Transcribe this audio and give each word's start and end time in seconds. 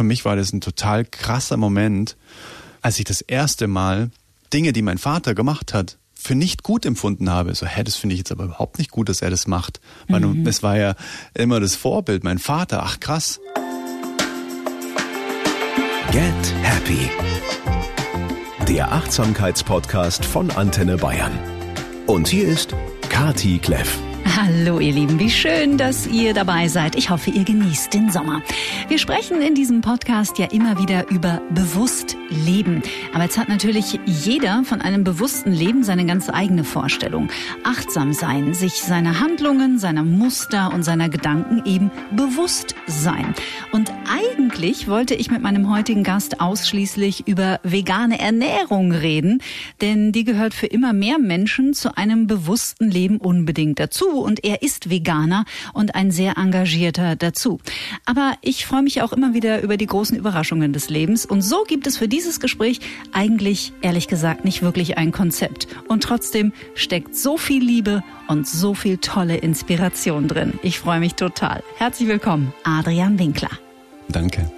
für 0.00 0.04
mich 0.04 0.24
war 0.24 0.34
das 0.34 0.54
ein 0.54 0.62
total 0.62 1.04
krasser 1.04 1.58
Moment, 1.58 2.16
als 2.80 2.98
ich 2.98 3.04
das 3.04 3.20
erste 3.20 3.66
Mal 3.66 4.10
Dinge, 4.50 4.72
die 4.72 4.80
mein 4.80 4.96
Vater 4.96 5.34
gemacht 5.34 5.74
hat, 5.74 5.98
für 6.14 6.34
nicht 6.34 6.62
gut 6.62 6.86
empfunden 6.86 7.28
habe. 7.28 7.54
So, 7.54 7.66
hä, 7.66 7.84
das 7.84 7.96
finde 7.96 8.14
ich 8.14 8.20
jetzt 8.20 8.32
aber 8.32 8.44
überhaupt 8.44 8.78
nicht 8.78 8.90
gut, 8.90 9.10
dass 9.10 9.20
er 9.20 9.28
das 9.28 9.46
macht. 9.46 9.78
Mhm. 10.08 10.46
Es 10.46 10.62
war 10.62 10.78
ja 10.78 10.94
immer 11.34 11.60
das 11.60 11.76
Vorbild, 11.76 12.24
mein 12.24 12.38
Vater. 12.38 12.82
Ach 12.82 12.98
krass. 12.98 13.40
Get 16.12 16.54
Happy. 16.62 17.10
Der 18.68 18.92
Achtsamkeitspodcast 18.92 20.24
von 20.24 20.50
Antenne 20.50 20.96
Bayern. 20.96 21.38
Und 22.06 22.26
hier 22.26 22.48
ist 22.48 22.74
Kati 23.10 23.58
Kleff. 23.58 23.98
Hallo 24.42 24.80
ihr 24.80 24.94
Lieben, 24.94 25.20
wie 25.20 25.28
schön, 25.28 25.76
dass 25.76 26.06
ihr 26.06 26.32
dabei 26.32 26.66
seid. 26.68 26.96
Ich 26.96 27.10
hoffe, 27.10 27.28
ihr 27.28 27.44
genießt 27.44 27.92
den 27.92 28.10
Sommer. 28.10 28.40
Wir 28.88 28.96
sprechen 28.96 29.42
in 29.42 29.54
diesem 29.54 29.82
Podcast 29.82 30.38
ja 30.38 30.46
immer 30.46 30.78
wieder 30.78 31.10
über 31.10 31.42
bewusst 31.50 32.16
leben. 32.30 32.82
Aber 33.12 33.24
jetzt 33.24 33.36
hat 33.36 33.50
natürlich 33.50 34.00
jeder 34.06 34.64
von 34.64 34.80
einem 34.80 35.04
bewussten 35.04 35.52
Leben 35.52 35.84
seine 35.84 36.06
ganz 36.06 36.30
eigene 36.30 36.64
Vorstellung. 36.64 37.28
Achtsam 37.64 38.14
sein, 38.14 38.54
sich 38.54 38.80
seiner 38.80 39.20
Handlungen, 39.20 39.78
seiner 39.78 40.04
Muster 40.04 40.72
und 40.72 40.84
seiner 40.84 41.10
Gedanken 41.10 41.62
eben 41.66 41.90
bewusst 42.16 42.74
sein. 42.86 43.34
Und 43.72 43.92
eigentlich 44.10 44.88
wollte 44.88 45.14
ich 45.14 45.30
mit 45.30 45.42
meinem 45.42 45.70
heutigen 45.70 46.02
Gast 46.02 46.40
ausschließlich 46.40 47.28
über 47.28 47.60
vegane 47.62 48.18
Ernährung 48.18 48.92
reden, 48.92 49.42
denn 49.82 50.12
die 50.12 50.24
gehört 50.24 50.54
für 50.54 50.66
immer 50.66 50.94
mehr 50.94 51.18
Menschen 51.18 51.74
zu 51.74 51.94
einem 51.98 52.26
bewussten 52.26 52.90
Leben 52.90 53.18
unbedingt 53.18 53.78
dazu 53.78 54.29
und 54.30 54.44
er 54.44 54.62
ist 54.62 54.90
Veganer 54.90 55.44
und 55.74 55.96
ein 55.96 56.12
sehr 56.12 56.38
engagierter 56.38 57.16
dazu. 57.16 57.58
Aber 58.06 58.34
ich 58.42 58.64
freue 58.64 58.82
mich 58.82 59.02
auch 59.02 59.12
immer 59.12 59.34
wieder 59.34 59.60
über 59.60 59.76
die 59.76 59.86
großen 59.86 60.16
Überraschungen 60.16 60.72
des 60.72 60.88
Lebens 60.88 61.26
und 61.26 61.42
so 61.42 61.64
gibt 61.64 61.88
es 61.88 61.96
für 61.96 62.06
dieses 62.06 62.38
Gespräch 62.38 62.78
eigentlich, 63.10 63.72
ehrlich 63.82 64.06
gesagt, 64.06 64.44
nicht 64.44 64.62
wirklich 64.62 64.96
ein 64.98 65.10
Konzept. 65.10 65.66
Und 65.88 66.04
trotzdem 66.04 66.52
steckt 66.76 67.16
so 67.16 67.36
viel 67.36 67.64
Liebe 67.64 68.04
und 68.28 68.46
so 68.46 68.72
viel 68.74 68.98
tolle 68.98 69.36
Inspiration 69.36 70.28
drin. 70.28 70.60
Ich 70.62 70.78
freue 70.78 71.00
mich 71.00 71.14
total. 71.14 71.64
Herzlich 71.76 72.08
willkommen, 72.08 72.54
Adrian 72.62 73.18
Winkler. 73.18 73.50
Danke. 74.08 74.48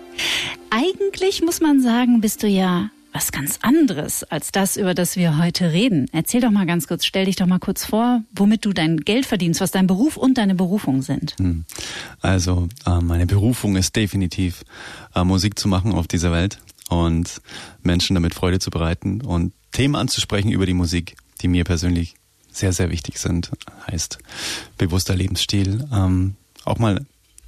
Eigentlich 0.68 1.40
muss 1.40 1.62
man 1.62 1.80
sagen, 1.80 2.20
bist 2.20 2.42
du 2.42 2.46
ja 2.46 2.90
was 3.12 3.30
ganz 3.30 3.58
anderes 3.62 4.24
als 4.24 4.52
das, 4.52 4.76
über 4.76 4.94
das 4.94 5.16
wir 5.16 5.38
heute 5.38 5.72
reden. 5.72 6.08
Erzähl 6.12 6.40
doch 6.40 6.50
mal 6.50 6.66
ganz 6.66 6.86
kurz, 6.86 7.04
stell 7.04 7.26
dich 7.26 7.36
doch 7.36 7.46
mal 7.46 7.58
kurz 7.58 7.84
vor, 7.84 8.22
womit 8.34 8.64
du 8.64 8.72
dein 8.72 8.98
Geld 8.98 9.26
verdienst, 9.26 9.60
was 9.60 9.70
dein 9.70 9.86
Beruf 9.86 10.16
und 10.16 10.38
deine 10.38 10.54
Berufung 10.54 11.02
sind. 11.02 11.36
Hm. 11.38 11.64
Also 12.20 12.68
äh, 12.86 13.00
meine 13.00 13.26
Berufung 13.26 13.76
ist 13.76 13.94
definitiv 13.96 14.64
äh, 15.14 15.24
Musik 15.24 15.58
zu 15.58 15.68
machen 15.68 15.92
auf 15.92 16.08
dieser 16.08 16.32
Welt 16.32 16.58
und 16.88 17.40
Menschen 17.82 18.14
damit 18.14 18.34
Freude 18.34 18.58
zu 18.58 18.70
bereiten 18.70 19.20
und 19.20 19.52
Themen 19.72 19.96
anzusprechen 19.96 20.50
über 20.50 20.66
die 20.66 20.74
Musik, 20.74 21.16
die 21.40 21.48
mir 21.48 21.64
persönlich 21.64 22.14
sehr, 22.50 22.72
sehr 22.72 22.90
wichtig 22.90 23.18
sind. 23.18 23.50
Heißt 23.90 24.18
bewusster 24.78 25.16
Lebensstil, 25.16 25.88
ähm, 25.92 26.36
auch 26.64 26.78
mal 26.78 27.04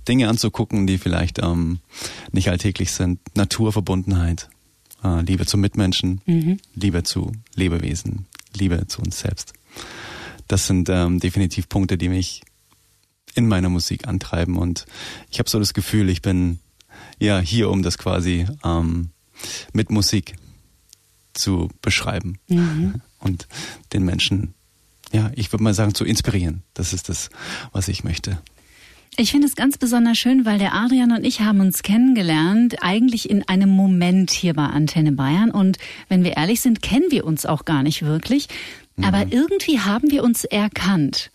Dinge 0.09 0.29
anzugucken, 0.29 0.87
die 0.87 0.99
vielleicht 0.99 1.39
ähm, 1.39 1.79
nicht 2.33 2.49
alltäglich 2.51 2.93
sind, 2.93 3.21
Naturverbundenheit, 3.35 4.49
äh, 5.05 5.21
Liebe 5.21 5.47
zu 5.47 5.57
Mitmenschen, 5.59 6.21
mhm. 6.27 6.59
Liebe 6.75 7.03
zu 7.03 7.33
Lebewesen, 7.55 8.27
Liebe 8.55 8.87
zu 8.87 9.03
uns 9.03 9.21
selbst. 9.21 9.53
Das 10.49 10.67
sind 10.67 10.89
ähm, 10.89 11.21
definitiv 11.21 11.69
Punkte, 11.69 11.97
die 11.97 12.09
mich 12.09 12.43
in 13.35 13.49
meiner 13.49 13.69
Musik 13.69 14.07
antreiben 14.07 14.57
und 14.57 14.87
ich 15.31 15.39
habe 15.39 15.51
so 15.51 15.59
das 15.59 15.75
Gefühl, 15.75 16.09
ich 16.09 16.23
bin 16.23 16.61
ja 17.19 17.39
hier, 17.41 17.71
um 17.71 17.83
das 17.83 17.99
quasi 17.99 18.47
ähm, 18.65 19.11
mit 19.73 19.91
Musik 19.91 20.37
zu 21.33 21.69
beschreiben 21.83 22.39
mhm. 22.49 23.01
und 23.19 23.49
den 23.93 24.05
Menschen, 24.05 24.55
ja, 25.13 25.31
ich 25.35 25.53
würde 25.53 25.65
mal 25.65 25.75
sagen, 25.75 25.95
zu 25.95 26.05
inspirieren. 26.05 26.63
Das 26.75 26.93
ist 26.93 27.09
das, 27.09 27.31
was 27.73 27.89
ich 27.89 28.05
möchte. 28.05 28.39
Ich 29.17 29.31
finde 29.31 29.47
es 29.47 29.55
ganz 29.55 29.79
besonders 29.79 30.19
schön, 30.19 30.45
weil 30.45 30.59
der 30.59 30.75
Adrian 30.75 31.13
und 31.13 31.25
ich 31.25 31.41
haben 31.41 31.61
uns 31.61 31.83
kennengelernt, 31.83 32.77
eigentlich 32.83 33.31
in 33.31 33.47
einem 33.49 33.71
Moment 33.71 34.33
hier 34.33 34.55
bei 34.55 34.65
Antenne 34.65 35.13
Bayern. 35.13 35.53
Und 35.53 35.79
wenn 36.09 36.25
wir 36.25 36.37
ehrlich 36.37 36.61
sind, 36.61 36.83
kennen 36.83 37.05
wir 37.11 37.25
uns 37.25 37.47
auch 37.47 37.65
gar 37.65 37.85
nicht 37.85 38.03
wirklich. 38.03 38.49
Aber 39.03 39.25
mhm. 39.25 39.33
irgendwie 39.33 39.79
haben 39.79 40.11
wir 40.11 40.25
uns 40.25 40.45
erkannt 40.45 41.31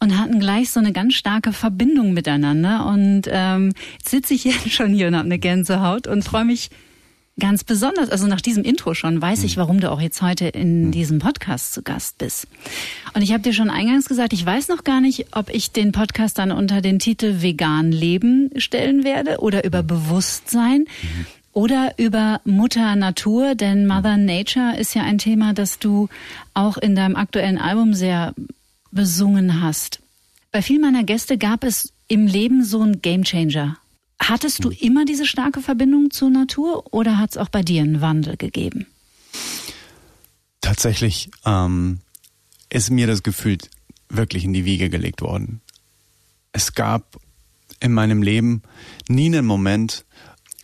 und 0.00 0.18
hatten 0.18 0.40
gleich 0.40 0.70
so 0.70 0.80
eine 0.80 0.92
ganz 0.92 1.14
starke 1.14 1.52
Verbindung 1.52 2.14
miteinander. 2.14 2.86
Und 2.86 3.22
ähm, 3.26 3.72
jetzt 3.98 4.08
sitze 4.08 4.32
ich 4.32 4.44
jetzt 4.44 4.70
schon 4.70 4.94
hier 4.94 5.08
und 5.08 5.16
habe 5.16 5.26
eine 5.26 5.38
Gänsehaut 5.38 6.06
und 6.06 6.24
freue 6.24 6.46
mich 6.46 6.70
ganz 7.38 7.64
besonders, 7.64 8.10
also 8.10 8.26
nach 8.26 8.40
diesem 8.40 8.64
Intro 8.64 8.94
schon, 8.94 9.20
weiß 9.20 9.44
ich, 9.44 9.56
mhm. 9.56 9.60
warum 9.60 9.80
du 9.80 9.90
auch 9.90 10.00
jetzt 10.00 10.22
heute 10.22 10.48
in 10.48 10.86
mhm. 10.86 10.90
diesem 10.92 11.18
Podcast 11.18 11.72
zu 11.72 11.82
Gast 11.82 12.18
bist. 12.18 12.46
Und 13.14 13.22
ich 13.22 13.32
habe 13.32 13.42
dir 13.42 13.52
schon 13.52 13.70
eingangs 13.70 14.06
gesagt, 14.06 14.32
ich 14.32 14.44
weiß 14.44 14.68
noch 14.68 14.84
gar 14.84 15.00
nicht, 15.00 15.36
ob 15.36 15.50
ich 15.50 15.72
den 15.72 15.92
Podcast 15.92 16.38
dann 16.38 16.52
unter 16.52 16.80
den 16.80 16.98
Titel 16.98 17.40
Vegan 17.42 17.92
Leben 17.92 18.50
stellen 18.56 19.04
werde 19.04 19.38
oder 19.38 19.64
über 19.64 19.82
Bewusstsein. 19.82 20.80
Mhm. 20.80 21.26
Oder 21.54 21.94
über 21.96 22.40
Mutter 22.44 22.94
Natur, 22.94 23.56
denn 23.56 23.88
Mother 23.88 24.16
Nature 24.16 24.78
ist 24.78 24.94
ja 24.94 25.02
ein 25.02 25.18
Thema, 25.18 25.54
das 25.54 25.80
du 25.80 26.08
auch 26.54 26.76
in 26.76 26.94
deinem 26.94 27.16
aktuellen 27.16 27.58
Album 27.58 27.94
sehr 27.94 28.32
besungen 28.92 29.60
hast. 29.60 29.98
Bei 30.52 30.62
vielen 30.62 30.82
meiner 30.82 31.02
Gäste 31.02 31.36
gab 31.36 31.64
es 31.64 31.92
im 32.06 32.28
Leben 32.28 32.62
so 32.62 32.82
einen 32.82 33.02
Gamechanger 33.02 33.76
Hattest 34.20 34.64
du 34.64 34.70
immer 34.70 35.04
diese 35.04 35.26
starke 35.26 35.62
Verbindung 35.62 36.10
zur 36.10 36.30
Natur 36.30 36.92
oder 36.92 37.18
hat 37.18 37.30
es 37.30 37.36
auch 37.36 37.48
bei 37.48 37.62
dir 37.62 37.82
einen 37.82 38.00
Wandel 38.00 38.36
gegeben? 38.36 38.86
Tatsächlich 40.60 41.30
ähm, 41.46 42.00
ist 42.68 42.90
mir 42.90 43.06
das 43.06 43.22
Gefühl 43.22 43.58
wirklich 44.08 44.44
in 44.44 44.52
die 44.52 44.64
Wiege 44.64 44.90
gelegt 44.90 45.22
worden. 45.22 45.60
Es 46.52 46.74
gab 46.74 47.18
in 47.80 47.92
meinem 47.92 48.22
Leben 48.22 48.62
nie 49.08 49.26
einen 49.26 49.46
Moment, 49.46 50.04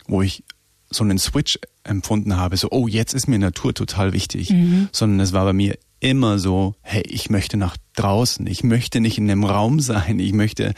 wo 0.07 0.21
ich 0.21 0.43
so 0.89 1.03
einen 1.03 1.17
Switch 1.17 1.59
empfunden 1.83 2.37
habe, 2.37 2.57
so, 2.57 2.69
oh, 2.71 2.87
jetzt 2.87 3.13
ist 3.13 3.27
mir 3.27 3.39
Natur 3.39 3.73
total 3.73 4.13
wichtig, 4.13 4.49
mhm. 4.49 4.89
sondern 4.91 5.19
es 5.19 5.33
war 5.33 5.45
bei 5.45 5.53
mir 5.53 5.77
immer 5.99 6.39
so, 6.39 6.75
hey, 6.81 7.03
ich 7.07 7.29
möchte 7.29 7.57
nach 7.57 7.77
draußen, 7.95 8.45
ich 8.47 8.63
möchte 8.63 8.99
nicht 8.99 9.17
in 9.17 9.29
einem 9.29 9.43
Raum 9.43 9.79
sein, 9.79 10.19
ich 10.19 10.33
möchte 10.33 10.73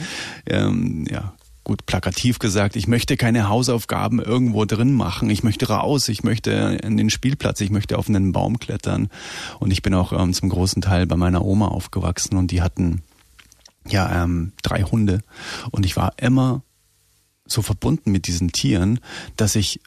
ähm, 0.46 1.06
ja 1.10 1.37
gut 1.68 1.86
plakativ 1.86 2.40
gesagt, 2.40 2.78
ich 2.78 2.88
möchte 2.88 3.18
keine 3.18 3.50
Hausaufgaben 3.50 4.22
irgendwo 4.22 4.64
drin 4.64 4.94
machen, 4.94 5.30
ich 5.30 5.44
möchte 5.44 5.68
raus, 5.68 6.08
ich 6.08 6.24
möchte 6.24 6.80
in 6.82 6.96
den 6.96 7.10
Spielplatz, 7.10 7.60
ich 7.60 7.72
möchte 7.72 7.98
auf 7.98 8.08
einen 8.08 8.32
Baum 8.32 8.58
klettern. 8.58 9.10
Und 9.60 9.72
ich 9.72 9.82
bin 9.82 9.94
auch 9.94 10.14
ähm, 10.14 10.32
zum 10.32 10.48
großen 10.48 10.82
Teil 10.82 11.06
bei 11.08 11.18
meiner 11.18 11.44
Oma 11.44 11.68
aufgewachsen 11.68 12.38
und 12.38 12.52
die 12.52 12.62
hatten 12.62 13.04
ja 13.86 14.24
ähm, 14.24 14.54
drei 14.64 14.84
Hunde. 14.84 15.20
Und 15.70 15.86
ich 15.86 15.98
war 15.98 16.14
immer 16.16 16.62
so 17.46 17.62
verbunden 17.62 18.14
mit 18.14 18.28
diesen 18.28 18.54
Tieren, 18.54 19.02
dass 19.36 19.58
ich 19.58 19.82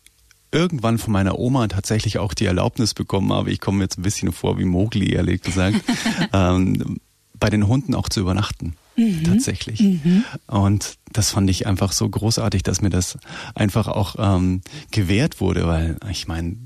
irgendwann 0.53 0.99
von 0.99 1.15
meiner 1.15 1.39
Oma 1.39 1.67
tatsächlich 1.69 2.19
auch 2.19 2.35
die 2.35 2.45
Erlaubnis 2.45 2.93
bekommen 2.93 3.33
habe, 3.33 3.53
ich 3.53 3.61
komme 3.61 3.83
jetzt 3.83 3.99
ein 3.99 4.03
bisschen 4.03 4.33
vor 4.33 4.59
wie 4.59 4.67
Mogli, 4.67 5.15
ehrlich 5.15 5.41
gesagt, 5.41 5.81
ähm, 6.35 7.01
bei 7.39 7.49
den 7.49 7.69
Hunden 7.69 7.95
auch 7.95 8.11
zu 8.11 8.21
übernachten 8.21 8.77
mhm. 9.01 9.25
tatsächlich. 9.25 9.81
Mhm. 9.81 10.25
Und 10.47 10.99
das 11.13 11.31
fand 11.31 11.51
ich 11.51 11.67
einfach 11.67 11.93
so 11.93 12.09
großartig, 12.09 12.63
dass 12.63 12.81
mir 12.81 12.91
das 12.91 13.19
einfach 13.55 13.89
auch 13.89 14.17
ähm, 14.19 14.63
gewährt 14.91 15.41
wurde, 15.41 15.67
weil 15.67 15.97
ich 16.11 16.29
meine, 16.29 16.57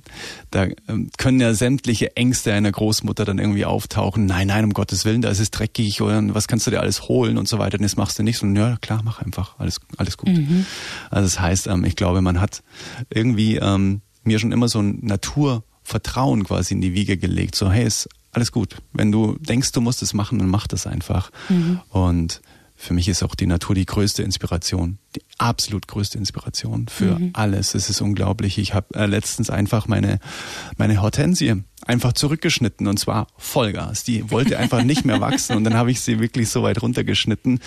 da 0.50 0.66
ähm, 0.88 1.10
können 1.16 1.40
ja 1.40 1.54
sämtliche 1.54 2.16
Ängste 2.16 2.52
einer 2.52 2.70
Großmutter 2.70 3.24
dann 3.24 3.38
irgendwie 3.38 3.64
auftauchen. 3.64 4.26
Nein, 4.26 4.48
nein, 4.48 4.64
um 4.64 4.72
Gottes 4.72 5.04
Willen, 5.04 5.22
da 5.22 5.30
ist 5.30 5.40
es 5.40 5.50
dreckig 5.50 6.02
oder 6.02 6.22
was 6.34 6.46
kannst 6.48 6.66
du 6.66 6.70
dir 6.70 6.80
alles 6.80 7.08
holen 7.08 7.38
und 7.38 7.48
so 7.48 7.58
weiter. 7.58 7.78
Und 7.78 7.84
das 7.84 7.96
machst 7.96 8.18
du 8.18 8.22
nicht. 8.22 8.42
Und 8.42 8.54
ja, 8.56 8.76
klar, 8.80 9.00
mach 9.02 9.20
einfach, 9.22 9.58
alles, 9.58 9.80
alles 9.96 10.16
gut. 10.16 10.28
Mhm. 10.28 10.66
Also 11.10 11.26
das 11.26 11.40
heißt, 11.40 11.66
ähm, 11.68 11.84
ich 11.84 11.96
glaube, 11.96 12.20
man 12.20 12.40
hat 12.40 12.62
irgendwie 13.08 13.56
ähm, 13.56 14.02
mir 14.24 14.38
schon 14.38 14.52
immer 14.52 14.68
so 14.68 14.80
ein 14.80 14.98
Naturvertrauen 15.02 16.44
quasi 16.44 16.74
in 16.74 16.80
die 16.80 16.94
Wiege 16.94 17.16
gelegt. 17.16 17.54
So, 17.54 17.70
hey, 17.70 17.84
es 17.84 18.08
alles 18.34 18.52
gut. 18.52 18.76
Wenn 18.92 19.12
du 19.12 19.36
denkst, 19.40 19.72
du 19.72 19.80
musst 19.80 20.02
es 20.02 20.14
machen, 20.14 20.38
dann 20.38 20.48
mach 20.48 20.66
das 20.66 20.86
einfach. 20.86 21.30
Mhm. 21.48 21.80
Und 21.90 22.40
für 22.76 22.92
mich 22.92 23.08
ist 23.08 23.22
auch 23.22 23.34
die 23.34 23.46
Natur 23.46 23.74
die 23.74 23.86
größte 23.86 24.22
Inspiration, 24.22 24.98
die 25.14 25.22
absolut 25.38 25.86
größte 25.86 26.18
Inspiration 26.18 26.88
für 26.88 27.18
mhm. 27.18 27.30
alles. 27.32 27.74
Es 27.74 27.88
ist 27.88 28.00
unglaublich. 28.00 28.58
Ich 28.58 28.74
habe 28.74 28.94
äh, 28.94 29.06
letztens 29.06 29.48
einfach 29.48 29.86
meine 29.86 30.18
meine 30.76 31.00
Hortensie 31.00 31.62
einfach 31.86 32.12
zurückgeschnitten 32.12 32.86
und 32.86 32.98
zwar 32.98 33.28
Vollgas. 33.36 34.04
Die 34.04 34.30
wollte 34.30 34.58
einfach 34.58 34.82
nicht 34.82 35.04
mehr 35.04 35.20
wachsen 35.20 35.56
und 35.56 35.64
dann 35.64 35.74
habe 35.74 35.90
ich 35.90 36.00
sie 36.00 36.18
wirklich 36.20 36.48
so 36.48 36.62
weit 36.62 36.82
runtergeschnitten 36.82 37.60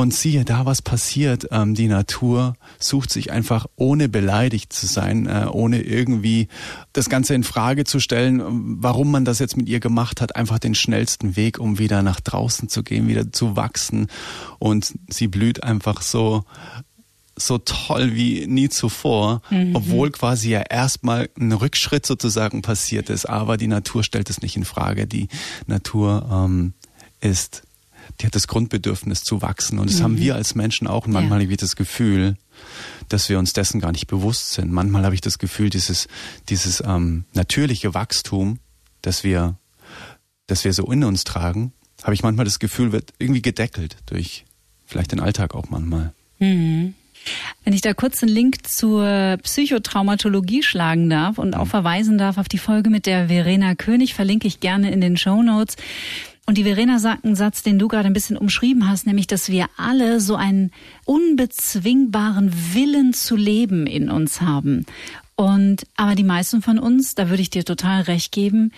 und 0.00 0.14
siehe 0.14 0.46
da, 0.46 0.64
was 0.64 0.80
passiert. 0.80 1.48
Ähm, 1.50 1.74
die 1.74 1.86
Natur 1.86 2.54
sucht 2.78 3.10
sich 3.10 3.30
einfach, 3.30 3.66
ohne 3.76 4.08
beleidigt 4.08 4.72
zu 4.72 4.86
sein, 4.86 5.26
äh, 5.26 5.46
ohne 5.50 5.82
irgendwie 5.82 6.48
das 6.94 7.10
Ganze 7.10 7.34
in 7.34 7.44
Frage 7.44 7.84
zu 7.84 8.00
stellen, 8.00 8.42
warum 8.82 9.10
man 9.10 9.26
das 9.26 9.38
jetzt 9.40 9.58
mit 9.58 9.68
ihr 9.68 9.78
gemacht 9.78 10.22
hat, 10.22 10.36
einfach 10.36 10.58
den 10.58 10.74
schnellsten 10.74 11.36
Weg, 11.36 11.58
um 11.58 11.78
wieder 11.78 12.02
nach 12.02 12.20
draußen 12.20 12.70
zu 12.70 12.82
gehen, 12.82 13.08
wieder 13.08 13.30
zu 13.30 13.56
wachsen. 13.56 14.06
Und 14.58 14.94
sie 15.08 15.28
blüht 15.28 15.62
einfach 15.62 16.00
so 16.00 16.44
so 17.36 17.56
toll 17.56 18.14
wie 18.14 18.46
nie 18.46 18.68
zuvor, 18.68 19.40
mhm. 19.48 19.74
obwohl 19.74 20.10
quasi 20.10 20.50
ja 20.50 20.60
erstmal 20.60 21.30
ein 21.40 21.52
Rückschritt 21.52 22.04
sozusagen 22.04 22.60
passiert 22.60 23.08
ist. 23.08 23.26
Aber 23.26 23.56
die 23.56 23.66
Natur 23.66 24.04
stellt 24.04 24.28
es 24.28 24.42
nicht 24.42 24.56
in 24.56 24.66
Frage. 24.66 25.06
Die 25.06 25.28
Natur 25.66 26.28
ähm, 26.30 26.74
ist, 27.22 27.62
die 28.20 28.26
hat 28.26 28.34
das 28.34 28.48
Grundbedürfnis 28.48 29.22
zu 29.24 29.42
wachsen. 29.42 29.78
Und 29.78 29.90
das 29.90 30.00
mhm. 30.00 30.04
haben 30.04 30.18
wir 30.18 30.34
als 30.34 30.54
Menschen 30.54 30.86
auch. 30.86 31.06
Und 31.06 31.12
manchmal 31.12 31.38
ja. 31.38 31.44
habe 31.44 31.52
ich 31.52 31.58
das 31.58 31.76
Gefühl, 31.76 32.36
dass 33.08 33.28
wir 33.28 33.38
uns 33.38 33.52
dessen 33.52 33.80
gar 33.80 33.92
nicht 33.92 34.06
bewusst 34.06 34.52
sind. 34.52 34.72
Manchmal 34.72 35.04
habe 35.04 35.14
ich 35.14 35.20
das 35.20 35.38
Gefühl, 35.38 35.70
dieses, 35.70 36.08
dieses 36.48 36.82
ähm, 36.86 37.24
natürliche 37.32 37.94
Wachstum, 37.94 38.58
das 39.02 39.24
wir, 39.24 39.56
das 40.46 40.64
wir 40.64 40.72
so 40.72 40.90
in 40.90 41.04
uns 41.04 41.24
tragen, 41.24 41.72
habe 42.02 42.14
ich 42.14 42.22
manchmal 42.22 42.44
das 42.44 42.58
Gefühl, 42.58 42.92
wird 42.92 43.12
irgendwie 43.18 43.42
gedeckelt 43.42 43.96
durch 44.06 44.44
vielleicht 44.86 45.12
den 45.12 45.20
Alltag 45.20 45.54
auch 45.54 45.70
manchmal. 45.70 46.12
Mhm. 46.38 46.94
Wenn 47.64 47.74
ich 47.74 47.82
da 47.82 47.92
kurz 47.92 48.22
einen 48.22 48.32
Link 48.32 48.66
zur 48.66 49.38
Psychotraumatologie 49.42 50.62
schlagen 50.62 51.10
darf 51.10 51.38
und 51.38 51.54
auch 51.54 51.66
mhm. 51.66 51.70
verweisen 51.70 52.18
darf 52.18 52.38
auf 52.38 52.48
die 52.48 52.58
Folge 52.58 52.88
mit 52.88 53.06
der 53.06 53.28
Verena 53.28 53.74
König, 53.74 54.14
verlinke 54.14 54.48
ich 54.48 54.60
gerne 54.60 54.90
in 54.90 55.00
den 55.00 55.16
Show 55.16 55.42
Notes. 55.42 55.76
Und 56.46 56.58
die 56.58 56.64
Verena 56.64 56.98
sagt 56.98 57.24
einen 57.24 57.36
Satz, 57.36 57.62
den 57.62 57.78
du 57.78 57.86
gerade 57.86 58.06
ein 58.06 58.12
bisschen 58.12 58.36
umschrieben 58.36 58.88
hast, 58.88 59.06
nämlich, 59.06 59.26
dass 59.26 59.50
wir 59.50 59.66
alle 59.76 60.20
so 60.20 60.34
einen 60.34 60.72
unbezwingbaren 61.04 62.52
Willen 62.74 63.12
zu 63.12 63.36
leben 63.36 63.86
in 63.86 64.10
uns 64.10 64.40
haben. 64.40 64.84
Und 65.36 65.86
aber 65.96 66.14
die 66.14 66.24
meisten 66.24 66.60
von 66.60 66.78
uns, 66.78 67.14
da 67.14 67.30
würde 67.30 67.42
ich 67.42 67.50
dir 67.50 67.64
total 67.64 68.02
recht 68.02 68.32
geben, 68.32 68.72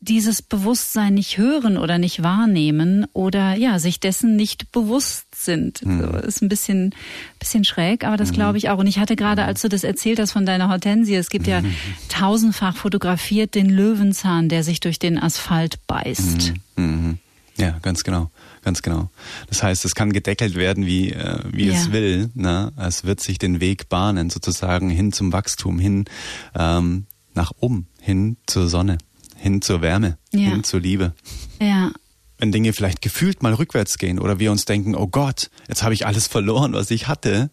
dieses 0.00 0.40
Bewusstsein 0.40 1.14
nicht 1.14 1.36
hören 1.36 1.76
oder 1.76 1.98
nicht 1.98 2.22
wahrnehmen 2.22 3.06
oder 3.12 3.54
ja, 3.54 3.78
sich 3.78 4.00
dessen 4.00 4.34
nicht 4.34 4.72
bewusst 4.72 5.26
sind. 5.34 5.84
Mhm. 5.84 6.00
So, 6.00 6.10
ist 6.16 6.42
ein 6.42 6.48
bisschen, 6.48 6.94
bisschen 7.38 7.64
schräg, 7.64 8.04
aber 8.04 8.16
das 8.16 8.30
mhm. 8.30 8.34
glaube 8.34 8.58
ich 8.58 8.70
auch. 8.70 8.78
Und 8.78 8.86
ich 8.86 8.98
hatte 8.98 9.14
gerade, 9.14 9.44
als 9.44 9.60
du 9.60 9.68
das 9.68 9.84
erzählt 9.84 10.18
hast 10.18 10.32
von 10.32 10.46
deiner 10.46 10.70
Hortensie, 10.70 11.14
es 11.14 11.28
gibt 11.28 11.46
ja 11.46 11.60
mhm. 11.60 11.74
tausendfach 12.08 12.76
fotografiert 12.76 13.54
den 13.54 13.68
Löwenzahn, 13.68 14.48
der 14.48 14.64
sich 14.64 14.80
durch 14.80 14.98
den 14.98 15.18
Asphalt 15.18 15.86
beißt. 15.86 16.54
Mhm. 16.76 16.84
Mhm. 16.84 17.18
Ja, 17.58 17.78
ganz 17.82 18.02
genau. 18.02 18.30
Ganz 18.62 18.80
genau. 18.80 19.10
Das 19.48 19.62
heißt, 19.62 19.84
es 19.84 19.94
kann 19.94 20.12
gedeckelt 20.12 20.54
werden, 20.54 20.86
wie, 20.86 21.12
äh, 21.12 21.40
wie 21.50 21.66
ja. 21.66 21.74
es 21.74 21.92
will. 21.92 22.30
Ne? 22.34 22.72
Es 22.78 23.04
wird 23.04 23.20
sich 23.20 23.38
den 23.38 23.60
Weg 23.60 23.90
bahnen, 23.90 24.30
sozusagen 24.30 24.88
hin 24.88 25.12
zum 25.12 25.32
Wachstum, 25.32 25.78
hin 25.78 26.06
ähm, 26.54 27.06
nach 27.34 27.52
oben, 27.60 27.86
hin 28.00 28.38
zur 28.46 28.68
Sonne 28.68 28.98
hin 29.40 29.62
zur 29.62 29.80
Wärme, 29.80 30.18
ja. 30.32 30.50
hin 30.50 30.64
zur 30.64 30.80
Liebe. 30.80 31.14
Ja. 31.60 31.90
Wenn 32.38 32.52
Dinge 32.52 32.72
vielleicht 32.72 33.02
gefühlt 33.02 33.42
mal 33.42 33.54
rückwärts 33.54 33.98
gehen 33.98 34.18
oder 34.18 34.38
wir 34.38 34.50
uns 34.52 34.64
denken, 34.64 34.94
oh 34.94 35.06
Gott, 35.06 35.50
jetzt 35.68 35.82
habe 35.82 35.94
ich 35.94 36.06
alles 36.06 36.26
verloren, 36.26 36.72
was 36.74 36.90
ich 36.90 37.08
hatte, 37.08 37.50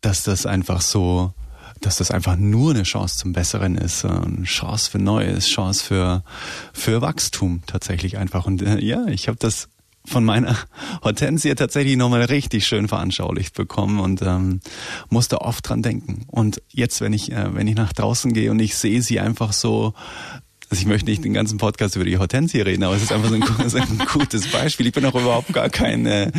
dass 0.00 0.22
das 0.22 0.46
einfach 0.46 0.80
so, 0.80 1.32
dass 1.80 1.96
das 1.96 2.10
einfach 2.10 2.36
nur 2.36 2.72
eine 2.72 2.82
Chance 2.82 3.18
zum 3.18 3.32
Besseren 3.32 3.76
ist, 3.76 4.04
eine 4.04 4.44
Chance 4.44 4.90
für 4.90 4.98
Neues, 4.98 5.48
Chance 5.48 5.84
für 5.84 6.24
für 6.72 7.00
Wachstum 7.00 7.62
tatsächlich 7.66 8.18
einfach. 8.18 8.46
Und 8.46 8.62
äh, 8.62 8.78
ja, 8.80 9.06
ich 9.06 9.28
habe 9.28 9.38
das 9.38 9.68
von 10.06 10.24
meiner 10.24 10.56
Hortensie 11.02 11.54
tatsächlich 11.54 11.96
nochmal 11.96 12.24
richtig 12.24 12.66
schön 12.66 12.88
veranschaulicht 12.88 13.54
bekommen 13.54 14.00
und 14.00 14.20
ähm, 14.22 14.60
musste 15.08 15.40
oft 15.40 15.68
dran 15.68 15.82
denken. 15.82 16.24
Und 16.28 16.62
jetzt, 16.68 17.00
wenn 17.00 17.12
ich, 17.12 17.32
äh, 17.32 17.54
wenn 17.54 17.66
ich 17.66 17.74
nach 17.74 17.92
draußen 17.92 18.32
gehe 18.32 18.50
und 18.50 18.58
ich 18.58 18.76
sehe 18.76 19.00
sie 19.00 19.20
einfach 19.20 19.52
so 19.52 19.94
also 20.70 20.80
ich 20.80 20.86
möchte 20.86 21.10
nicht 21.10 21.24
den 21.24 21.34
ganzen 21.34 21.58
Podcast 21.58 21.96
über 21.96 22.04
die 22.04 22.18
Hortensie 22.18 22.60
reden, 22.60 22.82
aber 22.84 22.96
es 22.96 23.02
ist 23.02 23.12
einfach 23.12 23.28
so 23.28 23.34
ein, 23.34 23.44
so 23.68 23.78
ein 23.78 23.98
gutes 24.12 24.48
Beispiel. 24.48 24.86
Ich 24.86 24.92
bin 24.92 25.04
auch 25.04 25.14
überhaupt 25.14 25.52
gar 25.52 25.68
kein, 25.68 26.06
äh, 26.06 26.30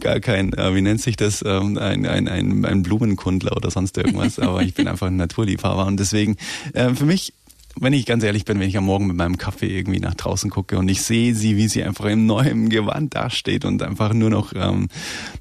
gar 0.00 0.20
kein, 0.20 0.52
äh, 0.52 0.74
wie 0.74 0.82
nennt 0.82 1.00
sich 1.00 1.16
das, 1.16 1.42
ähm, 1.46 1.78
ein, 1.78 2.06
ein, 2.06 2.28
ein, 2.28 2.64
ein 2.64 2.82
Blumenkundler 2.82 3.56
oder 3.56 3.70
sonst 3.70 3.96
irgendwas, 3.96 4.38
aber 4.38 4.62
ich 4.62 4.74
bin 4.74 4.88
einfach 4.88 5.06
ein 5.06 5.16
Naturliebhaber 5.16 5.86
und 5.86 5.98
deswegen 5.98 6.36
äh, 6.72 6.94
für 6.94 7.06
mich 7.06 7.32
wenn 7.80 7.92
ich 7.92 8.06
ganz 8.06 8.22
ehrlich 8.22 8.44
bin, 8.44 8.60
wenn 8.60 8.68
ich 8.68 8.76
am 8.76 8.84
Morgen 8.84 9.06
mit 9.06 9.16
meinem 9.16 9.36
Kaffee 9.36 9.78
irgendwie 9.78 10.00
nach 10.00 10.14
draußen 10.14 10.50
gucke 10.50 10.78
und 10.78 10.88
ich 10.88 11.02
sehe 11.02 11.34
sie, 11.34 11.56
wie 11.56 11.68
sie 11.68 11.82
einfach 11.82 12.06
im 12.06 12.26
neuen 12.26 12.68
Gewand 12.68 13.14
dasteht 13.14 13.64
und 13.64 13.82
einfach 13.82 14.12
nur 14.12 14.30
noch 14.30 14.52
ähm, 14.54 14.88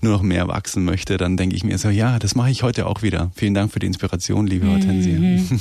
nur 0.01 0.13
noch 0.13 0.21
mehr 0.21 0.47
wachsen 0.47 0.83
möchte, 0.83 1.17
dann 1.17 1.37
denke 1.37 1.55
ich 1.55 1.63
mir 1.63 1.77
so, 1.77 1.89
ja, 1.89 2.19
das 2.19 2.35
mache 2.35 2.49
ich 2.49 2.63
heute 2.63 2.87
auch 2.87 3.01
wieder. 3.01 3.31
Vielen 3.35 3.53
Dank 3.53 3.71
für 3.71 3.79
die 3.79 3.87
Inspiration, 3.87 4.47
liebe 4.47 4.67
Hortensie. 4.67 5.11
Mhm. 5.11 5.59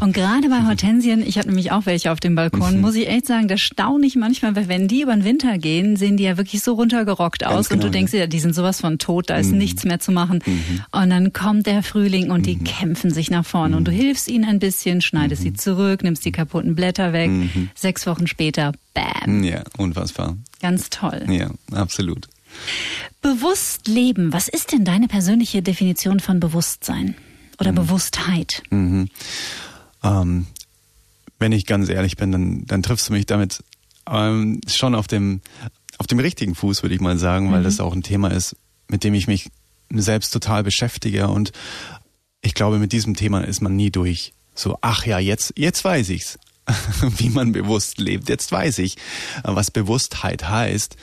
Und 0.00 0.12
gerade 0.14 0.48
bei 0.48 0.64
Hortensien, 0.66 1.22
ich 1.26 1.38
habe 1.38 1.48
nämlich 1.48 1.72
auch 1.72 1.86
welche 1.86 2.10
auf 2.10 2.20
dem 2.20 2.34
Balkon, 2.34 2.76
mhm. 2.76 2.80
muss 2.80 2.94
ich 2.94 3.08
echt 3.08 3.26
sagen, 3.26 3.48
das 3.48 3.60
staune 3.60 4.06
ich 4.06 4.16
manchmal, 4.16 4.56
weil 4.56 4.68
wenn 4.68 4.88
die 4.88 5.02
über 5.02 5.14
den 5.14 5.24
Winter 5.24 5.58
gehen, 5.58 5.96
sehen 5.96 6.16
die 6.16 6.24
ja 6.24 6.36
wirklich 6.36 6.62
so 6.62 6.74
runtergerockt 6.74 7.44
aus 7.44 7.68
genau, 7.68 7.82
und 7.82 7.88
du 7.88 7.90
denkst 7.90 8.12
dir, 8.12 8.20
ja. 8.20 8.26
die 8.26 8.40
sind 8.40 8.54
sowas 8.54 8.80
von 8.80 8.98
tot, 8.98 9.30
da 9.30 9.36
ist 9.36 9.52
mhm. 9.52 9.58
nichts 9.58 9.84
mehr 9.84 10.00
zu 10.00 10.12
machen. 10.12 10.40
Mhm. 10.44 10.80
Und 10.90 11.10
dann 11.10 11.32
kommt 11.32 11.66
der 11.66 11.82
Frühling 11.82 12.30
und 12.30 12.46
die 12.46 12.56
kämpfen 12.56 13.10
sich 13.10 13.30
nach 13.30 13.44
vorne 13.44 13.76
und 13.76 13.86
du 13.86 13.92
hilfst 13.92 14.28
ihnen 14.28 14.44
ein 14.44 14.58
bisschen, 14.58 15.00
schneidest 15.00 15.42
sie 15.42 15.52
zurück, 15.52 16.02
nimmst 16.02 16.13
nimmst 16.14 16.24
die 16.24 16.32
kaputten 16.32 16.76
Blätter 16.76 17.12
weg. 17.12 17.30
Mhm. 17.30 17.70
Sechs 17.74 18.06
Wochen 18.06 18.28
später, 18.28 18.72
bam. 18.94 19.42
Ja, 19.42 19.64
unfassbar. 19.76 20.36
Ganz 20.60 20.88
toll. 20.90 21.26
Ja, 21.28 21.50
absolut. 21.72 22.28
Bewusst 23.20 23.88
leben. 23.88 24.32
Was 24.32 24.46
ist 24.46 24.70
denn 24.70 24.84
deine 24.84 25.08
persönliche 25.08 25.60
Definition 25.60 26.20
von 26.20 26.38
Bewusstsein 26.38 27.16
oder 27.58 27.72
mhm. 27.72 27.76
Bewusstheit? 27.76 28.62
Mhm. 28.70 29.08
Ähm, 30.04 30.46
wenn 31.40 31.50
ich 31.50 31.66
ganz 31.66 31.88
ehrlich 31.88 32.16
bin, 32.16 32.30
dann, 32.30 32.64
dann 32.66 32.84
triffst 32.84 33.08
du 33.08 33.12
mich 33.12 33.26
damit 33.26 33.64
ähm, 34.08 34.60
schon 34.68 34.94
auf 34.94 35.08
dem, 35.08 35.40
auf 35.98 36.06
dem 36.06 36.20
richtigen 36.20 36.54
Fuß, 36.54 36.84
würde 36.84 36.94
ich 36.94 37.00
mal 37.00 37.18
sagen, 37.18 37.50
weil 37.50 37.60
mhm. 37.60 37.64
das 37.64 37.80
auch 37.80 37.92
ein 37.92 38.04
Thema 38.04 38.28
ist, 38.28 38.54
mit 38.88 39.02
dem 39.02 39.14
ich 39.14 39.26
mich 39.26 39.50
selbst 39.90 40.30
total 40.30 40.62
beschäftige 40.62 41.26
und 41.26 41.50
ich 42.40 42.54
glaube, 42.54 42.78
mit 42.78 42.92
diesem 42.92 43.16
Thema 43.16 43.40
ist 43.40 43.62
man 43.62 43.74
nie 43.74 43.90
durch. 43.90 44.32
So, 44.54 44.78
ach 44.80 45.04
ja, 45.04 45.18
jetzt, 45.18 45.54
jetzt 45.56 45.84
weiß 45.84 46.08
ich's, 46.10 46.38
wie 47.16 47.30
man 47.30 47.52
bewusst 47.52 47.98
lebt. 47.98 48.28
Jetzt 48.28 48.50
weiß 48.52 48.78
ich, 48.78 48.96
was 49.42 49.70
Bewusstheit 49.70 50.48
heißt. 50.48 50.96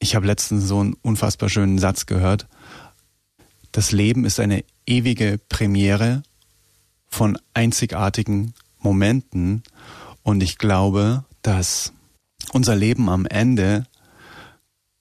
Ich 0.00 0.14
habe 0.14 0.26
letztens 0.26 0.64
so 0.64 0.80
einen 0.80 0.94
unfassbar 0.94 1.48
schönen 1.48 1.78
Satz 1.78 2.06
gehört. 2.06 2.46
Das 3.72 3.92
Leben 3.92 4.24
ist 4.24 4.40
eine 4.40 4.64
ewige 4.86 5.38
Premiere 5.48 6.22
von 7.08 7.38
einzigartigen 7.54 8.54
Momenten. 8.78 9.62
Und 10.22 10.42
ich 10.42 10.58
glaube, 10.58 11.24
dass 11.42 11.92
unser 12.52 12.76
Leben 12.76 13.08
am 13.08 13.26
Ende 13.26 13.86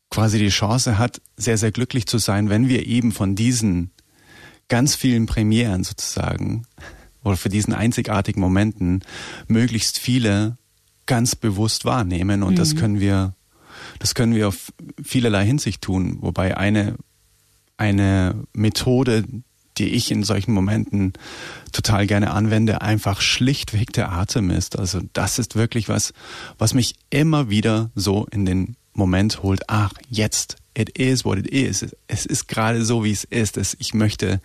quasi 0.09 0.39
die 0.39 0.49
Chance 0.49 0.97
hat, 0.97 1.21
sehr, 1.35 1.57
sehr 1.57 1.71
glücklich 1.71 2.07
zu 2.07 2.17
sein, 2.17 2.49
wenn 2.49 2.67
wir 2.67 2.85
eben 2.85 3.11
von 3.11 3.35
diesen 3.35 3.91
ganz 4.67 4.95
vielen 4.95 5.25
Premieren 5.25 5.83
sozusagen 5.83 6.66
oder 7.27 7.37
für 7.37 7.49
diesen 7.49 7.73
einzigartigen 7.73 8.41
Momenten 8.41 9.01
möglichst 9.47 9.99
viele 9.99 10.57
ganz 11.05 11.35
bewusst 11.35 11.85
wahrnehmen 11.85 12.43
und 12.43 12.53
mhm. 12.53 12.57
das 12.57 12.75
können 12.75 12.99
wir 12.99 13.33
das 13.99 14.15
können 14.15 14.33
wir 14.33 14.47
auf 14.47 14.73
vielerlei 15.03 15.45
Hinsicht 15.45 15.81
tun, 15.81 16.17
wobei 16.21 16.57
eine 16.57 16.95
eine 17.77 18.43
Methode, 18.53 19.23
die 19.77 19.89
ich 19.89 20.09
in 20.11 20.23
solchen 20.23 20.53
Momenten 20.53 21.13
total 21.71 22.07
gerne 22.07 22.31
anwende, 22.31 22.81
einfach 22.81 23.21
schlichtweg 23.21 23.93
der 23.93 24.11
Atem 24.11 24.49
ist. 24.49 24.79
Also 24.79 25.01
das 25.13 25.37
ist 25.37 25.55
wirklich 25.55 25.87
was, 25.87 26.13
was 26.57 26.73
mich 26.73 26.95
immer 27.11 27.51
wieder 27.51 27.91
so 27.93 28.25
in 28.31 28.45
den 28.45 28.75
Moment 28.93 29.43
holt. 29.43 29.61
Ach, 29.67 29.93
jetzt 30.09 30.55
it 30.77 30.97
is 30.97 31.25
what 31.25 31.37
it 31.39 31.47
is. 31.47 31.85
Es 32.07 32.25
ist 32.25 32.47
gerade 32.47 32.85
so, 32.85 33.03
wie 33.03 33.11
es 33.11 33.23
ist. 33.23 33.57
Es, 33.57 33.75
ich 33.79 33.93
möchte, 33.93 34.39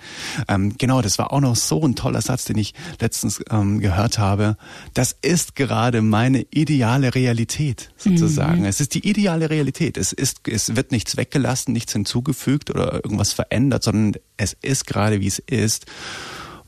ähm, 0.48 0.76
genau, 0.78 1.02
das 1.02 1.18
war 1.18 1.32
auch 1.32 1.40
noch 1.40 1.56
so 1.56 1.86
ein 1.86 1.94
toller 1.94 2.22
Satz, 2.22 2.44
den 2.44 2.56
ich 2.56 2.74
letztens 3.00 3.42
ähm, 3.50 3.80
gehört 3.80 4.18
habe. 4.18 4.56
Das 4.94 5.14
ist 5.20 5.54
gerade 5.54 6.00
meine 6.00 6.46
ideale 6.50 7.14
Realität, 7.14 7.90
sozusagen. 7.96 8.60
Mhm. 8.60 8.66
Es 8.66 8.80
ist 8.80 8.94
die 8.94 9.06
ideale 9.08 9.50
Realität. 9.50 9.96
Es 9.98 10.12
ist, 10.12 10.48
es 10.48 10.74
wird 10.74 10.90
nichts 10.90 11.16
weggelassen, 11.16 11.72
nichts 11.72 11.92
hinzugefügt 11.92 12.70
oder 12.70 12.94
irgendwas 12.94 13.32
verändert, 13.32 13.84
sondern 13.84 14.20
es 14.38 14.56
ist 14.62 14.86
gerade, 14.86 15.20
wie 15.20 15.26
es 15.26 15.38
ist 15.38 15.86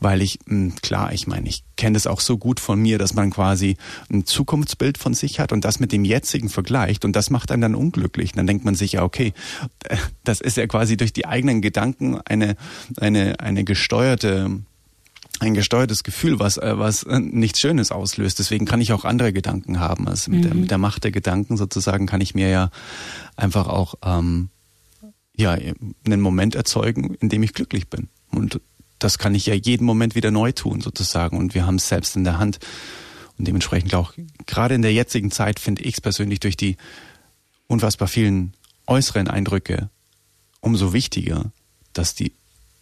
weil 0.05 0.21
ich, 0.21 0.37
hm, 0.45 0.75
klar, 0.83 1.13
ich 1.13 1.25
meine, 1.25 1.49
ich 1.49 1.63
kenne 1.77 1.95
das 1.95 2.05
auch 2.05 2.19
so 2.19 2.37
gut 2.37 2.59
von 2.59 2.79
mir, 2.79 2.99
dass 2.99 3.15
man 3.15 3.31
quasi 3.31 3.75
ein 4.13 4.23
Zukunftsbild 4.23 4.99
von 4.99 5.15
sich 5.15 5.39
hat 5.39 5.51
und 5.51 5.65
das 5.65 5.79
mit 5.79 5.91
dem 5.91 6.05
jetzigen 6.05 6.49
vergleicht 6.49 7.05
und 7.05 7.15
das 7.15 7.31
macht 7.31 7.51
einen 7.51 7.63
dann 7.63 7.73
unglücklich. 7.73 8.33
dann 8.33 8.45
denkt 8.45 8.65
man 8.65 8.75
sich 8.75 8.91
ja, 8.91 9.03
okay, 9.03 9.33
das 10.23 10.41
ist 10.41 10.57
ja 10.57 10.67
quasi 10.67 10.95
durch 10.95 11.11
die 11.11 11.25
eigenen 11.25 11.59
Gedanken 11.59 12.19
eine, 12.23 12.55
eine, 12.97 13.39
eine 13.39 13.63
gesteuerte 13.63 14.61
ein 15.39 15.55
gesteuertes 15.55 16.03
Gefühl, 16.03 16.37
was, 16.39 16.57
äh, 16.57 16.77
was 16.77 17.01
äh, 17.03 17.19
nichts 17.19 17.59
Schönes 17.59 17.91
auslöst. 17.91 18.37
Deswegen 18.37 18.65
kann 18.65 18.79
ich 18.79 18.93
auch 18.93 19.05
andere 19.05 19.33
Gedanken 19.33 19.79
haben. 19.79 20.07
Also 20.07 20.29
mit, 20.29 20.41
mhm. 20.41 20.43
der, 20.43 20.53
mit 20.53 20.71
der 20.71 20.77
Macht 20.77 21.03
der 21.03 21.11
Gedanken 21.11 21.57
sozusagen 21.57 22.05
kann 22.05 22.21
ich 22.21 22.35
mir 22.35 22.47
ja 22.47 22.69
einfach 23.35 23.67
auch 23.67 23.95
ähm, 24.05 24.47
ja, 25.35 25.57
einen 26.05 26.21
Moment 26.21 26.55
erzeugen, 26.55 27.15
in 27.15 27.27
dem 27.27 27.43
ich 27.43 27.53
glücklich 27.53 27.89
bin. 27.89 28.07
Und 28.31 28.61
das 29.05 29.19
kann 29.19 29.35
ich 29.35 29.45
ja 29.45 29.53
jeden 29.53 29.85
Moment 29.85 30.15
wieder 30.15 30.31
neu 30.31 30.51
tun, 30.51 30.81
sozusagen. 30.81 31.37
Und 31.37 31.53
wir 31.53 31.67
haben 31.67 31.75
es 31.75 31.87
selbst 31.87 32.15
in 32.15 32.23
der 32.23 32.39
Hand. 32.39 32.59
Und 33.37 33.47
dementsprechend 33.47 33.93
auch, 33.93 34.13
gerade 34.47 34.73
in 34.73 34.81
der 34.81 34.93
jetzigen 34.93 35.29
Zeit 35.29 35.59
finde 35.59 35.83
ich 35.83 35.93
es 35.95 36.01
persönlich 36.01 36.39
durch 36.39 36.57
die 36.57 36.75
unfassbar 37.67 38.07
vielen 38.07 38.53
äußeren 38.87 39.27
Eindrücke 39.27 39.89
umso 40.59 40.91
wichtiger, 40.91 41.51
dass 41.93 42.15
die 42.15 42.31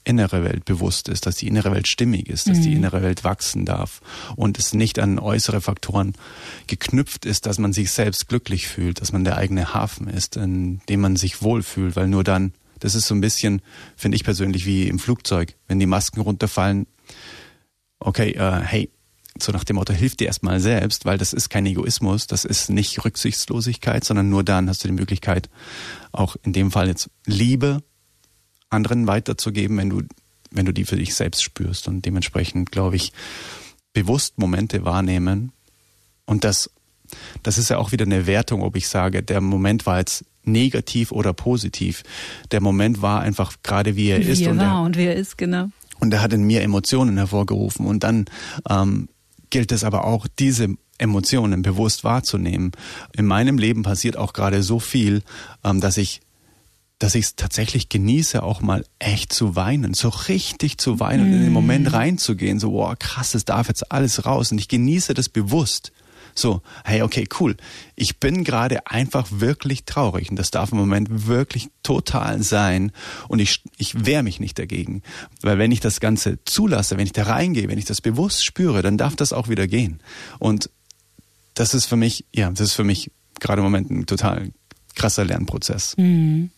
innere 0.05 0.43
Welt 0.45 0.63
bewusst 0.63 1.09
ist, 1.09 1.25
dass 1.25 1.35
die 1.35 1.47
innere 1.47 1.71
Welt 1.71 1.87
stimmig 1.87 2.29
ist, 2.29 2.47
dass 2.47 2.59
mhm. 2.59 2.63
die 2.63 2.73
innere 2.73 3.01
Welt 3.01 3.23
wachsen 3.25 3.65
darf 3.65 4.01
und 4.37 4.57
es 4.57 4.73
nicht 4.73 4.99
an 4.99 5.19
äußere 5.19 5.59
Faktoren 5.59 6.13
geknüpft 6.67 7.25
ist, 7.25 7.45
dass 7.45 7.57
man 7.57 7.73
sich 7.73 7.91
selbst 7.91 8.29
glücklich 8.29 8.67
fühlt, 8.67 9.01
dass 9.01 9.11
man 9.11 9.25
der 9.25 9.37
eigene 9.37 9.73
Hafen 9.73 10.07
ist, 10.07 10.37
in 10.37 10.79
dem 10.87 11.01
man 11.01 11.17
sich 11.17 11.41
wohlfühlt, 11.41 11.95
weil 11.97 12.07
nur 12.07 12.23
dann, 12.23 12.53
das 12.83 12.95
ist 12.95 13.07
so 13.07 13.15
ein 13.15 13.21
bisschen, 13.21 13.61
finde 13.95 14.17
ich 14.17 14.25
persönlich, 14.25 14.65
wie 14.65 14.89
im 14.89 14.99
Flugzeug, 14.99 15.55
wenn 15.67 15.79
die 15.79 15.85
Masken 15.85 16.19
runterfallen, 16.19 16.85
okay, 17.99 18.31
äh, 18.31 18.59
hey, 18.59 18.89
so 19.41 19.53
nach 19.53 19.63
dem 19.63 19.77
Motto, 19.77 19.93
hilf 19.93 20.17
dir 20.17 20.27
erstmal 20.27 20.59
selbst, 20.59 21.05
weil 21.05 21.17
das 21.17 21.31
ist 21.31 21.49
kein 21.49 21.65
Egoismus, 21.65 22.27
das 22.27 22.43
ist 22.43 22.69
nicht 22.69 23.03
Rücksichtslosigkeit, 23.05 24.03
sondern 24.03 24.29
nur 24.29 24.43
dann 24.43 24.67
hast 24.67 24.83
du 24.83 24.89
die 24.89 24.93
Möglichkeit, 24.93 25.49
auch 26.11 26.35
in 26.43 26.51
dem 26.51 26.71
Fall 26.71 26.87
jetzt 26.89 27.09
Liebe 27.25 27.81
anderen 28.69 29.07
weiterzugeben, 29.07 29.77
wenn 29.77 29.89
du, 29.89 30.01
wenn 30.51 30.65
du 30.65 30.73
die 30.73 30.83
für 30.83 30.97
dich 30.97 31.15
selbst 31.15 31.41
spürst 31.41 31.87
und 31.87 32.03
dementsprechend, 32.03 32.69
glaube 32.69 32.97
ich, 32.97 33.13
bewusst 33.93 34.37
Momente 34.37 34.83
wahrnehmen. 34.83 35.53
Und 36.25 36.43
das, 36.43 36.69
das 37.43 37.57
ist 37.57 37.69
ja 37.69 37.77
auch 37.77 37.93
wieder 37.93 38.05
eine 38.05 38.27
Wertung, 38.27 38.61
ob 38.61 38.75
ich 38.75 38.89
sage, 38.89 39.23
der 39.23 39.39
Moment 39.39 39.85
war 39.85 39.99
jetzt 39.99 40.25
negativ 40.43 41.11
oder 41.11 41.33
positiv. 41.33 42.03
Der 42.51 42.61
Moment 42.61 43.01
war 43.01 43.21
einfach 43.21 43.53
gerade 43.63 43.95
wie 43.95 44.09
er 44.09 44.19
wie 44.19 44.29
ist. 44.29 44.41
Er 44.41 44.51
und 44.51 44.57
war 44.59 44.65
der, 44.65 44.81
und 44.81 44.97
wie 44.97 45.05
er 45.05 45.15
ist, 45.15 45.37
genau. 45.37 45.69
Und 45.99 46.13
er 46.13 46.21
hat 46.21 46.33
in 46.33 46.43
mir 46.43 46.61
Emotionen 46.61 47.17
hervorgerufen. 47.17 47.85
Und 47.85 48.03
dann 48.03 48.25
ähm, 48.69 49.09
gilt 49.49 49.71
es 49.71 49.83
aber 49.83 50.05
auch, 50.05 50.27
diese 50.27 50.69
Emotionen 50.97 51.61
bewusst 51.61 52.03
wahrzunehmen. 52.03 52.71
In 53.15 53.25
meinem 53.25 53.57
Leben 53.57 53.83
passiert 53.83 54.17
auch 54.17 54.33
gerade 54.33 54.63
so 54.63 54.79
viel, 54.79 55.21
ähm, 55.63 55.79
dass 55.79 55.97
ich 55.97 56.21
dass 56.99 57.15
ich 57.15 57.25
es 57.25 57.35
tatsächlich 57.35 57.89
genieße, 57.89 58.41
auch 58.43 58.61
mal 58.61 58.85
echt 58.97 59.33
zu 59.33 59.57
weinen, 59.57 59.93
so 59.93 60.07
richtig 60.07 60.77
zu 60.77 61.01
weinen 61.01 61.25
mm. 61.25 61.27
und 61.27 61.33
in 61.33 61.43
den 61.43 61.51
Moment 61.51 61.91
reinzugehen, 61.91 62.61
so, 62.61 62.71
wow, 62.71 62.95
krass, 62.97 63.35
es 63.35 63.43
darf 63.43 63.67
jetzt 63.67 63.91
alles 63.91 64.25
raus 64.25 64.53
und 64.53 64.57
ich 64.57 64.69
genieße 64.69 65.13
das 65.13 65.27
bewusst. 65.27 65.91
So, 66.35 66.61
hey, 66.83 67.01
okay, 67.01 67.27
cool. 67.39 67.55
Ich 67.95 68.19
bin 68.19 68.43
gerade 68.43 68.87
einfach 68.87 69.27
wirklich 69.29 69.85
traurig 69.85 70.29
und 70.29 70.37
das 70.37 70.51
darf 70.51 70.71
im 70.71 70.77
Moment 70.77 71.27
wirklich 71.27 71.69
total 71.83 72.43
sein 72.43 72.91
und 73.27 73.39
ich, 73.39 73.61
ich 73.77 74.05
wehre 74.05 74.23
mich 74.23 74.39
nicht 74.39 74.57
dagegen. 74.57 75.03
Weil 75.41 75.57
wenn 75.57 75.71
ich 75.71 75.79
das 75.79 75.99
Ganze 75.99 76.39
zulasse, 76.45 76.97
wenn 76.97 77.05
ich 77.05 77.13
da 77.13 77.23
reingehe, 77.23 77.67
wenn 77.67 77.77
ich 77.77 77.85
das 77.85 78.01
bewusst 78.01 78.45
spüre, 78.45 78.81
dann 78.81 78.97
darf 78.97 79.15
das 79.15 79.33
auch 79.33 79.47
wieder 79.47 79.67
gehen. 79.67 79.99
Und 80.39 80.69
das 81.53 81.73
ist 81.73 81.85
für 81.85 81.97
mich, 81.97 82.25
ja, 82.33 82.49
das 82.49 82.61
ist 82.61 82.73
für 82.73 82.83
mich 82.83 83.11
gerade 83.39 83.59
im 83.59 83.65
Moment 83.65 83.91
ein 83.91 84.05
total 84.05 84.51
krasser 84.95 85.25
Lernprozess. 85.25 85.95
Mhm. 85.97 86.51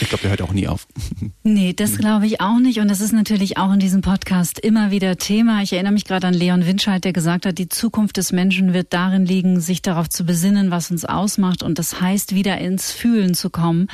Ich 0.00 0.08
glaube, 0.08 0.22
der 0.22 0.30
hört 0.30 0.42
auch 0.42 0.52
nie 0.52 0.68
auf. 0.68 0.86
Nee, 1.42 1.72
das 1.72 1.96
glaube 1.96 2.26
ich 2.26 2.40
auch 2.40 2.58
nicht. 2.58 2.80
Und 2.80 2.88
das 2.88 3.00
ist 3.00 3.12
natürlich 3.12 3.56
auch 3.56 3.72
in 3.72 3.80
diesem 3.80 4.02
Podcast 4.02 4.58
immer 4.58 4.90
wieder 4.90 5.16
Thema. 5.16 5.62
Ich 5.62 5.72
erinnere 5.72 5.92
mich 5.92 6.04
gerade 6.04 6.26
an 6.26 6.34
Leon 6.34 6.66
Winscheid, 6.66 7.02
der 7.02 7.14
gesagt 7.14 7.46
hat, 7.46 7.58
die 7.58 7.68
Zukunft 7.68 8.18
des 8.18 8.30
Menschen 8.30 8.74
wird 8.74 8.92
darin 8.92 9.24
liegen, 9.24 9.58
sich 9.58 9.80
darauf 9.80 10.08
zu 10.08 10.24
besinnen, 10.24 10.70
was 10.70 10.90
uns 10.90 11.06
ausmacht. 11.06 11.62
Und 11.62 11.78
das 11.78 12.00
heißt, 12.00 12.34
wieder 12.34 12.58
ins 12.58 12.92
Fühlen 12.92 13.32
zu 13.34 13.48
kommen. 13.48 13.88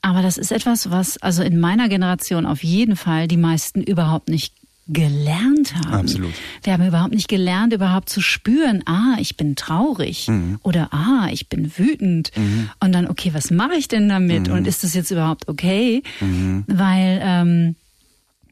Aber 0.00 0.22
das 0.22 0.38
ist 0.38 0.52
etwas, 0.52 0.90
was 0.90 1.18
also 1.18 1.42
in 1.42 1.58
meiner 1.58 1.88
Generation 1.88 2.46
auf 2.46 2.62
jeden 2.62 2.96
Fall 2.96 3.26
die 3.26 3.36
meisten 3.36 3.82
überhaupt 3.82 4.28
nicht 4.28 4.54
gelernt 4.88 5.74
haben. 5.74 5.94
Absolut. 5.94 6.32
Wir 6.62 6.72
haben 6.72 6.86
überhaupt 6.86 7.14
nicht 7.14 7.28
gelernt, 7.28 7.72
überhaupt 7.72 8.08
zu 8.08 8.20
spüren, 8.20 8.82
ah, 8.86 9.16
ich 9.18 9.36
bin 9.36 9.54
traurig 9.54 10.28
mhm. 10.28 10.58
oder 10.62 10.92
ah, 10.92 11.28
ich 11.30 11.48
bin 11.48 11.72
wütend. 11.78 12.30
Mhm. 12.36 12.70
Und 12.80 12.92
dann, 12.92 13.08
okay, 13.08 13.30
was 13.32 13.50
mache 13.50 13.74
ich 13.74 13.88
denn 13.88 14.08
damit? 14.08 14.48
Mhm. 14.48 14.54
Und 14.54 14.66
ist 14.66 14.82
das 14.82 14.94
jetzt 14.94 15.10
überhaupt 15.10 15.48
okay? 15.48 16.02
Mhm. 16.20 16.64
Weil 16.66 17.20
ähm, 17.22 17.76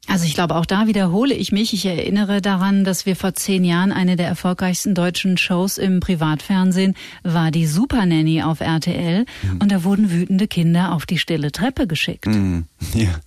also 0.06 0.24
ich 0.24 0.34
glaube, 0.34 0.56
auch 0.56 0.66
da 0.66 0.86
wiederhole 0.86 1.34
ich 1.34 1.52
mich. 1.52 1.72
Ich 1.72 1.84
erinnere 1.86 2.40
daran, 2.40 2.84
dass 2.84 3.06
wir 3.06 3.14
vor 3.14 3.34
zehn 3.34 3.64
Jahren 3.64 3.92
eine 3.92 4.16
der 4.16 4.26
erfolgreichsten 4.26 4.94
deutschen 4.94 5.36
Shows 5.36 5.78
im 5.78 6.00
Privatfernsehen 6.00 6.94
war 7.22 7.50
die 7.50 7.66
Super 7.66 8.06
Nanny 8.06 8.42
auf 8.42 8.60
RTL 8.60 9.24
mhm. 9.42 9.58
und 9.60 9.70
da 9.70 9.84
wurden 9.84 10.10
wütende 10.10 10.48
Kinder 10.48 10.92
auf 10.92 11.06
die 11.06 11.18
stille 11.18 11.52
Treppe 11.52 11.86
geschickt. 11.86 12.26
Mhm. 12.26 12.64
Ja. 12.94 13.20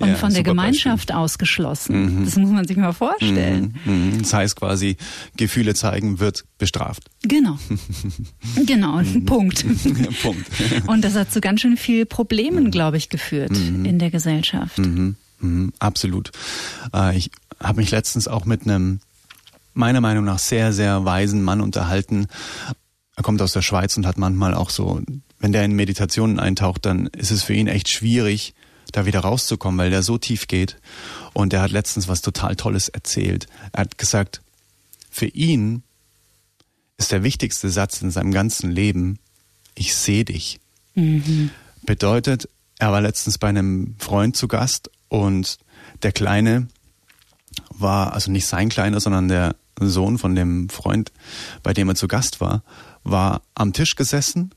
Und 0.00 0.08
ja, 0.08 0.14
von 0.16 0.34
der 0.34 0.42
Gemeinschaft 0.42 1.08
Beispiel. 1.08 1.16
ausgeschlossen. 1.16 2.20
Mhm. 2.20 2.24
Das 2.24 2.36
muss 2.36 2.50
man 2.50 2.66
sich 2.66 2.76
mal 2.76 2.92
vorstellen. 2.92 3.78
Mhm. 3.84 3.92
Mhm. 3.92 4.18
Das 4.22 4.34
heißt 4.34 4.56
quasi, 4.56 4.96
Gefühle 5.36 5.74
zeigen 5.74 6.20
wird 6.20 6.44
bestraft. 6.58 7.04
Genau. 7.22 7.58
genau, 8.66 9.00
mhm. 9.00 9.24
Punkt. 9.24 9.64
Punkt. 10.22 10.46
Und 10.86 11.04
das 11.04 11.14
hat 11.14 11.32
zu 11.32 11.40
ganz 11.40 11.62
schön 11.62 11.76
viel 11.76 12.06
Problemen, 12.06 12.70
glaube 12.70 12.96
ich, 12.96 13.08
geführt 13.08 13.52
in 13.52 13.98
der 13.98 14.10
Gesellschaft. 14.10 14.78
Mhm, 15.40 15.72
absolut. 15.78 16.32
Äh, 16.92 17.16
ich 17.16 17.30
habe 17.60 17.80
mich 17.80 17.90
letztens 17.90 18.28
auch 18.28 18.44
mit 18.44 18.62
einem 18.62 19.00
meiner 19.74 20.00
Meinung 20.00 20.24
nach 20.24 20.38
sehr, 20.38 20.72
sehr 20.72 21.04
weisen 21.04 21.42
Mann 21.42 21.60
unterhalten. 21.60 22.26
Er 23.16 23.22
kommt 23.22 23.40
aus 23.42 23.52
der 23.52 23.62
Schweiz 23.62 23.96
und 23.96 24.06
hat 24.06 24.18
manchmal 24.18 24.54
auch 24.54 24.70
so, 24.70 25.00
wenn 25.38 25.52
der 25.52 25.64
in 25.64 25.72
Meditationen 25.72 26.40
eintaucht, 26.40 26.84
dann 26.84 27.06
ist 27.06 27.30
es 27.30 27.44
für 27.44 27.54
ihn 27.54 27.68
echt 27.68 27.88
schwierig, 27.88 28.54
da 28.92 29.06
wieder 29.06 29.20
rauszukommen, 29.20 29.78
weil 29.78 29.90
der 29.90 30.02
so 30.02 30.18
tief 30.18 30.48
geht. 30.48 30.76
Und 31.32 31.52
er 31.52 31.62
hat 31.62 31.70
letztens 31.70 32.08
was 32.08 32.22
total 32.22 32.56
Tolles 32.56 32.88
erzählt. 32.88 33.46
Er 33.72 33.82
hat 33.82 33.98
gesagt, 33.98 34.40
für 35.10 35.26
ihn 35.26 35.82
ist 36.96 37.12
der 37.12 37.22
wichtigste 37.22 37.70
Satz 37.70 38.02
in 38.02 38.10
seinem 38.10 38.32
ganzen 38.32 38.70
Leben, 38.70 39.18
ich 39.74 39.94
sehe 39.94 40.24
dich. 40.24 40.58
Mhm. 40.94 41.50
Bedeutet, 41.82 42.48
er 42.78 42.90
war 42.90 43.00
letztens 43.00 43.38
bei 43.38 43.48
einem 43.48 43.94
Freund 43.98 44.36
zu 44.36 44.48
Gast 44.48 44.90
und 45.08 45.58
der 46.02 46.12
Kleine 46.12 46.68
war, 47.70 48.12
also 48.12 48.30
nicht 48.30 48.46
sein 48.46 48.68
Kleiner, 48.68 49.00
sondern 49.00 49.28
der 49.28 49.56
Sohn 49.80 50.18
von 50.18 50.34
dem 50.34 50.68
Freund, 50.68 51.12
bei 51.62 51.72
dem 51.72 51.88
er 51.88 51.94
zu 51.94 52.08
Gast 52.08 52.40
war, 52.40 52.62
war 53.04 53.42
am 53.54 53.72
Tisch 53.72 53.96
gesessen 53.96 54.54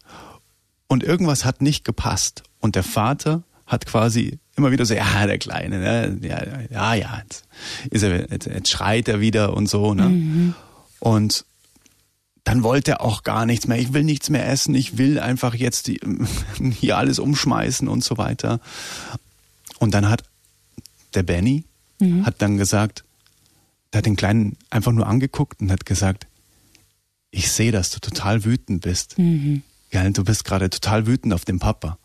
und 0.88 1.03
irgendwas 1.03 1.46
hat 1.46 1.62
nicht 1.62 1.86
gepasst. 1.86 2.43
Und 2.60 2.75
der 2.75 2.84
Vater 2.84 3.43
hat 3.65 3.86
quasi 3.86 4.39
immer 4.55 4.72
wieder 4.72 4.86
so, 4.86 4.93
ja, 4.93 5.25
der 5.25 5.38
Kleine, 5.38 5.79
ne? 5.79 6.17
ja, 6.22 6.43
ja, 6.70 6.93
ja, 6.93 7.22
jetzt, 7.24 7.46
ist 7.89 8.03
er, 8.03 8.29
jetzt, 8.29 8.46
jetzt 8.48 8.70
schreit 8.70 9.08
er 9.08 9.20
wieder 9.20 9.53
und 9.53 9.70
so. 9.70 9.93
Ne? 9.93 10.10
Mhm. 10.10 10.53
Und 11.00 11.46
dann 12.43 12.63
wollte 12.63 12.91
er 12.91 13.01
auch 13.01 13.24
gar 13.24 13.46
nichts 13.46 13.67
mehr. 13.67 13.77
Ich 13.77 13.93
will 13.93 14.03
nichts 14.03 14.29
mehr 14.29 14.48
essen. 14.50 14.75
Ich 14.75 14.98
will 14.98 15.20
einfach 15.20 15.55
jetzt 15.55 15.88
die, 15.88 16.01
hier 16.79 16.98
alles 16.98 17.20
umschmeißen 17.20 17.88
und 17.88 18.03
so 18.03 18.17
weiter. 18.17 18.60
Und 19.79 19.93
dann 19.93 20.10
hat 20.10 20.24
der 21.13 21.23
Benny 21.23 21.65
mhm. 21.99 22.25
hat 22.25 22.41
dann 22.41 22.57
gesagt, 22.57 23.03
der 23.91 23.99
hat 23.99 24.05
den 24.05 24.15
Kleinen 24.15 24.57
einfach 24.69 24.91
nur 24.91 25.07
angeguckt 25.07 25.61
und 25.61 25.71
hat 25.71 25.85
gesagt, 25.85 26.27
ich 27.31 27.51
sehe, 27.51 27.71
dass 27.71 27.89
du 27.89 27.99
total 27.99 28.43
wütend 28.43 28.81
bist. 28.81 29.17
Mhm. 29.17 29.63
Ja, 29.91 30.09
du 30.09 30.23
bist 30.23 30.45
gerade 30.45 30.69
total 30.69 31.07
wütend 31.07 31.33
auf 31.33 31.45
den 31.45 31.59
Papa. 31.59 31.97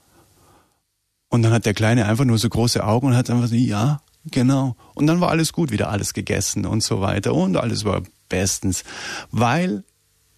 Und 1.28 1.42
dann 1.42 1.52
hat 1.52 1.66
der 1.66 1.74
Kleine 1.74 2.06
einfach 2.06 2.24
nur 2.24 2.38
so 2.38 2.48
große 2.48 2.84
Augen 2.84 3.08
und 3.08 3.16
hat 3.16 3.30
einfach 3.30 3.48
so, 3.48 3.54
ja, 3.56 4.00
genau. 4.30 4.76
Und 4.94 5.06
dann 5.06 5.20
war 5.20 5.30
alles 5.30 5.52
gut, 5.52 5.70
wieder 5.70 5.90
alles 5.90 6.14
gegessen 6.14 6.66
und 6.66 6.82
so 6.82 7.00
weiter 7.00 7.34
und 7.34 7.56
alles 7.56 7.84
war 7.84 8.02
bestens, 8.28 8.84
weil 9.30 9.84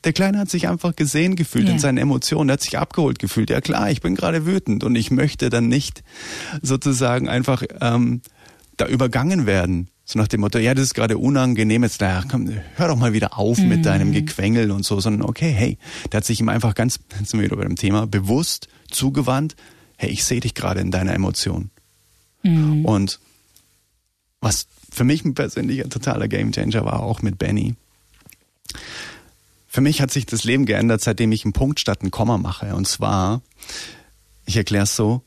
der 0.04 0.12
Kleine 0.12 0.38
hat 0.38 0.50
sich 0.50 0.68
einfach 0.68 0.94
gesehen 0.94 1.37
gefühlt 1.37 1.64
yeah. 1.64 1.75
in 1.75 1.78
seinen 1.78 1.98
Emotionen, 1.98 2.50
er 2.50 2.54
hat 2.54 2.62
sich 2.62 2.78
abgeholt 2.78 3.18
gefühlt. 3.18 3.50
Ja 3.50 3.60
klar, 3.60 3.90
ich 3.90 4.00
bin 4.00 4.14
gerade 4.14 4.46
wütend 4.46 4.84
und 4.84 4.94
ich 4.94 5.10
möchte 5.10 5.50
dann 5.50 5.68
nicht 5.68 6.02
sozusagen 6.62 7.28
einfach 7.28 7.62
ähm, 7.80 8.22
da 8.78 8.87
übergangen 8.87 9.47
werden. 9.47 9.88
So 10.04 10.18
nach 10.18 10.28
dem 10.28 10.40
Motto, 10.40 10.58
ja, 10.58 10.73
das 10.73 10.85
ist 10.85 10.94
gerade 10.94 11.18
unangenehm, 11.18 11.82
jetzt, 11.82 12.00
na, 12.00 12.25
komm, 12.30 12.50
hör 12.76 12.88
doch 12.88 12.97
mal 12.97 13.12
wieder 13.12 13.38
auf 13.38 13.58
mhm. 13.58 13.68
mit 13.68 13.85
deinem 13.85 14.12
Gequengel 14.12 14.70
und 14.70 14.85
so, 14.85 15.00
sondern 15.00 15.28
okay, 15.28 15.52
hey, 15.52 15.76
der 16.11 16.18
hat 16.18 16.25
sich 16.25 16.40
ihm 16.40 16.49
einfach 16.49 16.75
ganz, 16.75 16.99
jetzt 17.18 17.30
sind 17.30 17.40
wir 17.40 17.47
wieder 17.47 17.56
bei 17.56 17.64
dem 17.64 17.76
Thema, 17.76 18.06
bewusst 18.06 18.68
zugewandt, 18.90 19.54
hey, 19.97 20.08
ich 20.08 20.25
sehe 20.25 20.40
dich 20.40 20.54
gerade 20.54 20.80
in 20.80 20.90
deiner 20.90 21.12
Emotion. 21.12 21.70
Mhm. 22.42 22.87
Und 22.87 23.20
was 24.40 24.66
für 24.90 25.04
mich 25.04 25.25
ein 25.25 25.35
persönlicher 25.35 25.88
totaler 25.88 26.28
Gamechanger 26.28 26.85
war, 26.85 27.00
auch 27.00 27.20
mit 27.20 27.38
Benny. 27.38 27.75
Für 29.66 29.80
mich 29.80 30.00
hat 30.00 30.11
sich 30.11 30.25
das 30.25 30.44
Leben 30.44 30.64
geändert, 30.64 31.02
seitdem 31.02 31.32
ich 31.32 31.44
einen 31.44 31.52
Punkt 31.52 31.80
statt 31.80 32.00
einen 32.00 32.11
Komma 32.11 32.38
mache. 32.38 32.75
Und 32.75 32.88
zwar, 32.88 33.42
ich 34.47 34.56
erkläre 34.56 34.85
es 34.85 34.97
so, 34.97 35.23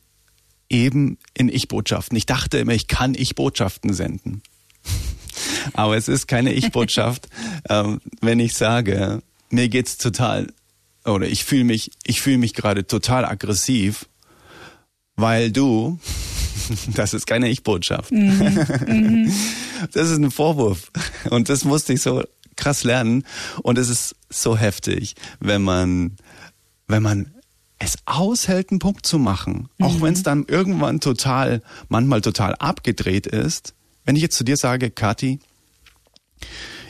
eben 0.72 1.18
in 1.34 1.50
Ich-Botschaften. 1.50 2.18
Ich 2.18 2.26
dachte 2.26 2.58
immer, 2.58 2.74
ich 2.74 2.88
kann 2.88 3.14
Ich-Botschaften 3.14 3.94
senden. 3.94 4.42
Aber 5.74 5.98
es 5.98 6.08
ist 6.08 6.28
keine 6.28 6.54
Ich-Botschaft, 6.54 7.28
ähm, 7.70 8.02
wenn 8.22 8.40
ich 8.40 8.56
sage, 8.56 9.22
mir 9.50 9.70
geht's 9.70 9.98
total 9.98 10.48
oder 11.06 11.28
ich 11.28 11.44
fühle 11.46 11.64
mich, 11.64 11.92
ich 12.06 12.22
fühle 12.22 12.38
mich 12.38 12.54
gerade 12.54 12.86
total 12.86 13.26
aggressiv, 13.26 14.08
weil 15.16 15.52
du, 15.52 16.00
das 16.96 17.14
ist 17.14 17.28
keine 17.28 17.50
Ich-Botschaft. 17.50 18.12
Mhm. 18.12 18.66
Mhm. 18.88 19.34
Das 19.94 20.10
ist 20.10 20.18
ein 20.18 20.32
Vorwurf 20.32 20.92
und 21.30 21.50
das 21.50 21.66
musste 21.66 21.94
ich 21.94 22.02
so 22.02 22.24
krass 22.56 22.84
lernen 22.84 23.26
und 23.64 23.78
es 23.78 23.90
ist 23.90 24.16
so 24.30 24.58
heftig, 24.58 25.16
wenn 25.40 25.64
man, 25.64 26.18
wenn 26.88 27.02
man 27.02 27.34
es 27.82 27.98
aushält, 28.06 28.70
einen 28.70 28.80
Punkt 28.80 29.06
zu 29.06 29.18
machen, 29.18 29.70
mhm. 29.78 29.86
auch 29.86 30.02
wenn 30.02 30.14
es 30.14 30.24
dann 30.24 30.46
irgendwann 30.46 31.00
total, 31.00 31.64
manchmal 31.90 32.22
total 32.22 32.56
abgedreht 32.56 33.26
ist, 33.26 33.74
wenn 34.06 34.16
ich 34.16 34.22
jetzt 34.22 34.38
zu 34.38 34.44
dir 34.44 34.58
sage, 34.58 34.92
Kathi, 34.92 35.40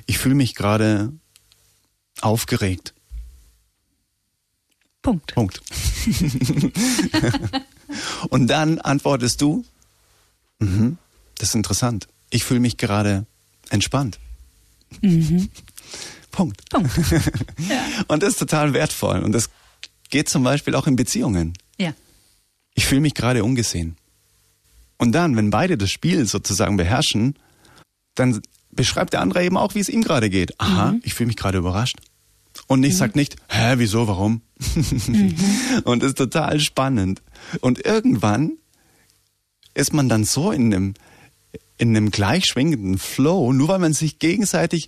ich 0.06 0.18
fühle 0.18 0.36
mich 0.36 0.54
gerade 0.54 1.14
aufgeregt. 2.22 2.94
Punkt. 5.02 5.34
Punkt. 5.34 5.62
Und 8.30 8.48
dann 8.48 8.80
antwortest 8.80 9.42
du, 9.42 9.66
mhm, 10.60 10.98
das 11.38 11.50
ist 11.50 11.56
interessant. 11.56 12.08
Ich 12.30 12.44
fühle 12.44 12.60
mich 12.60 12.78
gerade 12.78 13.26
entspannt. 13.70 14.20
Mhm. 15.02 15.50
Punkt. 16.32 16.70
Punkt. 16.70 16.92
Ja. 17.70 17.84
Und 18.08 18.24
das 18.24 18.34
ist 18.34 18.40
total 18.40 18.74
wertvoll. 18.74 19.20
Und 19.20 19.34
das 19.34 19.50
geht 20.12 20.30
zum 20.30 20.44
Beispiel 20.44 20.76
auch 20.76 20.88
in 20.88 20.96
Beziehungen. 20.96 21.54
ja. 21.80 21.94
Ich 22.74 22.86
fühle 22.86 23.02
mich 23.02 23.16
gerade 23.16 23.44
ungesehen. 23.44 23.98
Und 24.98 25.12
dann, 25.12 25.36
wenn 25.36 25.50
beide 25.50 25.78
das 25.78 25.92
Spiel 25.92 26.26
sozusagen 26.26 26.78
beherrschen, 26.78 27.36
dann 28.16 28.42
beschreibt 28.72 29.12
der 29.12 29.22
andere 29.22 29.44
eben 29.44 29.58
auch, 29.58 29.76
wie 29.76 29.80
es 29.80 29.90
ihm 29.90 30.02
gerade 30.04 30.30
geht. 30.30 30.58
Aha, 30.60 30.96
ich 31.04 31.14
fühle 31.14 31.28
mich 31.28 31.36
gerade 31.36 31.58
überrascht. 31.58 31.98
Und 32.68 32.84
ich 32.84 32.96
sag 32.96 33.16
nicht, 33.16 33.36
hä, 33.50 33.74
wieso, 33.78 34.08
warum? 34.08 34.42
Und 35.84 36.04
das 36.04 36.10
ist 36.10 36.18
total 36.18 36.60
spannend. 36.60 37.22
Und 37.60 37.86
irgendwann 37.86 38.54
ist 39.74 39.94
man 39.94 40.08
dann 40.08 40.24
so 40.24 40.52
in 40.52 40.74
einem, 40.74 40.94
in 41.78 41.90
einem 41.90 42.12
gleichschwingenden 42.12 42.98
Flow, 42.98 43.52
nur 43.54 43.68
weil 43.68 43.80
man 43.80 43.94
sich 43.94 44.20
gegenseitig 44.20 44.88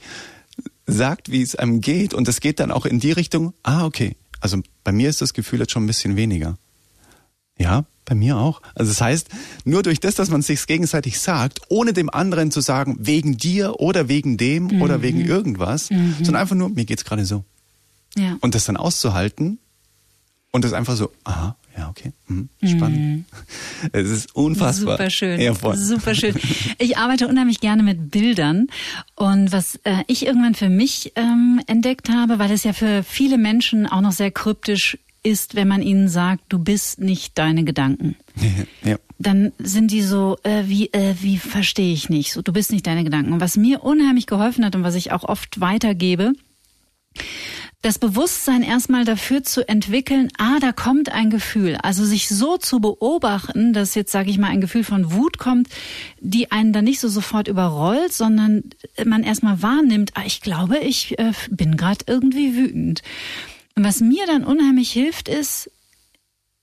sagt, 0.85 1.31
wie 1.31 1.41
es 1.41 1.55
einem 1.55 1.81
geht. 1.81 2.13
Und 2.13 2.27
das 2.27 2.39
geht 2.39 2.59
dann 2.59 2.71
auch 2.71 2.85
in 2.85 2.99
die 2.99 3.11
Richtung, 3.11 3.53
ah, 3.63 3.85
okay. 3.85 4.15
Also 4.39 4.61
bei 4.83 4.91
mir 4.91 5.09
ist 5.09 5.21
das 5.21 5.33
Gefühl 5.33 5.59
jetzt 5.59 5.71
schon 5.71 5.83
ein 5.83 5.87
bisschen 5.87 6.15
weniger. 6.15 6.57
Ja, 7.57 7.85
bei 8.05 8.15
mir 8.15 8.37
auch. 8.37 8.61
Also 8.75 8.91
das 8.91 9.01
heißt, 9.01 9.29
nur 9.63 9.83
durch 9.83 9.99
das, 9.99 10.15
dass 10.15 10.29
man 10.29 10.41
sich 10.41 10.65
gegenseitig 10.65 11.19
sagt, 11.19 11.61
ohne 11.69 11.93
dem 11.93 12.09
anderen 12.09 12.51
zu 12.51 12.61
sagen, 12.61 12.97
wegen 12.99 13.37
dir 13.37 13.79
oder 13.79 14.09
wegen 14.09 14.37
dem 14.37 14.81
oder 14.81 15.01
wegen 15.01 15.21
irgendwas, 15.21 15.87
sondern 15.87 16.35
einfach 16.35 16.55
nur, 16.55 16.69
mir 16.69 16.85
geht's 16.85 17.05
gerade 17.05 17.25
so. 17.25 17.43
ja. 18.15 18.37
Und 18.41 18.55
das 18.55 18.65
dann 18.65 18.77
auszuhalten 18.77 19.59
und 20.51 20.65
das 20.65 20.73
einfach 20.73 20.95
so, 20.95 21.11
aha, 21.23 21.55
ja, 21.77 21.89
okay, 21.89 22.11
mhm, 22.27 22.49
spannend. 22.63 23.25
Es 23.91 24.09
ist 24.09 24.35
unfassbar. 24.35 24.97
Super 24.97 25.09
schön. 25.09 25.41
Ja, 25.41 25.53
voll. 25.53 25.75
Super 25.75 26.15
schön. 26.15 26.35
Ich 26.77 26.97
arbeite 26.97 27.27
unheimlich 27.27 27.59
gerne 27.59 27.83
mit 27.83 28.11
Bildern. 28.11 28.67
Und 29.15 29.51
was 29.51 29.75
äh, 29.83 30.03
ich 30.07 30.25
irgendwann 30.25 30.55
für 30.55 30.69
mich 30.69 31.13
ähm, 31.15 31.61
entdeckt 31.67 32.09
habe, 32.09 32.39
weil 32.39 32.51
es 32.51 32.63
ja 32.63 32.73
für 32.73 33.03
viele 33.03 33.37
Menschen 33.37 33.87
auch 33.87 34.01
noch 34.01 34.11
sehr 34.11 34.31
kryptisch 34.31 34.97
ist, 35.23 35.55
wenn 35.55 35.67
man 35.67 35.81
ihnen 35.81 36.09
sagt, 36.09 36.43
du 36.49 36.59
bist 36.59 36.99
nicht 36.99 37.37
deine 37.37 37.63
Gedanken. 37.63 38.15
ja. 38.83 38.97
Dann 39.17 39.53
sind 39.57 39.91
die 39.91 40.01
so, 40.01 40.37
äh, 40.43 40.63
wie, 40.65 40.91
äh, 40.91 41.15
wie 41.21 41.37
verstehe 41.37 41.93
ich 41.93 42.09
nicht? 42.09 42.33
So, 42.33 42.41
du 42.41 42.51
bist 42.51 42.71
nicht 42.71 42.85
deine 42.85 43.03
Gedanken. 43.03 43.33
Und 43.33 43.41
was 43.41 43.55
mir 43.55 43.83
unheimlich 43.83 44.27
geholfen 44.27 44.65
hat 44.65 44.75
und 44.75 44.83
was 44.83 44.95
ich 44.95 45.11
auch 45.11 45.23
oft 45.23 45.61
weitergebe, 45.61 46.33
das 47.83 47.99
Bewusstsein 47.99 48.63
erstmal 48.63 49.03
dafür 49.03 49.43
zu 49.43 49.67
entwickeln, 49.67 50.29
ah, 50.37 50.57
da 50.61 50.71
kommt 50.71 51.11
ein 51.11 51.29
Gefühl. 51.29 51.75
Also 51.83 52.05
sich 52.05 52.29
so 52.29 52.57
zu 52.57 52.79
beobachten, 52.79 53.73
dass 53.73 53.93
jetzt, 53.93 54.13
sage 54.13 54.29
ich 54.29 54.37
mal, 54.37 54.47
ein 54.47 54.61
Gefühl 54.61 54.85
von 54.85 55.11
Wut 55.11 55.37
kommt, 55.37 55.67
die 56.21 56.49
einen 56.49 56.71
dann 56.71 56.85
nicht 56.85 57.01
so 57.01 57.09
sofort 57.09 57.49
überrollt, 57.49 58.13
sondern 58.13 58.63
man 59.03 59.23
erstmal 59.23 59.61
wahrnimmt, 59.61 60.11
ah, 60.15 60.23
ich 60.25 60.39
glaube, 60.39 60.77
ich 60.77 61.19
äh, 61.19 61.33
bin 61.49 61.75
gerade 61.75 62.05
irgendwie 62.07 62.55
wütend. 62.55 63.01
Und 63.75 63.83
was 63.83 63.99
mir 63.99 64.25
dann 64.27 64.45
unheimlich 64.45 64.89
hilft, 64.93 65.27
ist, 65.27 65.69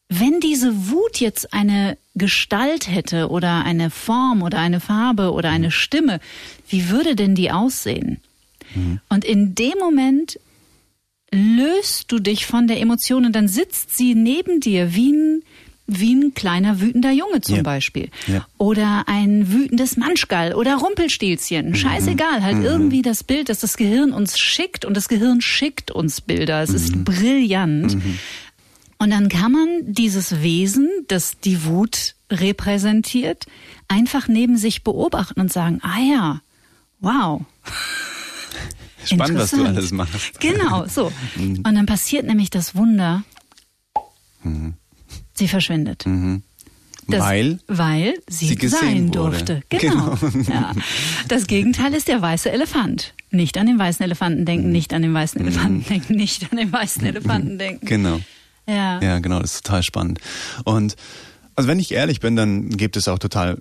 wenn 0.09 0.41
diese 0.41 0.89
Wut 0.89 1.21
jetzt 1.21 1.53
eine 1.53 1.99
Gestalt 2.15 2.89
hätte 2.89 3.29
oder 3.29 3.63
eine 3.65 3.91
Form 3.91 4.41
oder 4.43 4.59
eine 4.59 4.81
Farbe 4.81 5.33
oder 5.33 5.51
eine 5.51 5.71
Stimme, 5.71 6.19
wie 6.67 6.89
würde 6.89 7.15
denn 7.15 7.35
die 7.35 7.51
aussehen? 7.51 8.21
Und 9.09 9.25
in 9.25 9.55
dem 9.55 9.79
Moment 9.79 10.39
löst 11.33 12.11
du 12.13 12.19
dich 12.19 12.47
von 12.47 12.67
der 12.67 12.81
Emotion 12.81 13.25
und 13.25 13.35
dann 13.37 13.49
sitzt 13.49 13.97
sie 13.97 14.15
neben 14.15 14.61
dir 14.61 14.95
wie 14.95 15.13
ein, 15.13 15.43
wie 15.87 16.15
ein 16.15 16.35
kleiner 16.35 16.81
wütender 16.81 17.11
Junge 17.13 17.41
zum 17.41 17.57
Ja. 17.57 17.63
Beispiel. 17.63 18.11
Ja. 18.27 18.47
Oder 18.59 19.05
ein 19.07 19.53
wütendes 19.53 19.97
Manschgall 19.97 20.55
oder 20.55 20.77
Rumpelstilzchen. 20.77 21.75
Scheißegal, 21.75 22.43
halt 22.43 22.63
irgendwie 22.65 23.03
das 23.03 23.25
Bild, 23.25 23.49
das 23.49 23.61
das 23.61 23.77
Gehirn 23.77 24.13
uns 24.13 24.39
schickt 24.39 24.85
und 24.85 24.97
das 24.97 25.09
Gehirn 25.09 25.41
schickt 25.41 25.91
uns 25.91 26.21
Bilder. 26.21 26.63
Es 26.63 26.71
ist 26.71 27.05
brillant. 27.05 27.97
Und 28.99 29.11
dann 29.11 29.29
kann 29.29 29.53
man 29.53 29.69
dieses 29.83 30.43
Wesen, 30.43 30.89
das 31.09 31.41
die 31.41 31.65
Wut 31.65 32.15
repräsentiert, 32.31 33.47
einfach 33.89 34.29
neben 34.29 34.57
sich 34.57 34.85
beobachten 34.85 35.41
und 35.41 35.53
sagen, 35.53 35.81
ah 35.83 35.99
ja, 36.01 36.41
wow. 37.01 37.43
Spannend, 39.05 39.39
was 39.39 39.51
du 39.51 39.65
alles 39.65 39.93
machst. 39.93 40.41
Genau, 40.41 40.87
so. 40.87 41.13
Mhm. 41.37 41.57
Und 41.67 41.75
dann 41.75 41.87
passiert 41.87 42.27
nämlich 42.27 42.51
das 42.51 42.75
Wunder. 42.75 43.23
Sie 45.35 45.49
verschwindet. 45.49 46.01
Das, 46.05 46.13
Mhm. 46.13 46.43
Weil 47.07 47.59
weil 47.67 48.15
sie, 48.29 48.55
sie 48.55 48.69
sein 48.69 49.09
wurde. 49.09 49.11
durfte. 49.11 49.63
Genau. 49.69 50.17
Ja. 50.49 50.73
Das 51.27 51.47
Gegenteil 51.49 51.93
ist 51.95 52.07
der 52.07 52.23
weiße 52.23 52.51
Elefant. 52.53 53.15
Nicht 53.33 53.59
an 53.59 53.67
den 53.67 53.79
weißen 53.81 54.05
Elefanten 54.05 54.45
denken, 54.45 54.71
nicht 54.71 54.93
an 54.95 55.03
den 55.03 55.13
weißen 55.13 55.41
Elefanten 55.41 55.85
denken, 55.89 56.15
nicht 56.15 56.47
an 56.53 56.57
den 56.59 56.73
weißen 56.73 57.05
Elefanten 57.05 57.59
denken. 57.59 57.85
Mhm. 57.85 57.89
genau. 57.89 58.21
Ja. 58.69 59.01
Ja, 59.03 59.19
genau, 59.19 59.41
das 59.41 59.55
ist 59.57 59.67
total 59.67 59.83
spannend. 59.83 60.21
Und 60.65 60.95
also 61.57 61.69
wenn 61.69 61.81
ich 61.81 61.91
ehrlich 61.93 62.21
bin, 62.21 62.37
dann 62.37 62.69
gibt 62.71 62.97
es 62.97 63.09
auch 63.09 63.19
total 63.19 63.61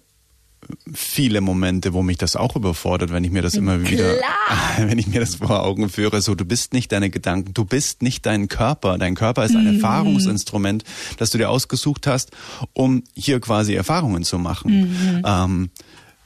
viele 0.93 1.41
Momente, 1.41 1.93
wo 1.93 2.01
mich 2.03 2.17
das 2.17 2.35
auch 2.35 2.55
überfordert, 2.55 3.11
wenn 3.11 3.23
ich 3.23 3.31
mir 3.31 3.41
das 3.41 3.55
immer 3.55 3.87
wieder, 3.87 4.15
wenn 4.77 4.97
ich 4.97 5.07
mir 5.07 5.19
das 5.19 5.35
vor 5.35 5.63
Augen 5.63 5.89
führe, 5.89 6.21
so 6.21 6.35
du 6.35 6.45
bist 6.45 6.73
nicht 6.73 6.91
deine 6.91 7.09
Gedanken, 7.09 7.53
du 7.53 7.65
bist 7.65 8.01
nicht 8.01 8.25
dein 8.25 8.47
Körper. 8.47 8.97
Dein 8.97 9.15
Körper 9.15 9.45
ist 9.45 9.55
ein 9.55 9.67
Erfahrungsinstrument, 9.67 10.83
das 11.17 11.31
du 11.31 11.37
dir 11.37 11.49
ausgesucht 11.49 12.07
hast, 12.07 12.31
um 12.73 13.03
hier 13.15 13.39
quasi 13.39 13.73
Erfahrungen 13.73 14.23
zu 14.23 14.37
machen. 14.37 15.23
Ähm, 15.25 15.69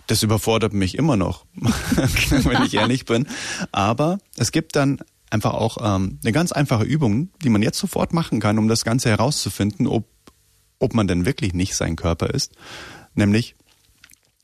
das 0.07 0.23
überfordert 0.23 0.73
mich 0.73 0.97
immer 0.97 1.15
noch, 1.15 1.45
wenn 1.55 2.63
ich 2.63 2.73
ehrlich 2.73 3.05
bin. 3.05 3.27
Aber 3.71 4.19
es 4.37 4.51
gibt 4.51 4.75
dann 4.75 4.99
einfach 5.29 5.53
auch 5.53 5.77
ähm, 5.81 6.19
eine 6.23 6.31
ganz 6.31 6.51
einfache 6.51 6.83
Übung, 6.83 7.29
die 7.43 7.49
man 7.49 7.61
jetzt 7.61 7.79
sofort 7.79 8.13
machen 8.13 8.39
kann, 8.39 8.59
um 8.59 8.67
das 8.67 8.83
Ganze 8.83 9.09
herauszufinden, 9.09 9.87
ob, 9.87 10.07
ob 10.79 10.93
man 10.93 11.07
denn 11.07 11.25
wirklich 11.25 11.53
nicht 11.53 11.75
sein 11.75 11.95
Körper 11.95 12.29
ist. 12.29 12.53
Nämlich, 13.15 13.55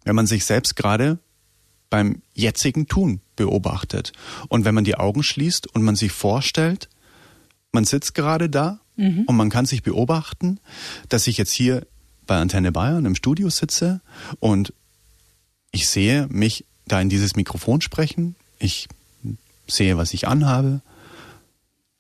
wenn 0.04 0.16
man 0.16 0.28
sich 0.28 0.46
selbst 0.46 0.76
gerade 0.76 1.20
beim 1.90 2.22
jetzigen 2.34 2.88
Tun 2.88 3.22
beobachtet. 3.36 4.14
Und 4.48 4.66
wenn 4.66 4.76
man 4.76 4.84
die 4.84 4.96
Augen 4.96 5.24
schließt 5.24 5.68
und 5.68 5.84
man 5.84 5.96
sich 5.96 6.12
vorstellt, 6.12 6.90
man 7.72 7.86
sitzt 7.86 8.16
gerade 8.16 8.50
da 8.50 8.80
und 9.28 9.36
man 9.36 9.50
kann 9.50 9.66
sich 9.66 9.82
beobachten, 9.82 10.60
dass 11.08 11.28
ich 11.28 11.38
jetzt 11.38 11.52
hier 11.52 11.88
bei 12.28 12.38
Antenne 12.38 12.72
Bayern 12.72 13.06
im 13.06 13.16
Studio 13.16 13.50
sitze 13.50 14.02
und 14.40 14.74
ich 15.72 15.88
sehe 15.88 16.28
mich 16.28 16.66
da 16.86 17.00
in 17.00 17.10
dieses 17.10 17.36
Mikrofon 17.36 17.82
sprechen. 17.82 18.36
Ich 18.60 18.88
sehe, 19.68 19.98
was 19.98 20.14
ich 20.14 20.28
anhabe. 20.28 20.82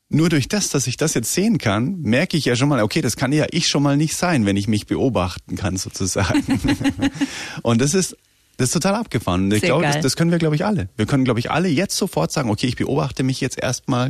Nur 0.09 0.29
durch 0.29 0.47
das, 0.47 0.69
dass 0.69 0.87
ich 0.87 0.97
das 0.97 1.13
jetzt 1.13 1.33
sehen 1.33 1.59
kann, 1.59 2.01
merke 2.01 2.35
ich 2.35 2.45
ja 2.45 2.55
schon 2.55 2.67
mal, 2.67 2.81
okay, 2.81 3.01
das 3.01 3.15
kann 3.15 3.31
ja 3.31 3.45
ich 3.51 3.67
schon 3.67 3.83
mal 3.83 3.95
nicht 3.95 4.15
sein, 4.15 4.45
wenn 4.45 4.57
ich 4.57 4.67
mich 4.67 4.87
beobachten 4.87 5.55
kann 5.55 5.77
sozusagen. 5.77 6.43
und 7.61 7.79
das 7.79 7.93
ist 7.93 8.17
das 8.59 8.69
ist 8.69 8.73
total 8.73 8.95
abgefahren. 8.95 9.45
Und 9.45 9.53
ich 9.53 9.61
glaube, 9.61 9.83
das, 9.83 10.01
das 10.01 10.17
können 10.17 10.31
wir, 10.31 10.37
glaube 10.37 10.55
ich, 10.55 10.65
alle. 10.65 10.89
Wir 10.97 11.05
können, 11.05 11.23
glaube 11.23 11.39
ich, 11.39 11.49
alle 11.49 11.69
jetzt 11.69 11.95
sofort 11.95 12.29
sagen, 12.33 12.49
okay, 12.49 12.67
ich 12.67 12.75
beobachte 12.75 13.23
mich 13.23 13.39
jetzt 13.39 13.57
erstmal, 13.57 14.09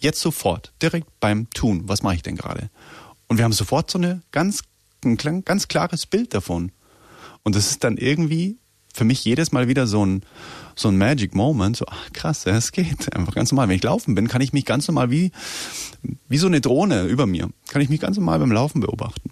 jetzt 0.00 0.20
sofort, 0.20 0.74
direkt 0.82 1.08
beim 1.18 1.48
Tun. 1.48 1.84
Was 1.86 2.02
mache 2.02 2.16
ich 2.16 2.22
denn 2.22 2.36
gerade? 2.36 2.68
Und 3.26 3.38
wir 3.38 3.44
haben 3.44 3.52
sofort 3.52 3.90
so 3.90 3.96
eine 3.96 4.20
ganz, 4.32 4.64
ein 5.02 5.16
ganz 5.46 5.68
klares 5.68 6.04
Bild 6.04 6.34
davon. 6.34 6.72
Und 7.42 7.56
das 7.56 7.70
ist 7.70 7.84
dann 7.84 7.96
irgendwie 7.96 8.58
für 8.92 9.04
mich 9.04 9.24
jedes 9.24 9.50
Mal 9.50 9.66
wieder 9.66 9.86
so 9.86 10.04
ein, 10.04 10.24
so 10.76 10.88
ein 10.88 10.98
Magic 10.98 11.34
Moment. 11.34 11.76
So, 11.76 11.86
ach 11.88 12.12
krass, 12.12 12.46
es 12.46 12.70
geht 12.70 13.14
einfach 13.16 13.34
ganz 13.34 13.50
normal. 13.50 13.68
Wenn 13.68 13.76
ich 13.76 13.82
laufen 13.82 14.14
bin, 14.14 14.28
kann 14.28 14.42
ich 14.42 14.52
mich 14.52 14.64
ganz 14.64 14.86
normal 14.86 15.10
wie, 15.10 15.32
wie 16.28 16.38
so 16.38 16.46
eine 16.46 16.60
Drohne 16.60 17.04
über 17.04 17.26
mir, 17.26 17.48
kann 17.68 17.82
ich 17.82 17.88
mich 17.88 18.00
ganz 18.00 18.16
normal 18.16 18.38
beim 18.38 18.52
Laufen 18.52 18.80
beobachten. 18.80 19.30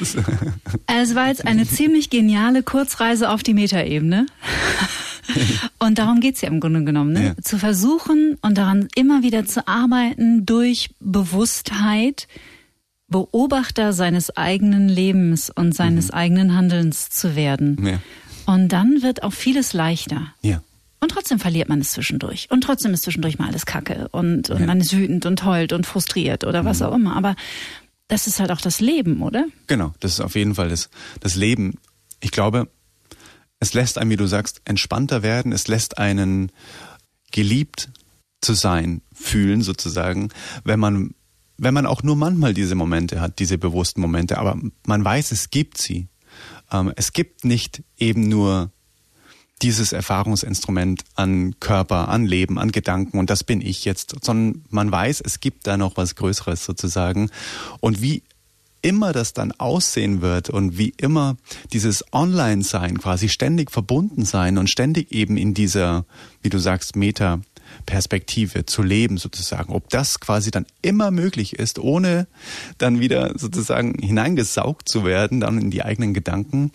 Ist, 0.00 0.16
Es 0.86 1.14
war 1.14 1.28
jetzt 1.28 1.46
eine 1.46 1.66
ziemlich 1.68 2.10
geniale 2.10 2.64
Kurzreise 2.64 3.30
auf 3.30 3.42
die 3.44 3.54
Metaebene. 3.54 4.26
Und 5.78 5.98
darum 5.98 6.18
geht's 6.18 6.40
ja 6.40 6.48
im 6.48 6.58
Grunde 6.58 6.82
genommen, 6.82 7.12
ne? 7.12 7.24
Ja. 7.26 7.42
zu 7.42 7.58
versuchen 7.58 8.38
und 8.42 8.58
daran 8.58 8.88
immer 8.96 9.22
wieder 9.22 9.46
zu 9.46 9.68
arbeiten, 9.68 10.44
durch 10.46 10.90
Bewusstheit 10.98 12.26
Beobachter 13.06 13.92
seines 13.92 14.36
eigenen 14.36 14.88
Lebens 14.88 15.48
und 15.50 15.74
seines 15.74 16.10
eigenen 16.10 16.56
Handelns 16.56 17.10
zu 17.10 17.36
werden. 17.36 17.86
ja. 17.86 17.98
Und 18.46 18.68
dann 18.68 19.02
wird 19.02 19.22
auch 19.22 19.32
vieles 19.32 19.72
leichter. 19.72 20.34
ja. 20.42 20.62
Und 21.00 21.08
trotzdem 21.10 21.40
verliert 21.40 21.68
man 21.68 21.80
es 21.80 21.90
zwischendurch. 21.90 22.46
Und 22.52 22.60
trotzdem 22.62 22.94
ist 22.94 23.02
zwischendurch 23.02 23.36
mal 23.36 23.48
alles 23.48 23.66
Kacke. 23.66 24.06
Und, 24.12 24.50
und 24.50 24.60
Ja. 24.60 24.66
man 24.66 24.80
ist 24.80 24.96
wütend 24.96 25.26
und 25.26 25.44
heult 25.44 25.72
und 25.72 25.84
frustriert 25.84 26.44
oder 26.44 26.64
was 26.64 26.80
auch 26.80 26.94
immer. 26.94 27.16
Aber 27.16 27.34
das 28.06 28.28
ist 28.28 28.38
halt 28.38 28.52
auch 28.52 28.60
das 28.60 28.78
Leben, 28.78 29.20
oder? 29.20 29.46
Genau, 29.66 29.94
das 29.98 30.12
ist 30.12 30.20
auf 30.20 30.36
jeden 30.36 30.54
Fall 30.54 30.68
das, 30.68 30.90
das 31.18 31.34
Leben. 31.34 31.74
Ich 32.20 32.30
glaube, 32.30 32.68
es 33.58 33.74
lässt 33.74 33.98
einen, 33.98 34.10
wie 34.12 34.16
du 34.16 34.28
sagst, 34.28 34.60
entspannter 34.64 35.24
werden, 35.24 35.50
es 35.50 35.66
lässt 35.66 35.98
einen 35.98 36.52
geliebt 37.32 37.90
zu 38.40 38.54
sein 38.54 39.02
fühlen 39.12 39.62
sozusagen, 39.62 40.28
wenn 40.62 40.78
man 40.78 41.14
wenn 41.58 41.74
man 41.74 41.86
auch 41.86 42.02
nur 42.04 42.16
manchmal 42.16 42.54
diese 42.54 42.74
Momente 42.76 43.20
hat, 43.20 43.38
diese 43.40 43.58
bewussten 43.58 44.00
Momente, 44.00 44.38
aber 44.38 44.56
man 44.86 45.04
weiß, 45.04 45.32
es 45.32 45.50
gibt 45.50 45.78
sie. 45.78 46.08
Ähm, 46.72 46.92
es 46.96 47.12
gibt 47.12 47.44
nicht 47.44 47.82
eben 47.98 48.28
nur 48.28 48.70
dieses 49.62 49.92
Erfahrungsinstrument 49.92 51.04
an 51.14 51.54
Körper, 51.60 52.08
an 52.08 52.26
Leben, 52.26 52.58
an 52.58 52.72
Gedanken 52.72 53.18
und 53.18 53.30
das 53.30 53.44
bin 53.44 53.60
ich 53.60 53.84
jetzt, 53.84 54.16
sondern 54.22 54.64
man 54.70 54.90
weiß, 54.90 55.22
es 55.24 55.38
gibt 55.38 55.66
da 55.68 55.76
noch 55.76 55.96
was 55.96 56.16
Größeres 56.16 56.64
sozusagen. 56.64 57.30
Und 57.78 58.02
wie 58.02 58.24
immer 58.82 59.12
das 59.12 59.32
dann 59.32 59.52
aussehen 59.52 60.20
wird 60.20 60.50
und 60.50 60.76
wie 60.76 60.92
immer 60.96 61.36
dieses 61.72 62.04
Online-Sein 62.12 62.98
quasi 62.98 63.28
ständig 63.28 63.70
verbunden 63.70 64.24
sein 64.24 64.58
und 64.58 64.68
ständig 64.68 65.12
eben 65.12 65.36
in 65.36 65.54
dieser, 65.54 66.04
wie 66.42 66.50
du 66.50 66.58
sagst, 66.58 66.96
Meta 66.96 67.40
Perspektive 67.82 68.66
zu 68.66 68.82
leben 68.82 69.18
sozusagen. 69.18 69.72
Ob 69.72 69.88
das 69.90 70.20
quasi 70.20 70.50
dann 70.50 70.66
immer 70.82 71.10
möglich 71.10 71.58
ist, 71.58 71.78
ohne 71.78 72.26
dann 72.78 73.00
wieder 73.00 73.38
sozusagen 73.38 73.94
hineingesaugt 74.00 74.88
zu 74.88 75.04
werden, 75.04 75.40
dann 75.40 75.60
in 75.60 75.70
die 75.70 75.84
eigenen 75.84 76.14
Gedanken. 76.14 76.72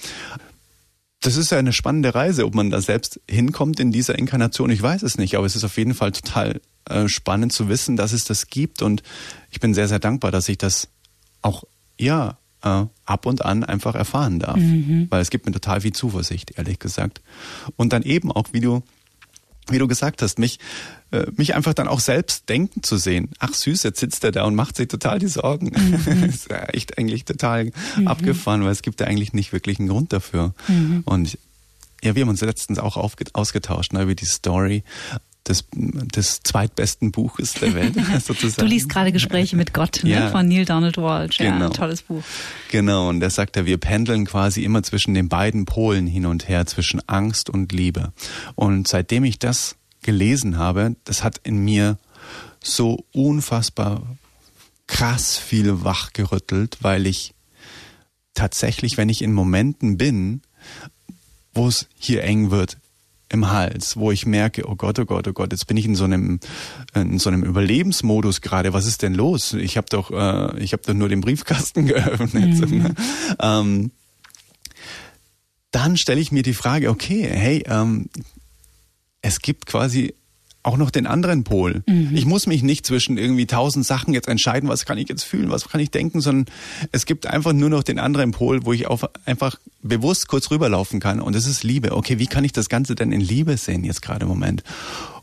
Das 1.22 1.36
ist 1.36 1.52
ja 1.52 1.58
eine 1.58 1.74
spannende 1.74 2.14
Reise, 2.14 2.46
ob 2.46 2.54
man 2.54 2.70
da 2.70 2.80
selbst 2.82 3.20
hinkommt 3.30 3.80
in 3.80 3.92
dieser 3.92 4.18
Inkarnation. 4.18 4.70
Ich 4.70 4.82
weiß 4.82 5.02
es 5.02 5.18
nicht, 5.18 5.36
aber 5.36 5.46
es 5.46 5.56
ist 5.56 5.64
auf 5.64 5.78
jeden 5.78 5.94
Fall 5.94 6.12
total 6.12 6.62
äh, 6.86 7.08
spannend 7.08 7.54
zu 7.54 7.70
wissen, 7.70 7.96
dass 7.98 8.14
es 8.14 8.24
das 8.26 8.48
gibt 8.48 8.82
und 8.82 9.04
ich 9.52 9.60
bin 9.60 9.74
sehr, 9.74 9.88
sehr 9.88 10.00
dankbar, 10.00 10.32
dass 10.32 10.48
ich 10.48 10.58
das 10.58 10.90
auch, 11.42 11.64
ja, 12.00 12.38
äh, 12.64 12.86
ab 13.06 13.26
und 13.26 13.46
an 13.46 13.64
einfach 13.64 13.96
erfahren 13.96 14.40
darf. 14.40 14.58
Mhm. 14.58 15.08
Weil 15.10 15.22
es 15.22 15.30
gibt 15.30 15.46
mir 15.46 15.52
total 15.52 15.82
viel 15.82 15.94
Zuversicht, 15.94 16.58
ehrlich 16.58 16.80
gesagt. 16.80 17.22
Und 17.76 17.94
dann 17.94 18.04
eben 18.04 18.32
auch, 18.32 18.48
wie 18.52 18.62
du 18.62 18.84
wie 19.70 19.80
du 19.80 19.88
gesagt 19.88 20.22
hast, 20.22 20.40
mich, 20.40 20.60
mich 21.36 21.56
einfach 21.56 21.74
dann 21.74 21.88
auch 21.88 22.00
selbst 22.00 22.50
denken 22.50 22.84
zu 22.84 22.98
sehen. 22.98 23.30
Ach 23.40 23.54
süß, 23.54 23.84
jetzt 23.84 24.00
sitzt 24.00 24.24
er 24.24 24.32
da 24.32 24.44
und 24.44 24.56
macht 24.56 24.76
sich 24.76 24.88
total 24.88 25.20
die 25.20 25.28
Sorgen. 25.28 25.68
Mhm. 25.68 26.22
das 26.22 26.30
ist 26.36 26.50
ja 26.50 26.64
echt 26.66 26.98
eigentlich 26.98 27.26
total 27.26 27.72
mhm. 27.96 28.08
abgefahren, 28.08 28.64
weil 28.64 28.72
es 28.72 28.82
gibt 28.82 29.00
ja 29.00 29.08
eigentlich 29.08 29.34
nicht 29.34 29.54
wirklich 29.54 29.80
einen 29.80 29.88
Grund 29.88 30.12
dafür. 30.12 30.54
Mhm. 30.68 31.04
Und 31.06 31.38
ja, 32.04 32.16
wir 32.16 32.22
haben 32.22 32.30
uns 32.30 32.42
letztens 32.42 32.80
auch 32.80 32.98
ausgetauscht 32.98 33.94
ne, 33.94 34.04
über 34.04 34.16
die 34.16 34.26
Story 34.26 34.84
des, 35.48 35.66
des 35.74 36.42
zweitbesten 36.44 37.12
Buches 37.12 37.54
der 37.54 37.74
Welt. 37.74 37.96
sozusagen. 38.26 38.62
du 38.62 38.66
liest 38.66 38.90
gerade 38.90 39.12
Gespräche 39.12 39.56
mit 39.56 39.74
Gott 39.74 40.02
ne, 40.04 40.12
ja. 40.12 40.30
von 40.30 40.48
Neil 40.48 40.66
Donald 40.66 40.98
Walsh. 40.98 41.40
Ja, 41.40 41.54
genau. 41.54 41.70
tolles 41.70 42.02
Buch. 42.02 42.24
Genau, 42.72 43.10
und 43.10 43.20
da 43.20 43.30
sagt 43.30 43.58
er, 43.58 43.66
wir 43.66 43.78
pendeln 43.78 44.26
quasi 44.26 44.64
immer 44.64 44.84
zwischen 44.84 45.14
den 45.14 45.30
beiden 45.30 45.66
Polen 45.66 46.08
hin 46.08 46.26
und 46.26 46.48
her, 46.48 46.66
zwischen 46.66 47.02
Angst 47.08 47.50
und 47.50 47.72
Liebe. 47.72 48.12
Und 48.56 48.88
seitdem 48.88 49.24
ich 49.24 49.40
das 49.40 49.76
gelesen 50.08 50.58
habe, 50.58 50.96
das 51.04 51.22
hat 51.22 51.42
in 51.44 51.66
mir 51.66 51.98
so 52.64 53.06
unfassbar 53.12 54.04
krass 54.88 55.38
viel 55.38 55.84
wachgerüttelt, 55.84 56.78
weil 56.80 57.06
ich 57.06 57.34
tatsächlich, 58.34 58.96
wenn 58.96 59.10
ich 59.10 59.22
in 59.22 59.34
Momenten 59.34 59.98
bin, 59.98 60.42
wo 61.54 61.68
es 61.68 61.88
hier 62.00 62.24
eng 62.24 62.52
wird, 62.52 62.78
im 63.28 63.52
Hals, 63.52 63.98
wo 63.98 64.12
ich 64.12 64.26
merke, 64.26 64.66
oh 64.66 64.76
Gott, 64.76 64.98
oh 64.98 65.04
Gott, 65.04 65.28
oh 65.28 65.34
Gott, 65.34 65.52
jetzt 65.52 65.68
bin 65.68 65.76
ich 65.76 65.84
in 65.84 65.96
so 65.96 66.06
einem 66.06 66.40
in 66.96 67.20
so 67.20 67.30
einem 67.30 67.44
Überlebensmodus 67.44 68.40
gerade. 68.40 68.72
Was 68.72 68.86
ist 68.86 69.02
denn 69.02 69.14
los? 69.14 69.52
Ich 69.52 69.76
habe 69.76 69.88
doch 69.90 70.10
äh, 70.10 70.58
ich 70.64 70.72
habe 70.72 70.84
doch 70.86 70.94
nur 70.94 71.10
den 71.10 71.20
Briefkasten 71.20 71.86
geöffnet. 71.88 72.70
Mhm. 72.70 72.96
ähm, 73.42 73.92
dann 75.72 75.98
stelle 75.98 76.22
ich 76.22 76.32
mir 76.32 76.44
die 76.44 76.54
Frage, 76.54 76.90
okay, 76.90 77.28
hey, 77.30 77.66
ähm, 77.68 78.08
es 79.28 79.42
gibt 79.42 79.66
quasi 79.66 80.16
auch 80.64 80.78
noch 80.78 80.90
den 80.90 81.06
anderen 81.06 81.44
Pol. 81.44 81.84
Mhm. 81.86 82.12
Ich 82.14 82.26
muss 82.26 82.48
mich 82.48 82.64
nicht 82.64 82.86
zwischen 82.86 83.18
irgendwie 83.18 83.46
tausend 83.46 83.86
Sachen 83.86 84.14
jetzt 84.14 84.28
entscheiden, 84.28 84.70
was 84.70 84.86
kann 84.86 84.98
ich 84.98 85.08
jetzt 85.08 85.24
fühlen, 85.24 85.50
was 85.50 85.68
kann 85.68 85.80
ich 85.82 85.92
denken, 85.92 86.22
sondern 86.22 86.54
es 86.92 87.06
gibt 87.06 87.28
einfach 87.28 87.54
nur 87.54 87.70
noch 87.70 87.84
den 87.84 88.00
anderen 88.00 88.32
Pol, 88.32 88.66
wo 88.66 88.74
ich 88.74 88.88
auf 88.88 89.06
einfach 89.26 89.58
bewusst 89.82 90.28
kurz 90.28 90.50
rüberlaufen 90.50 91.00
kann 91.00 91.22
und 91.22 91.36
das 91.36 91.46
ist 91.46 91.64
Liebe. 91.64 91.96
Okay, 91.96 92.20
wie 92.20 92.28
kann 92.28 92.44
ich 92.44 92.54
das 92.54 92.70
Ganze 92.70 92.96
denn 92.96 93.12
in 93.12 93.22
Liebe 93.22 93.56
sehen 93.58 93.84
jetzt 93.84 94.02
gerade 94.02 94.24
im 94.24 94.30
Moment? 94.30 94.64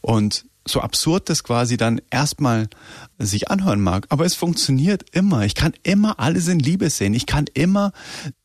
Und 0.01 0.45
so 0.67 0.81
absurd 0.81 1.29
das 1.29 1.45
quasi 1.45 1.77
dann 1.77 2.01
erstmal 2.11 2.69
sich 3.19 3.51
anhören 3.51 3.81
mag, 3.81 4.07
aber 4.09 4.25
es 4.25 4.35
funktioniert 4.35 5.05
immer. 5.13 5.45
Ich 5.45 5.55
kann 5.55 5.75
immer 5.83 6.19
alles 6.19 6.49
in 6.49 6.59
Liebe 6.59 6.91
sehen. 6.91 7.15
Ich 7.15 7.27
kann 7.27 7.47
immer, 7.55 7.93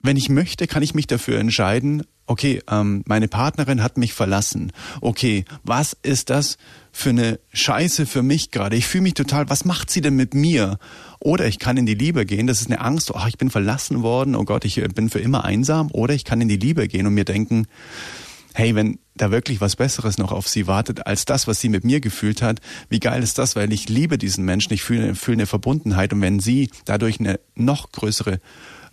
wenn 0.02 0.18
ich 0.18 0.30
möchte, 0.30 0.68
kann 0.68 0.84
ich 0.84 0.94
mich 0.94 1.08
dafür 1.08 1.40
entscheiden, 1.40 2.04
okay, 2.30 2.62
ähm, 2.70 3.04
meine 3.08 3.28
Partnerin 3.28 3.82
hat 3.82 3.98
mich 3.98 4.14
verlassen. 4.14 4.72
Okay, 5.02 5.46
was 5.64 5.98
ist 6.04 6.30
das 6.30 6.58
für 6.92 7.10
eine 7.10 7.40
Scheiße 7.54 8.06
für 8.06 8.22
mich 8.22 8.52
gerade? 8.52 8.76
Ich 8.76 8.86
fühle 8.86 9.04
mich 9.04 9.16
total, 9.16 9.50
was 9.50 9.66
macht 9.66 9.90
sie 9.90 10.02
denn 10.02 10.16
mit 10.16 10.36
mir? 10.36 10.78
Oder 11.20 11.48
ich 11.48 11.58
kann 11.58 11.78
in 11.78 11.88
die 11.88 11.96
Liebe 11.96 12.26
gehen, 12.26 12.46
das 12.46 12.62
ist 12.62 12.68
eine 12.68 12.82
Angst, 12.82 13.12
oh, 13.12 13.28
ich 13.28 13.38
bin 13.38 13.50
verlassen 13.50 14.04
worden, 14.04 14.36
oh 14.36 14.46
Gott, 14.46 14.64
ich 14.64 14.78
äh, 14.78 14.88
bin 14.88 15.10
für 15.10 15.20
immer 15.20 15.44
einsam. 15.44 15.90
Oder 15.92 16.14
ich 16.14 16.24
kann 16.24 16.40
in 16.40 16.48
die 16.48 16.58
Liebe 16.58 16.88
gehen 16.88 17.08
und 17.08 17.16
mir 17.16 17.26
denken, 17.26 17.66
hey, 18.54 18.76
wenn 18.76 19.00
da 19.16 19.32
wirklich 19.32 19.62
was 19.62 19.76
Besseres 19.76 20.18
noch 20.18 20.32
auf 20.32 20.48
sie 20.48 20.68
wartet, 20.68 21.06
als 21.06 21.26
das, 21.26 21.48
was 21.48 21.60
sie 21.60 21.70
mit 21.70 21.84
mir 21.84 22.00
gefühlt 22.00 22.42
hat, 22.42 22.60
wie 22.90 23.00
geil 23.00 23.22
ist 23.22 23.38
das, 23.38 23.56
weil 23.56 23.72
ich 23.74 23.90
liebe 23.90 24.18
diesen 24.18 24.46
Menschen, 24.46 24.74
ich 24.74 24.82
fühle, 24.82 25.16
fühle 25.16 25.38
eine 25.38 25.46
Verbundenheit 25.46 26.14
und 26.14 26.22
wenn 26.22 26.40
sie 26.40 26.70
dadurch 26.86 27.20
eine 27.20 27.40
noch 27.56 27.92
größere 27.92 28.40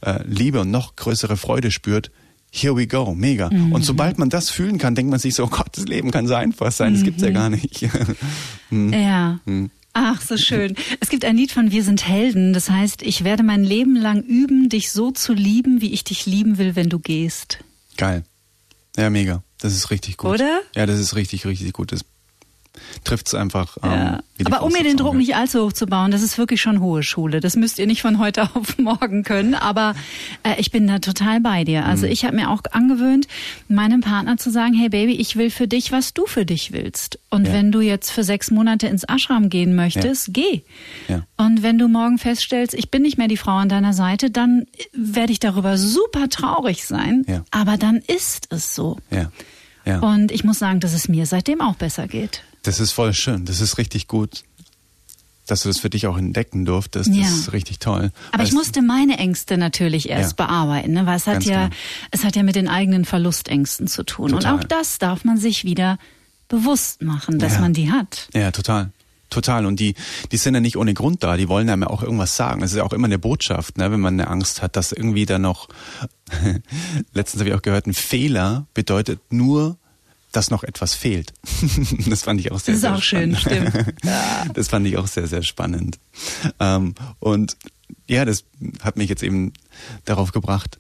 äh, 0.03 0.23
Liebe 0.25 0.61
und 0.61 0.71
noch 0.71 0.97
größere 0.97 1.37
Freude 1.37 1.71
spürt, 1.71 2.11
here 2.51 2.77
we 2.77 2.87
go, 2.87 3.15
mega. 3.15 3.51
Mhm. 3.51 3.73
Und 3.73 3.85
sobald 3.85 4.19
man 4.19 4.31
das 4.31 4.51
fühlen 4.51 4.79
kann, 4.79 4.95
denkt 4.95 5.11
man 5.11 5.21
sich 5.21 5.35
so, 5.35 5.45
oh 5.45 5.49
Gott, 5.49 5.69
das 5.73 5.85
Leben 5.85 6.11
kann 6.11 6.27
so 6.27 6.35
einfach 6.35 6.73
sein, 6.73 6.95
das 6.95 7.03
gibt's 7.03 7.23
ja 7.23 7.31
mhm. 7.31 7.35
gar 7.35 7.51
nicht. 7.51 7.89
hm. 8.71 8.93
Ja. 8.93 9.41
Hm. 9.45 9.71
Ach, 9.99 10.21
so 10.21 10.37
schön. 10.37 10.75
Es 11.01 11.09
gibt 11.09 11.25
ein 11.25 11.39
Lied 11.39 11.53
von 11.53 11.71
Wir 11.71 11.83
sind 11.83 12.07
Helden. 12.07 12.53
Das 12.53 12.69
heißt, 12.69 13.03
ich 13.03 13.25
werde 13.25 13.43
mein 13.43 13.65
Leben 13.65 13.97
lang 13.97 14.23
üben, 14.23 14.69
dich 14.69 14.93
so 14.93 15.11
zu 15.11 15.33
lieben, 15.33 15.81
wie 15.81 15.95
ich 15.95 16.05
dich 16.05 16.27
lieben 16.27 16.59
will, 16.59 16.77
wenn 16.77 16.91
du 16.91 16.99
gehst. 16.99 17.61
Geil. 17.97 18.23
Ja, 18.99 19.09
mega. 19.09 19.43
Das 19.59 19.75
ist 19.75 19.91
richtig 19.91 20.17
gut. 20.17 20.33
Oder? 20.35 20.61
Ja, 20.75 20.87
das 20.87 20.99
ist 20.99 21.17
richtig, 21.17 21.47
richtig 21.47 21.73
gut. 21.73 21.93
Das 21.93 22.05
trifft 23.05 23.29
es 23.29 23.35
einfach. 23.35 23.77
Ähm, 23.83 23.91
ja. 23.91 24.21
Aber 24.45 24.63
um 24.63 24.73
mir 24.73 24.83
den 24.83 24.97
Druck 24.97 25.15
nicht 25.15 25.35
allzu 25.35 25.65
hoch 25.65 25.73
zu 25.73 25.87
bauen, 25.87 26.11
das 26.11 26.23
ist 26.23 26.39
wirklich 26.39 26.61
schon 26.61 26.81
hohe 26.81 27.03
Schule. 27.03 27.41
Das 27.41 27.57
müsst 27.57 27.79
ihr 27.79 27.87
nicht 27.87 28.03
von 28.03 28.19
heute 28.19 28.43
auf 28.55 28.79
morgen 28.79 29.23
können. 29.23 29.55
Aber 29.55 29.95
äh, 30.43 30.55
ich 30.59 30.71
bin 30.71 30.87
da 30.87 30.99
total 30.99 31.41
bei 31.41 31.65
dir. 31.65 31.85
Also 31.85 32.07
mhm. 32.07 32.13
ich 32.13 32.25
habe 32.25 32.37
mir 32.37 32.51
auch 32.51 32.63
angewöhnt, 32.71 33.29
meinem 33.69 34.01
Partner 34.01 34.37
zu 34.37 34.51
sagen, 34.51 34.75
hey 34.75 34.89
Baby, 34.89 35.15
ich 35.15 35.37
will 35.37 35.51
für 35.51 35.69
dich, 35.69 35.93
was 35.93 36.15
du 36.15 36.27
für 36.27 36.45
dich 36.45 36.73
willst. 36.73 37.19
Und 37.31 37.47
ja. 37.47 37.53
wenn 37.53 37.73
du 37.73 37.81
jetzt 37.81 38.11
für 38.11 38.25
sechs 38.25 38.51
Monate 38.51 38.87
ins 38.87 39.05
Ashram 39.05 39.49
gehen 39.49 39.75
möchtest, 39.75 40.29
ja. 40.29 40.33
geh. 40.33 40.63
Und 41.37 41.63
wenn 41.63 41.79
du 41.79 41.89
morgen 41.89 42.19
feststellst, 42.19 42.75
ich 42.75 42.91
bin 42.91 43.03
nicht 43.03 43.19
mehr 43.19 43.29
die 43.29 43.37
Frau 43.37 43.57
an 43.57 43.69
deiner 43.69 43.93
Seite, 43.93 44.31
dann 44.31 44.67
werde 44.93 45.33
ich 45.33 45.41
darüber 45.41 45.77
super 45.79 46.29
traurig 46.29 46.87
sein. 46.87 47.25
Aber 47.51 47.77
dann 47.77 47.97
ist 47.97 48.49
es 48.51 48.75
so. 48.75 48.99
Ja. 49.11 49.31
Ja. 49.87 50.01
Und 50.01 50.33
ich 50.33 50.45
muss 50.45 50.59
sagen, 50.59 50.81
dass 50.81 50.93
es 50.93 51.09
mir 51.09 51.27
seitdem 51.27 51.61
auch 51.61 51.77
besser 51.77 52.09
geht. 52.09 52.43
Das 52.67 52.81
ist 52.81 52.91
voll 52.91 53.15
schön. 53.15 53.45
Das 53.45 53.61
ist 53.61 53.79
richtig 53.79 54.09
gut, 54.09 54.43
dass 55.47 55.63
du 55.63 55.69
das 55.69 55.79
für 55.79 55.89
dich 55.89 56.09
auch 56.09 56.19
entdecken 56.19 56.65
durftest. 56.65 57.09
Das 57.09 57.17
ja. 57.17 57.27
ist 57.27 57.53
richtig 57.53 57.79
toll. 57.79 58.11
Aber 58.33 58.43
ich 58.43 58.53
musste 58.53 58.83
meine 58.83 59.19
Ängste 59.19 59.57
natürlich 59.57 60.09
erst 60.09 60.37
ja. 60.39 60.47
bearbeiten, 60.47 60.93
ne? 60.93 61.07
weil 61.07 61.17
es 61.17 61.29
hat 61.29 61.45
ja, 61.45 61.69
klar. 61.69 61.71
es 62.11 62.25
hat 62.25 62.35
ja 62.35 62.43
mit 62.43 62.57
den 62.57 62.69
eigenen 62.69 63.05
Verlustängsten 63.05 63.87
zu 63.87 64.03
tun. 64.03 64.31
Total. 64.31 64.55
Und 64.55 64.61
auch 64.61 64.65
das 64.65 64.99
darf 64.99 65.25
man 65.25 65.39
sich 65.39 65.65
wieder 65.65 65.99
bewusst 66.49 67.03
machen, 67.03 67.39
dass 67.39 67.55
ja. 67.55 67.61
man 67.61 67.73
die 67.73 67.93
hat. 67.93 68.29
Ja, 68.35 68.51
total. 68.51 68.91
Total. 69.31 69.65
Und 69.65 69.79
die, 69.79 69.95
die 70.33 70.37
sind 70.37 70.55
ja 70.55 70.61
nicht 70.61 70.77
ohne 70.77 70.93
Grund 70.93 71.23
da. 71.23 71.37
Die 71.37 71.49
wollen 71.49 71.71
einem 71.71 71.83
ja 71.83 71.89
auch 71.89 72.03
irgendwas 72.03 72.37
sagen. 72.37 72.63
Es 72.63 72.73
ist 72.73 72.79
ja 72.79 72.85
auch 72.85 72.93
immer 72.93 73.07
eine 73.07 73.19
Botschaft, 73.19 73.79
ne, 73.79 73.93
wenn 73.93 74.01
man 74.01 74.15
eine 74.15 74.29
Angst 74.29 74.61
hat, 74.61 74.75
dass 74.75 74.91
irgendwie 74.91 75.27
da 75.27 75.39
noch, 75.39 75.69
letztens 77.13 77.41
habe 77.41 77.51
ich 77.51 77.55
auch 77.55 77.63
gehört, 77.63 77.87
ein 77.87 77.95
Fehler 77.95 78.67
bedeutet 78.75 79.21
nur, 79.31 79.79
dass 80.37 80.51
noch 80.51 80.63
etwas 80.63 80.95
fehlt. 80.95 81.33
das 82.07 82.23
fand 82.23 82.41
ich 82.41 82.53
auch 82.53 82.61
sehr, 82.61 82.77
sehr 82.77 82.97
spannend. 82.99 83.37
Das 83.45 83.53
ist 83.53 83.55
auch 83.55 83.63
schön, 83.63 83.73
stimmt. 83.73 83.95
Ja. 84.05 84.45
Das 84.53 84.69
fand 84.69 84.87
ich 84.87 84.97
auch 84.99 85.07
sehr, 85.07 85.27
sehr 85.27 85.43
spannend. 85.43 85.99
Ähm, 86.61 86.95
und 87.19 87.57
ja, 88.07 88.25
das 88.25 88.45
hat 88.83 88.97
mich 88.97 89.09
jetzt 89.09 89.23
eben 89.23 89.53
darauf 90.05 90.33
gebracht. 90.33 90.79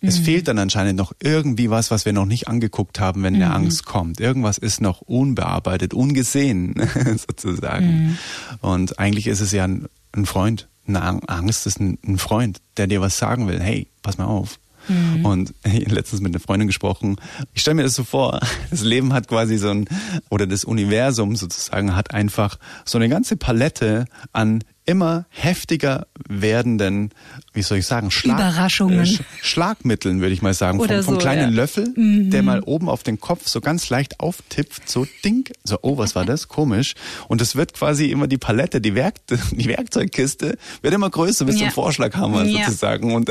Es 0.00 0.18
mhm. 0.18 0.24
fehlt 0.24 0.48
dann 0.48 0.58
anscheinend 0.58 0.96
noch 0.96 1.12
irgendwie 1.20 1.70
was, 1.70 1.90
was 1.90 2.04
wir 2.04 2.12
noch 2.12 2.26
nicht 2.26 2.48
angeguckt 2.48 2.98
haben, 2.98 3.22
wenn 3.22 3.34
mhm. 3.34 3.42
eine 3.42 3.54
Angst 3.54 3.84
kommt. 3.84 4.20
Irgendwas 4.20 4.58
ist 4.58 4.80
noch 4.80 5.00
unbearbeitet, 5.00 5.94
ungesehen 5.94 6.74
sozusagen. 7.28 7.86
Mhm. 7.86 8.18
Und 8.60 8.98
eigentlich 8.98 9.26
ist 9.26 9.40
es 9.40 9.52
ja 9.52 9.64
ein, 9.64 9.88
ein 10.12 10.26
Freund. 10.26 10.68
Eine 10.86 11.28
Angst 11.28 11.66
ist 11.66 11.78
ein, 11.80 11.98
ein 12.04 12.18
Freund, 12.18 12.60
der 12.76 12.88
dir 12.88 13.00
was 13.00 13.16
sagen 13.16 13.46
will. 13.46 13.60
Hey, 13.60 13.88
pass 14.02 14.18
mal 14.18 14.24
auf 14.24 14.58
Mhm. 14.88 15.24
Und 15.24 15.54
letztens 15.64 16.20
mit 16.20 16.32
einer 16.32 16.40
Freundin 16.40 16.66
gesprochen. 16.66 17.16
Ich 17.54 17.62
stelle 17.62 17.76
mir 17.76 17.82
das 17.82 17.94
so 17.94 18.04
vor, 18.04 18.40
das 18.70 18.82
Leben 18.82 19.12
hat 19.12 19.28
quasi 19.28 19.58
so 19.58 19.70
ein, 19.70 19.86
oder 20.30 20.46
das 20.46 20.64
Universum 20.64 21.36
sozusagen 21.36 21.94
hat 21.96 22.14
einfach 22.14 22.58
so 22.84 22.98
eine 22.98 23.08
ganze 23.08 23.36
Palette 23.36 24.06
an 24.32 24.64
immer 24.84 25.26
heftiger 25.30 26.06
werdenden, 26.28 27.10
wie 27.52 27.62
soll 27.62 27.78
ich 27.78 27.86
sagen, 27.86 28.10
Schlag, 28.10 28.38
Überraschungen. 28.38 29.00
Äh, 29.00 29.06
Sch 29.06 29.22
Schlagmitteln, 29.40 30.20
würde 30.20 30.34
ich 30.34 30.42
mal 30.42 30.54
sagen, 30.54 30.80
Oder 30.80 30.96
vom, 30.96 31.04
vom 31.04 31.14
so, 31.14 31.20
kleinen 31.20 31.50
ja. 31.50 31.56
Löffel, 31.56 31.92
mhm. 31.96 32.30
der 32.30 32.42
mal 32.42 32.62
oben 32.62 32.88
auf 32.88 33.02
den 33.02 33.20
Kopf 33.20 33.46
so 33.46 33.60
ganz 33.60 33.90
leicht 33.90 34.20
auftippt, 34.20 34.88
so 34.88 35.06
ding, 35.24 35.48
so, 35.64 35.78
oh, 35.82 35.98
was 35.98 36.14
war 36.14 36.24
das? 36.24 36.48
Komisch. 36.48 36.94
Und 37.28 37.40
es 37.40 37.54
wird 37.54 37.74
quasi 37.74 38.06
immer 38.06 38.26
die 38.26 38.38
Palette, 38.38 38.80
die, 38.80 38.94
Werk 38.94 39.14
die 39.52 39.66
Werkzeugkiste, 39.66 40.58
wird 40.80 40.94
immer 40.94 41.10
größer 41.10 41.44
bis 41.44 41.60
ja. 41.60 41.66
zum 41.66 41.74
Vorschlaghammer 41.74 42.44
ja. 42.44 42.64
sozusagen. 42.64 43.14
Und 43.14 43.30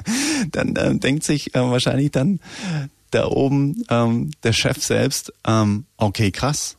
dann 0.52 0.76
äh, 0.76 0.94
denkt 0.96 1.24
sich 1.24 1.54
äh, 1.54 1.60
wahrscheinlich 1.60 2.12
dann 2.12 2.40
da 3.10 3.26
oben 3.26 3.84
ähm, 3.90 4.30
der 4.42 4.52
Chef 4.52 4.82
selbst, 4.82 5.32
ähm, 5.46 5.86
okay, 5.96 6.30
krass, 6.30 6.76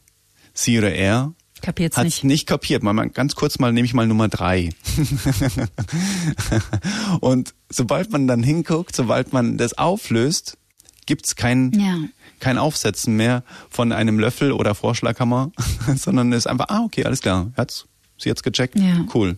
sie 0.54 0.78
oder 0.78 0.94
er 0.94 1.34
Kapiert's 1.66 1.98
Hat's 1.98 2.06
nicht. 2.06 2.24
nicht 2.24 2.48
kapiert. 2.48 2.84
Mal, 2.84 2.94
mal 2.94 3.10
ganz 3.10 3.34
kurz 3.34 3.58
mal 3.58 3.74
nehme 3.74 3.88
ich 3.88 3.96
mal 3.96 4.06
Nummer 4.06 4.28
drei. 4.28 4.70
und 7.22 7.56
sobald 7.72 8.12
man 8.12 8.28
dann 8.28 8.44
hinguckt, 8.44 8.96
sobald 8.96 9.34
man 9.34 9.58
das 9.58 9.76
auflöst, 9.76 10.60
gibt's 11.08 11.36
kein, 11.36 11.72
ja. 11.72 11.98
kein 12.40 12.60
Aufsetzen 12.60 13.16
mehr 13.16 13.44
von 13.68 13.92
einem 13.92 14.20
Löffel 14.20 14.52
oder 14.52 14.76
Vorschlaghammer, 14.76 15.52
sondern 15.96 16.32
es 16.34 16.46
ist 16.46 16.48
einfach, 16.48 16.68
ah, 16.70 16.84
okay, 16.84 17.04
alles 17.04 17.22
klar. 17.22 17.52
Hat's 17.58 17.88
sie 18.20 18.30
jetzt 18.30 18.44
gecheckt? 18.44 18.78
Ja. 18.78 19.04
Cool. 19.12 19.38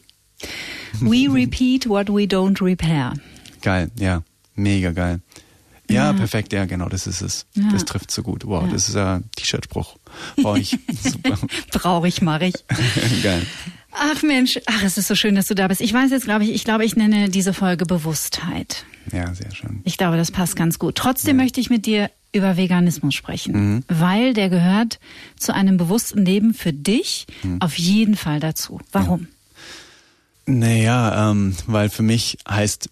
We 1.00 1.34
repeat 1.34 1.88
what 1.88 2.10
we 2.10 2.24
don't 2.24 2.62
repair. 2.62 3.14
Geil, 3.62 3.90
ja. 3.98 4.22
Mega 4.54 4.92
geil. 4.92 5.22
Ja, 5.90 6.12
ja, 6.12 6.14
perfekt, 6.14 6.54
ja, 6.54 6.66
genau, 6.66 6.90
das 6.90 7.08
ist 7.08 7.22
es. 7.22 7.46
Ja. 7.54 7.70
Das 7.72 7.86
trifft 7.86 8.12
so 8.12 8.24
gut. 8.24 8.46
Wow, 8.46 8.66
ja. 8.66 8.72
das 8.72 8.90
ist 8.90 8.96
ein 8.96 9.24
T-Shirt-Spruch. 9.36 9.96
Brauche 10.36 10.60
ich. 10.60 10.78
Super. 11.02 11.38
Brauche 11.72 12.08
ich, 12.08 12.22
mache 12.22 12.46
ich. 12.46 12.56
Geil. 13.24 13.46
Ach 13.92 14.22
Mensch, 14.22 14.60
ach, 14.66 14.84
es 14.84 14.98
ist 14.98 15.08
so 15.08 15.16
schön, 15.16 15.36
dass 15.36 15.48
du 15.48 15.56
da 15.56 15.68
bist. 15.68 15.82
Ich 15.82 15.94
weiß 15.94 16.12
jetzt, 16.12 16.26
glaube 16.26 16.44
ich, 16.44 16.52
ich 16.52 16.64
glaube, 16.64 16.86
ich 16.86 16.96
nenne 16.96 17.30
diese 17.30 17.54
Folge 17.54 17.86
Bewusstheit. 17.86 18.86
Ja, 19.12 19.34
sehr 19.34 19.54
schön. 19.56 19.82
Ich 19.86 19.98
glaube, 19.98 20.18
das 20.18 20.32
passt 20.32 20.56
ganz 20.56 20.78
gut. 20.78 20.96
Trotzdem 20.96 21.38
möchte 21.38 21.60
ich 21.60 21.70
mit 21.70 21.86
dir 21.86 22.12
über 22.34 22.58
Veganismus 22.58 23.16
sprechen, 23.16 23.54
mhm. 23.76 23.84
weil 23.88 24.34
der 24.34 24.50
gehört 24.50 25.00
zu 25.38 25.54
einem 25.54 25.78
bewussten 25.78 26.26
Leben 26.26 26.54
für 26.54 26.74
dich 26.74 27.26
mhm. 27.44 27.62
auf 27.62 27.78
jeden 27.78 28.16
Fall 28.16 28.40
dazu. 28.40 28.80
Warum? 28.92 29.28
Naja, 30.46 31.32
ähm, 31.32 31.56
weil 31.66 31.90
für 31.90 32.04
mich 32.04 32.38
heißt 32.48 32.90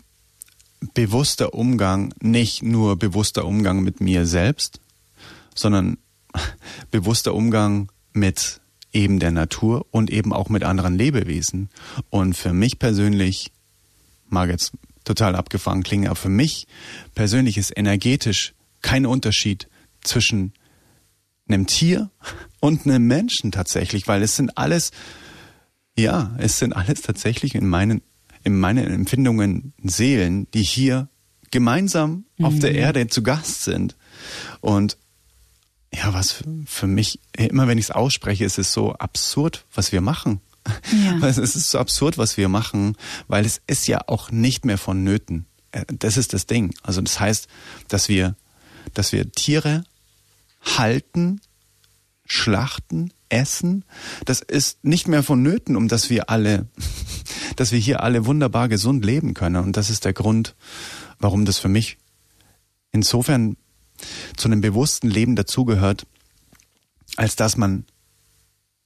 bewusster 0.93 1.53
Umgang 1.53 2.13
nicht 2.21 2.63
nur 2.63 2.97
bewusster 2.97 3.45
Umgang 3.45 3.81
mit 3.81 4.01
mir 4.01 4.25
selbst, 4.25 4.79
sondern 5.53 5.97
bewusster 6.91 7.33
Umgang 7.33 7.91
mit 8.13 8.61
eben 8.91 9.19
der 9.19 9.31
Natur 9.31 9.85
und 9.91 10.09
eben 10.09 10.33
auch 10.33 10.49
mit 10.49 10.63
anderen 10.63 10.97
Lebewesen. 10.97 11.69
Und 12.09 12.35
für 12.35 12.53
mich 12.53 12.79
persönlich, 12.79 13.51
mag 14.29 14.49
jetzt 14.49 14.71
total 15.03 15.35
abgefahren 15.35 15.83
klingen, 15.83 16.07
aber 16.07 16.15
für 16.15 16.29
mich 16.29 16.67
persönlich 17.13 17.57
ist 17.57 17.77
energetisch 17.77 18.53
kein 18.81 19.05
Unterschied 19.05 19.67
zwischen 20.01 20.53
einem 21.47 21.67
Tier 21.67 22.09
und 22.59 22.85
einem 22.85 23.05
Menschen 23.05 23.51
tatsächlich, 23.51 24.07
weil 24.07 24.23
es 24.23 24.35
sind 24.35 24.57
alles, 24.57 24.91
ja, 25.97 26.35
es 26.37 26.59
sind 26.59 26.73
alles 26.73 27.01
tatsächlich 27.01 27.55
in 27.55 27.67
meinen 27.67 28.01
in 28.45 28.57
meinen 28.57 28.89
Empfindungen 28.89 29.73
Seelen, 29.83 30.49
die 30.51 30.63
hier 30.63 31.09
gemeinsam 31.51 32.25
mhm. 32.37 32.45
auf 32.45 32.59
der 32.59 32.71
mhm. 32.71 32.77
Erde 32.77 33.07
zu 33.07 33.23
Gast 33.23 33.63
sind. 33.63 33.97
Und 34.61 34.97
ja, 35.93 36.13
was 36.13 36.43
für 36.65 36.87
mich, 36.87 37.19
immer 37.37 37.67
wenn 37.67 37.77
ich 37.77 37.85
es 37.85 37.91
ausspreche, 37.91 38.45
ist 38.45 38.57
es 38.57 38.71
so 38.71 38.93
absurd, 38.93 39.65
was 39.73 39.91
wir 39.91 40.01
machen. 40.01 40.41
Ja. 40.91 41.19
Es 41.27 41.37
ist 41.37 41.69
so 41.69 41.79
absurd, 41.79 42.17
was 42.17 42.37
wir 42.37 42.49
machen, 42.49 42.95
weil 43.27 43.45
es 43.45 43.61
ist 43.67 43.87
ja 43.87 44.01
auch 44.07 44.31
nicht 44.31 44.65
mehr 44.65 44.77
vonnöten. 44.77 45.45
Äh, 45.71 45.85
das 45.87 46.17
ist 46.17 46.33
das 46.33 46.47
Ding. 46.47 46.73
Also 46.83 47.01
das 47.01 47.19
heißt, 47.19 47.47
dass 47.87 48.09
wir, 48.09 48.35
dass 48.93 49.11
wir 49.11 49.31
Tiere 49.31 49.83
halten, 50.77 51.41
schlachten, 52.25 53.11
essen, 53.29 53.85
das 54.25 54.41
ist 54.41 54.83
nicht 54.83 55.07
mehr 55.07 55.23
vonnöten, 55.23 55.75
um 55.75 55.87
dass 55.87 56.09
wir 56.09 56.29
alle, 56.29 56.67
dass 57.55 57.71
wir 57.71 57.79
hier 57.79 58.03
alle 58.03 58.25
wunderbar 58.25 58.69
gesund 58.69 59.05
leben 59.05 59.33
können. 59.33 59.57
Und 59.57 59.77
das 59.77 59.89
ist 59.89 60.05
der 60.05 60.13
Grund, 60.13 60.55
warum 61.19 61.45
das 61.45 61.59
für 61.59 61.69
mich 61.69 61.97
insofern 62.91 63.57
zu 64.35 64.47
einem 64.47 64.61
bewussten 64.61 65.09
Leben 65.09 65.35
dazugehört, 65.35 66.05
als 67.15 67.35
dass 67.35 67.57
man 67.57 67.85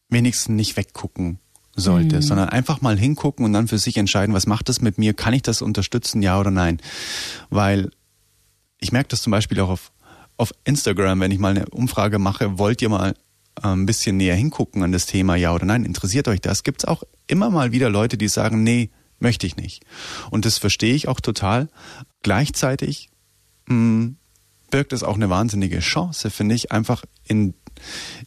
wenigstens 0.10 0.56
nicht 0.56 0.78
weggucken 0.78 1.40
sollte, 1.76 2.18
mhm. 2.18 2.22
sondern 2.22 2.50
einfach 2.50 2.82
mal 2.82 2.98
hingucken 2.98 3.46
und 3.46 3.54
dann 3.54 3.68
für 3.68 3.78
sich 3.78 3.98
entscheiden, 3.98 4.36
was 4.36 4.48
macht 4.48 4.70
das 4.70 4.82
mit 4.82 4.98
mir? 4.98 5.14
Kann 5.14 5.34
ich 5.34 5.42
das 5.42 5.62
unterstützen, 5.62 6.22
ja 6.22 6.40
oder 6.40 6.52
nein? 6.52 6.80
Weil 7.50 7.92
ich 8.80 8.92
merke 8.92 9.10
das 9.10 9.22
zum 9.22 9.32
Beispiel 9.32 9.60
auch 9.62 9.70
auf, 9.70 9.92
auf 10.38 10.54
Instagram, 10.64 11.20
wenn 11.22 11.32
ich 11.32 11.40
mal 11.40 11.56
eine 11.56 11.68
Umfrage 11.70 12.20
mache, 12.20 12.58
wollt 12.58 12.82
ihr 12.82 12.90
mal 12.90 13.16
ein 13.56 13.86
bisschen 13.86 14.18
näher 14.18 14.36
hingucken 14.36 14.84
an 14.84 14.92
das 14.92 15.06
Thema, 15.06 15.36
ja 15.36 15.54
oder 15.54 15.66
nein, 15.66 15.86
interessiert 15.86 16.28
euch 16.28 16.42
das? 16.42 16.64
Gibt 16.64 16.82
es 16.82 16.86
auch 16.88 17.04
immer 17.28 17.50
mal 17.50 17.72
wieder 17.72 17.90
Leute, 17.90 18.18
die 18.18 18.28
sagen, 18.28 18.64
nee, 18.64 18.90
möchte 19.20 19.46
ich 19.46 19.58
nicht. 19.58 19.86
Und 20.32 20.46
das 20.46 20.58
verstehe 20.58 20.96
ich 20.96 21.08
auch 21.08 21.20
total. 21.20 21.70
Gleichzeitig 22.24 23.10
mh, 23.68 23.76
hm, 23.76 24.16
birgt 24.72 24.94
es 24.94 25.04
auch 25.04 25.16
eine 25.16 25.30
wahnsinnige 25.30 25.80
Chance, 25.80 26.30
finde 26.30 26.56
ich, 26.56 26.72
einfach 26.72 27.04
in, 27.26 27.54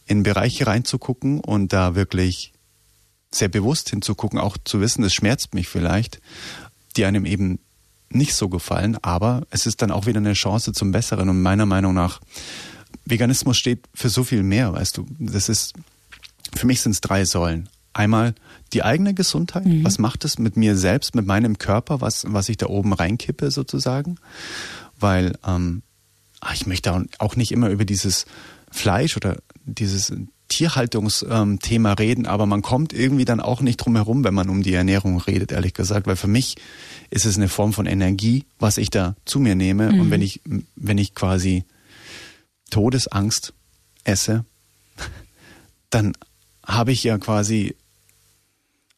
in 0.05 0.23
Bereiche 0.23 0.67
reinzugucken 0.67 1.39
und 1.39 1.73
da 1.73 1.95
wirklich 1.95 2.53
sehr 3.31 3.47
bewusst 3.47 3.89
hinzugucken, 3.89 4.39
auch 4.39 4.57
zu 4.63 4.79
wissen, 4.79 5.01
das 5.01 5.13
schmerzt 5.13 5.53
mich 5.53 5.67
vielleicht, 5.67 6.21
die 6.95 7.05
einem 7.05 7.25
eben 7.25 7.59
nicht 8.09 8.35
so 8.35 8.47
gefallen, 8.47 8.97
aber 9.01 9.47
es 9.49 9.65
ist 9.65 9.81
dann 9.81 9.91
auch 9.91 10.05
wieder 10.05 10.19
eine 10.19 10.33
Chance 10.33 10.73
zum 10.73 10.91
Besseren 10.91 11.29
und 11.29 11.41
meiner 11.41 11.65
Meinung 11.65 11.95
nach 11.95 12.19
Veganismus 13.05 13.57
steht 13.57 13.87
für 13.93 14.09
so 14.09 14.23
viel 14.23 14.43
mehr, 14.43 14.73
weißt 14.73 14.97
du. 14.97 15.05
Das 15.19 15.49
ist, 15.49 15.73
für 16.55 16.67
mich 16.67 16.81
sind 16.81 16.93
es 16.93 17.01
drei 17.01 17.25
Säulen. 17.25 17.69
Einmal 17.93 18.33
die 18.73 18.83
eigene 18.83 19.13
Gesundheit. 19.13 19.65
Mhm. 19.65 19.83
Was 19.83 19.99
macht 19.99 20.25
es 20.25 20.39
mit 20.39 20.57
mir 20.57 20.75
selbst, 20.75 21.15
mit 21.15 21.25
meinem 21.25 21.57
Körper, 21.57 22.01
was, 22.01 22.25
was 22.27 22.49
ich 22.49 22.57
da 22.57 22.67
oben 22.67 22.93
reinkippe 22.93 23.51
sozusagen? 23.51 24.15
Weil 24.99 25.37
ähm, 25.45 25.83
ah, 26.39 26.53
ich 26.53 26.65
möchte 26.65 27.05
auch 27.19 27.35
nicht 27.35 27.51
immer 27.51 27.69
über 27.69 27.85
dieses 27.85 28.25
Fleisch 28.71 29.15
oder 29.15 29.37
dieses 29.65 30.11
Tierhaltungsthema 30.47 31.89
ähm, 31.89 31.95
reden, 31.95 32.25
aber 32.25 32.45
man 32.45 32.61
kommt 32.61 32.93
irgendwie 32.93 33.25
dann 33.25 33.39
auch 33.39 33.61
nicht 33.61 33.77
drum 33.77 33.95
herum, 33.95 34.23
wenn 34.23 34.33
man 34.33 34.49
um 34.49 34.61
die 34.61 34.73
Ernährung 34.73 35.19
redet, 35.19 35.51
ehrlich 35.51 35.73
gesagt, 35.73 36.05
weil 36.05 36.15
für 36.15 36.27
mich 36.27 36.55
ist 37.09 37.25
es 37.25 37.37
eine 37.37 37.49
Form 37.49 37.73
von 37.73 37.85
Energie, 37.85 38.45
was 38.59 38.77
ich 38.77 38.89
da 38.89 39.15
zu 39.25 39.39
mir 39.39 39.55
nehme. 39.55 39.91
Mhm. 39.91 39.99
Und 39.99 40.11
wenn 40.11 40.21
ich, 40.21 40.41
wenn 40.75 40.97
ich 40.97 41.15
quasi 41.15 41.63
Todesangst 42.73 43.53
esse, 44.03 44.45
dann 45.91 46.13
habe 46.65 46.91
ich 46.91 47.03
ja 47.03 47.19
quasi 47.19 47.75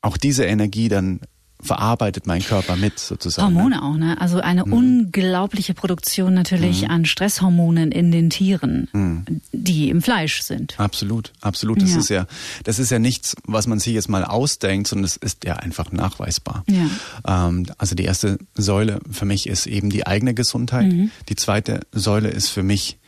auch 0.01 0.17
diese 0.17 0.45
Energie 0.45 0.87
dann 0.87 1.19
verarbeitet 1.61 2.27
mein 2.27 2.43
Körper 2.43 2.75
mit 2.75 2.99
sozusagen. 2.99 3.53
Ne? 3.53 3.63
Hormone 3.63 3.83
auch, 3.83 3.97
ne? 3.97 4.21
Also 4.21 4.39
eine 4.39 4.65
mhm. 4.65 4.73
unglaubliche 4.73 5.73
Produktion 5.73 6.33
natürlich 6.33 6.83
mhm. 6.83 6.91
an 6.91 7.05
Stresshormonen 7.05 7.91
in 7.91 8.11
den 8.11 8.29
Tieren, 8.29 8.87
mhm. 8.93 9.25
die 9.51 9.89
im 9.89 10.01
Fleisch 10.01 10.41
sind. 10.41 10.79
Absolut, 10.79 11.33
absolut. 11.41 11.81
Das 11.81 11.91
ja. 11.91 11.97
ist 11.97 12.09
ja, 12.09 12.27
das 12.63 12.79
ist 12.79 12.91
ja 12.91 12.99
nichts, 12.99 13.35
was 13.45 13.67
man 13.67 13.79
sich 13.79 13.93
jetzt 13.93 14.09
mal 14.09 14.23
ausdenkt, 14.23 14.87
sondern 14.87 15.05
es 15.05 15.17
ist 15.17 15.43
ja 15.43 15.55
einfach 15.55 15.91
nachweisbar. 15.91 16.63
Ja. 16.69 17.47
Ähm, 17.47 17.65
also 17.77 17.95
die 17.95 18.03
erste 18.05 18.37
Säule 18.53 18.99
für 19.09 19.25
mich 19.25 19.47
ist 19.47 19.65
eben 19.65 19.89
die 19.89 20.05
eigene 20.05 20.33
Gesundheit. 20.33 20.91
Mhm. 20.91 21.11
Die 21.29 21.35
zweite 21.35 21.81
Säule 21.91 22.29
ist 22.29 22.49
für 22.49 22.63
mich 22.63 22.99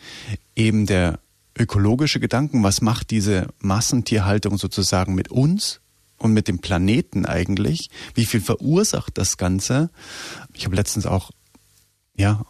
eben 0.58 0.86
der 0.86 1.20
ökologische 1.58 2.20
Gedanken. 2.20 2.64
Was 2.64 2.82
macht 2.82 3.12
diese 3.12 3.48
Massentierhaltung 3.60 4.58
sozusagen 4.58 5.16
mit 5.16 5.30
uns? 5.30 5.80
und 6.20 6.34
mit 6.34 6.48
dem 6.48 6.60
Planeten 6.60 7.26
eigentlich? 7.26 7.90
Wie 8.16 8.26
viel 8.26 8.42
verursacht 8.42 9.18
das 9.18 9.38
Ganze? 9.38 9.90
Ich 10.54 10.66
habe 10.66 10.76
letztens 10.76 11.06
auch, 11.06 11.32
ja, 12.16 12.44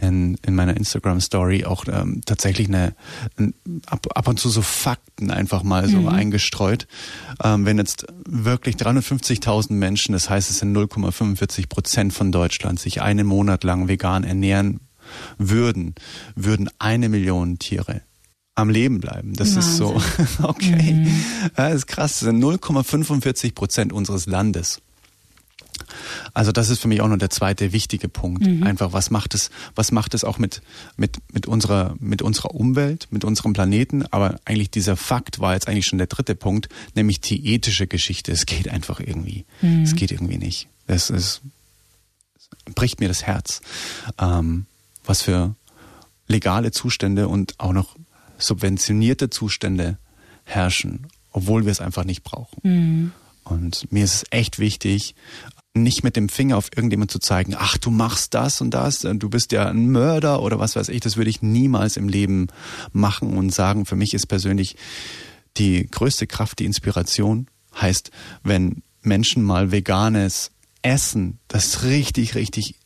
in, 0.00 0.36
in 0.46 0.54
meiner 0.54 0.76
Instagram-Story 0.76 1.64
auch 1.64 1.84
ähm, 1.88 2.20
tatsächlich 2.24 2.68
eine, 2.68 2.94
ein, 3.36 3.54
ab, 3.86 4.06
ab 4.14 4.28
und 4.28 4.38
zu 4.38 4.48
so 4.48 4.62
Fakten 4.62 5.30
einfach 5.30 5.64
mal 5.64 5.88
so 5.88 6.02
mhm. 6.02 6.08
eingestreut. 6.08 6.86
Ähm, 7.42 7.66
wenn 7.66 7.78
jetzt 7.78 8.06
wirklich 8.24 8.76
350.000 8.76 9.72
Menschen, 9.72 10.12
das 10.12 10.30
heißt 10.30 10.50
es 10.50 10.58
sind 10.58 10.76
0,45 10.76 11.68
Prozent 11.68 12.12
von 12.12 12.30
Deutschland, 12.30 12.78
sich 12.78 13.02
einen 13.02 13.26
Monat 13.26 13.64
lang 13.64 13.88
vegan 13.88 14.22
ernähren 14.22 14.80
würden, 15.38 15.94
würden 16.34 16.70
eine 16.78 17.08
Million 17.08 17.58
Tiere 17.58 18.02
am 18.54 18.70
Leben 18.70 19.00
bleiben. 19.00 19.34
Das 19.34 19.54
Wahnsinn. 19.54 19.70
ist 19.70 19.76
so, 19.76 20.02
okay. 20.42 20.92
Mhm. 20.92 21.24
Ja, 21.56 21.68
das 21.68 21.74
ist 21.74 21.86
krass. 21.86 22.12
Das 22.12 22.20
sind 22.20 22.42
0,45 22.42 23.54
Prozent 23.54 23.92
unseres 23.92 24.26
Landes. 24.26 24.80
Also 26.34 26.52
das 26.52 26.70
ist 26.70 26.80
für 26.80 26.88
mich 26.88 27.00
auch 27.00 27.08
noch 27.08 27.18
der 27.18 27.30
zweite 27.30 27.72
wichtige 27.72 28.08
Punkt. 28.08 28.46
Mhm. 28.46 28.64
Einfach, 28.64 28.92
was 28.92 29.10
macht 29.10 29.34
es, 29.34 29.50
was 29.74 29.92
macht 29.92 30.14
es 30.14 30.24
auch 30.24 30.38
mit, 30.38 30.60
mit, 30.96 31.18
mit 31.32 31.46
unserer, 31.46 31.94
mit 32.00 32.20
unserer 32.20 32.54
Umwelt, 32.54 33.06
mit 33.10 33.24
unserem 33.24 33.52
Planeten? 33.52 34.04
Aber 34.10 34.38
eigentlich 34.44 34.70
dieser 34.70 34.96
Fakt 34.96 35.38
war 35.38 35.54
jetzt 35.54 35.68
eigentlich 35.68 35.86
schon 35.86 35.98
der 35.98 36.06
dritte 36.08 36.34
Punkt, 36.34 36.68
nämlich 36.94 37.20
die 37.20 37.54
ethische 37.54 37.86
Geschichte. 37.86 38.32
Es 38.32 38.46
geht 38.46 38.68
einfach 38.68 39.00
irgendwie. 39.00 39.44
Mhm. 39.62 39.82
Es 39.82 39.94
geht 39.94 40.10
irgendwie 40.10 40.38
nicht. 40.38 40.68
Es, 40.86 41.10
es, 41.10 41.40
es 42.36 42.74
bricht 42.74 43.00
mir 43.00 43.08
das 43.08 43.22
Herz. 43.22 43.60
Ähm, 44.18 44.66
was 45.08 45.22
für 45.22 45.56
legale 46.26 46.70
Zustände 46.70 47.28
und 47.28 47.54
auch 47.58 47.72
noch 47.72 47.96
subventionierte 48.36 49.30
Zustände 49.30 49.98
herrschen, 50.44 51.08
obwohl 51.32 51.64
wir 51.64 51.72
es 51.72 51.80
einfach 51.80 52.04
nicht 52.04 52.22
brauchen. 52.22 52.60
Mhm. 52.62 53.12
Und 53.44 53.90
mir 53.90 54.04
ist 54.04 54.14
es 54.14 54.24
echt 54.30 54.58
wichtig, 54.58 55.14
nicht 55.74 56.04
mit 56.04 56.16
dem 56.16 56.28
Finger 56.28 56.58
auf 56.58 56.68
irgendjemand 56.76 57.10
zu 57.10 57.18
zeigen, 57.18 57.54
ach, 57.56 57.78
du 57.78 57.90
machst 57.90 58.34
das 58.34 58.60
und 58.60 58.70
das, 58.70 59.00
du 59.00 59.30
bist 59.30 59.52
ja 59.52 59.68
ein 59.68 59.90
Mörder 59.90 60.42
oder 60.42 60.58
was 60.58 60.76
weiß 60.76 60.88
ich, 60.90 61.00
das 61.00 61.16
würde 61.16 61.30
ich 61.30 61.40
niemals 61.40 61.96
im 61.96 62.08
Leben 62.08 62.48
machen 62.92 63.36
und 63.36 63.50
sagen. 63.50 63.86
Für 63.86 63.96
mich 63.96 64.12
ist 64.12 64.26
persönlich 64.26 64.76
die 65.56 65.86
größte 65.90 66.26
Kraft 66.26 66.58
die 66.58 66.66
Inspiration. 66.66 67.46
Heißt, 67.80 68.10
wenn 68.42 68.82
Menschen 69.02 69.42
mal 69.42 69.72
veganes 69.72 70.50
Essen, 70.82 71.38
das 71.48 71.84
richtig, 71.84 72.34
richtig 72.34 72.77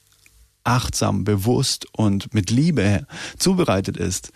achtsam, 0.65 1.25
bewusst 1.25 1.87
und 1.93 2.35
mit 2.35 2.51
Liebe 2.51 3.07
zubereitet 3.39 3.97
ist, 3.97 4.33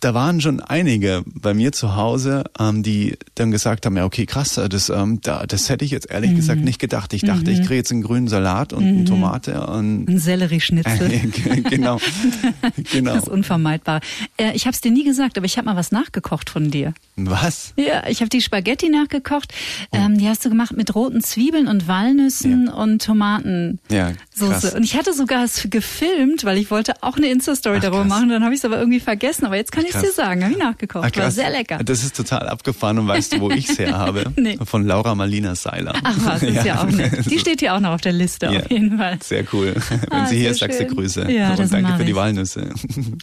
da 0.00 0.12
waren 0.12 0.40
schon 0.40 0.60
einige 0.60 1.22
bei 1.26 1.54
mir 1.54 1.72
zu 1.72 1.96
Hause, 1.96 2.44
ähm, 2.58 2.82
die 2.82 3.16
dann 3.34 3.50
gesagt 3.50 3.86
haben, 3.86 3.96
ja 3.96 4.04
okay, 4.04 4.26
krass, 4.26 4.60
das, 4.68 4.90
ähm, 4.90 5.20
da, 5.22 5.46
das 5.46 5.70
hätte 5.70 5.84
ich 5.84 5.90
jetzt 5.90 6.10
ehrlich 6.10 6.32
mhm. 6.32 6.36
gesagt 6.36 6.60
nicht 6.60 6.78
gedacht. 6.78 7.12
Ich 7.14 7.22
dachte, 7.22 7.50
mhm. 7.50 7.60
ich 7.60 7.60
kriege 7.60 7.76
jetzt 7.76 7.92
einen 7.92 8.02
grünen 8.02 8.28
Salat 8.28 8.72
und 8.72 8.84
mhm. 8.84 8.96
eine 8.98 9.04
Tomate 9.04 9.66
und 9.66 10.08
ein 10.08 10.18
Sellerieschnitzel. 10.18 11.08
genau, 11.70 11.98
genau. 12.92 13.14
Das 13.14 13.24
ist 13.24 13.28
unvermeidbar. 13.28 14.00
Äh, 14.36 14.52
ich 14.54 14.66
habe 14.66 14.74
es 14.74 14.82
dir 14.82 14.90
nie 14.90 15.04
gesagt, 15.04 15.38
aber 15.38 15.46
ich 15.46 15.56
habe 15.56 15.66
mal 15.66 15.76
was 15.76 15.92
nachgekocht 15.92 16.50
von 16.50 16.70
dir. 16.70 16.92
Was? 17.16 17.72
Ja, 17.76 18.06
ich 18.06 18.20
habe 18.20 18.28
die 18.28 18.42
Spaghetti 18.42 18.90
nachgekocht. 18.90 19.54
Oh. 19.92 19.96
Ähm, 19.96 20.18
die 20.18 20.28
hast 20.28 20.44
du 20.44 20.50
gemacht 20.50 20.76
mit 20.76 20.94
roten 20.94 21.22
Zwiebeln 21.22 21.68
und 21.68 21.88
Walnüssen 21.88 22.66
ja. 22.66 22.74
und 22.74 23.02
Tomaten. 23.02 23.78
Ja, 23.90 24.12
krass. 24.38 24.74
Und 24.74 24.84
ich 24.84 24.96
hatte 24.96 25.14
sogar 25.14 25.44
es 25.44 25.68
gefilmt, 25.70 26.44
weil 26.44 26.58
ich 26.58 26.70
wollte 26.70 27.02
auch 27.02 27.16
eine 27.16 27.28
Insta-Story 27.28 27.80
darüber 27.80 28.00
krass. 28.00 28.08
machen. 28.08 28.28
Dann 28.28 28.44
habe 28.44 28.52
ich 28.52 28.60
es 28.60 28.64
aber 28.66 28.78
irgendwie 28.78 29.00
vergessen. 29.00 29.46
Aber 29.46 29.56
jetzt 29.56 29.72
kann 29.72 29.85
ich 29.88 29.96
dir 29.96 30.12
sagen. 30.12 30.42
Habe 30.42 30.52
ich 30.52 30.58
nachgekocht. 30.58 31.12
Ach, 31.12 31.20
War 31.20 31.30
sehr 31.30 31.50
lecker. 31.50 31.78
Das 31.84 32.02
ist 32.02 32.16
total 32.16 32.48
abgefahren. 32.48 32.98
Und 32.98 33.08
weißt 33.08 33.34
du, 33.34 33.40
wo 33.40 33.50
ich 33.50 33.68
es 33.68 33.78
her 33.78 33.98
habe? 33.98 34.32
nee. 34.36 34.58
Von 34.64 34.86
Laura 34.86 35.14
Malina 35.14 35.54
Seiler. 35.54 35.94
Ach 36.02 36.16
was, 36.24 36.42
ist 36.42 36.54
ja, 36.54 36.64
ja 36.64 36.82
auch 36.82 36.90
nett. 36.90 37.30
Die 37.30 37.38
steht 37.40 37.60
hier 37.60 37.74
auch 37.74 37.80
noch 37.80 37.90
auf 37.90 38.00
der 38.00 38.12
Liste 38.12 38.46
ja. 38.46 38.60
auf 38.60 38.70
jeden 38.70 38.98
Fall. 38.98 39.18
Sehr 39.22 39.44
cool. 39.52 39.74
Wenn 39.88 40.12
ah, 40.12 40.26
sie 40.26 40.38
hier 40.38 40.50
ist, 40.50 40.60
sagst 40.60 40.80
du 40.80 40.86
Grüße. 40.86 41.30
Ja, 41.30 41.54
und 41.54 41.72
danke 41.72 41.96
für 41.96 42.04
die 42.04 42.14
Walnüsse. 42.14 42.72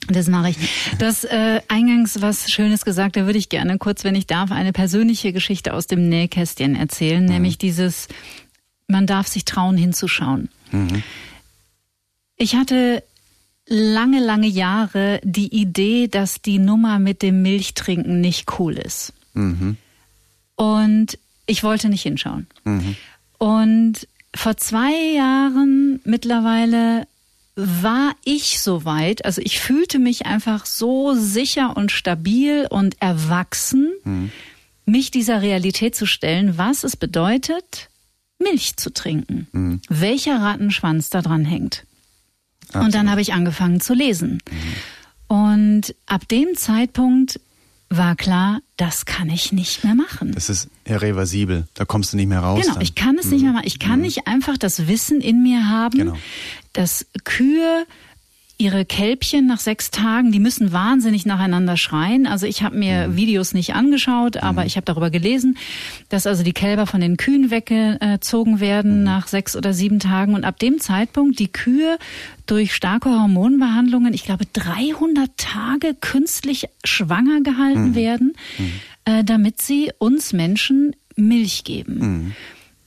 Das 0.07 0.27
mache 0.27 0.49
ich. 0.49 0.57
Das 0.99 1.23
äh, 1.23 1.61
eingangs 1.67 2.21
was 2.21 2.51
Schönes 2.51 2.85
gesagt, 2.85 3.15
da 3.15 3.25
würde 3.25 3.39
ich 3.39 3.49
gerne 3.49 3.77
kurz, 3.77 4.03
wenn 4.03 4.15
ich 4.15 4.27
darf, 4.27 4.51
eine 4.51 4.73
persönliche 4.73 5.33
Geschichte 5.33 5.73
aus 5.73 5.87
dem 5.87 6.09
Nähkästchen 6.09 6.75
erzählen, 6.75 7.23
mhm. 7.23 7.29
nämlich 7.29 7.57
dieses, 7.57 8.07
man 8.87 9.07
darf 9.07 9.27
sich 9.27 9.45
trauen 9.45 9.77
hinzuschauen. 9.77 10.49
Mhm. 10.71 11.03
Ich 12.35 12.55
hatte 12.55 13.03
lange, 13.67 14.19
lange 14.19 14.47
Jahre 14.47 15.19
die 15.23 15.53
Idee, 15.55 16.07
dass 16.07 16.41
die 16.41 16.59
Nummer 16.59 16.99
mit 16.99 17.21
dem 17.21 17.41
Milchtrinken 17.41 18.21
nicht 18.21 18.59
cool 18.59 18.73
ist. 18.73 19.13
Mhm. 19.33 19.77
Und 20.55 21.17
ich 21.45 21.63
wollte 21.63 21.89
nicht 21.89 22.03
hinschauen. 22.03 22.47
Mhm. 22.63 22.95
Und 23.37 24.07
vor 24.35 24.57
zwei 24.57 25.13
Jahren 25.15 25.99
mittlerweile 26.03 27.07
war 27.55 28.15
ich 28.23 28.61
so 28.61 28.83
weit, 28.83 29.25
also 29.25 29.41
ich 29.41 29.59
fühlte 29.59 29.99
mich 29.99 30.25
einfach 30.25 30.65
so 30.65 31.13
sicher 31.13 31.77
und 31.77 31.91
stabil 31.91 32.65
und 32.69 32.99
erwachsen, 32.99 33.91
mhm. 34.03 34.31
mich 34.85 35.11
dieser 35.11 35.41
Realität 35.41 35.95
zu 35.95 36.05
stellen, 36.07 36.57
was 36.57 36.83
es 36.83 36.97
bedeutet, 36.97 37.89
Milch 38.39 38.75
zu 38.77 38.91
trinken. 38.91 39.47
Mhm. 39.51 39.81
Welcher 39.87 40.41
Rattenschwanz 40.41 41.09
da 41.09 41.21
dran 41.21 41.45
hängt. 41.45 41.85
Absolut. 42.73 42.85
Und 42.85 42.95
dann 42.95 43.09
habe 43.09 43.21
ich 43.21 43.33
angefangen 43.33 43.79
zu 43.79 43.93
lesen. 43.93 44.39
Mhm. 44.49 45.35
Und 45.35 45.95
ab 46.05 46.27
dem 46.27 46.55
Zeitpunkt 46.55 47.39
war 47.89 48.15
klar, 48.15 48.61
das 48.77 49.05
kann 49.05 49.29
ich 49.29 49.51
nicht 49.51 49.83
mehr 49.83 49.95
machen. 49.95 50.31
Das 50.33 50.49
ist 50.49 50.69
irreversibel. 50.85 51.67
Da 51.73 51.85
kommst 51.85 52.13
du 52.13 52.17
nicht 52.17 52.27
mehr 52.27 52.39
raus. 52.39 52.61
Genau, 52.61 52.73
dann. 52.75 52.83
ich 52.83 52.95
kann 52.95 53.17
es 53.17 53.25
mhm. 53.25 53.31
nicht 53.31 53.43
mehr 53.43 53.51
machen. 53.53 53.65
Ich 53.65 53.79
kann 53.79 53.97
mhm. 53.97 54.05
nicht 54.05 54.27
einfach 54.27 54.57
das 54.57 54.87
Wissen 54.87 55.21
in 55.21 55.43
mir 55.43 55.69
haben, 55.69 55.97
genau. 55.97 56.17
dass 56.73 57.05
Kühe 57.23 57.85
ihre 58.63 58.85
Kälbchen 58.85 59.45
nach 59.45 59.59
sechs 59.59 59.91
Tagen, 59.91 60.31
die 60.31 60.39
müssen 60.39 60.71
wahnsinnig 60.71 61.25
nacheinander 61.25 61.75
schreien. 61.75 62.25
Also 62.25 62.45
ich 62.45 62.63
habe 62.63 62.77
mir 62.77 63.09
mhm. 63.09 63.17
Videos 63.17 63.53
nicht 63.53 63.75
angeschaut, 63.75 64.37
aber 64.37 64.61
mhm. 64.61 64.67
ich 64.67 64.77
habe 64.77 64.85
darüber 64.85 65.09
gelesen, 65.09 65.57
dass 66.07 66.25
also 66.25 66.43
die 66.43 66.53
Kälber 66.53 66.87
von 66.87 67.01
den 67.01 67.17
Kühen 67.17 67.51
weggezogen 67.51 68.61
werden 68.61 68.99
mhm. 68.99 69.03
nach 69.03 69.27
sechs 69.27 69.57
oder 69.57 69.73
sieben 69.73 69.99
Tagen 69.99 70.33
und 70.33 70.45
ab 70.45 70.59
dem 70.59 70.79
Zeitpunkt 70.79 71.39
die 71.39 71.51
Kühe 71.51 71.97
durch 72.45 72.73
starke 72.73 73.09
Hormonbehandlungen, 73.09 74.13
ich 74.13 74.23
glaube 74.23 74.45
300 74.53 75.29
Tage 75.35 75.93
künstlich 75.99 76.69
schwanger 76.85 77.41
gehalten 77.41 77.89
mhm. 77.89 77.95
werden, 77.95 78.33
mhm. 78.57 78.71
äh, 79.03 79.23
damit 79.25 79.61
sie 79.61 79.91
uns 79.97 80.31
Menschen 80.31 80.95
Milch 81.17 81.65
geben. 81.65 81.99
Mhm. 81.99 82.35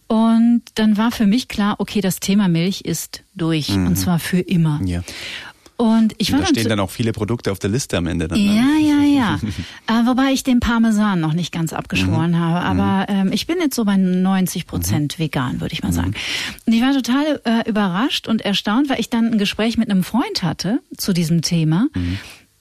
Und 0.08 0.62
dann 0.76 0.96
war 0.96 1.10
für 1.10 1.26
mich 1.26 1.48
klar, 1.48 1.76
okay, 1.78 2.00
das 2.00 2.20
Thema 2.20 2.46
Milch 2.46 2.82
ist 2.82 3.22
durch 3.34 3.70
mhm. 3.70 3.88
und 3.88 3.96
zwar 3.96 4.20
für 4.20 4.38
immer. 4.38 4.80
Ja. 4.84 5.02
Und 5.76 6.14
ich 6.16 6.32
war 6.32 6.40
da 6.40 6.46
stehen 6.46 6.68
dann 6.68 6.80
auch 6.80 6.90
viele 6.90 7.12
Produkte 7.12 7.52
auf 7.52 7.58
der 7.58 7.68
Liste 7.68 7.98
am 7.98 8.06
Ende. 8.06 8.28
Dann, 8.28 8.38
ne? 8.38 8.46
ja, 8.46 8.78
ja, 8.80 9.02
ja. 9.02 9.34
äh, 9.86 10.06
wobei 10.06 10.32
ich 10.32 10.42
den 10.42 10.60
Parmesan 10.60 11.20
noch 11.20 11.34
nicht 11.34 11.52
ganz 11.52 11.72
abgeschworen 11.72 12.32
mhm. 12.32 12.38
habe. 12.38 12.60
Aber 12.60 13.12
mhm. 13.12 13.28
ähm, 13.28 13.32
ich 13.32 13.46
bin 13.46 13.58
jetzt 13.60 13.74
so 13.74 13.84
bei 13.84 13.96
90 13.96 14.66
Prozent 14.66 15.18
mhm. 15.18 15.22
vegan, 15.22 15.60
würde 15.60 15.74
ich 15.74 15.82
mal 15.82 15.92
sagen. 15.92 16.14
Und 16.66 16.72
ich 16.72 16.80
war 16.80 16.94
total 16.94 17.40
äh, 17.44 17.68
überrascht 17.68 18.26
und 18.26 18.42
erstaunt, 18.42 18.88
weil 18.88 19.00
ich 19.00 19.10
dann 19.10 19.32
ein 19.32 19.38
Gespräch 19.38 19.76
mit 19.76 19.90
einem 19.90 20.02
Freund 20.02 20.42
hatte 20.42 20.80
zu 20.96 21.12
diesem 21.12 21.42
Thema. 21.42 21.88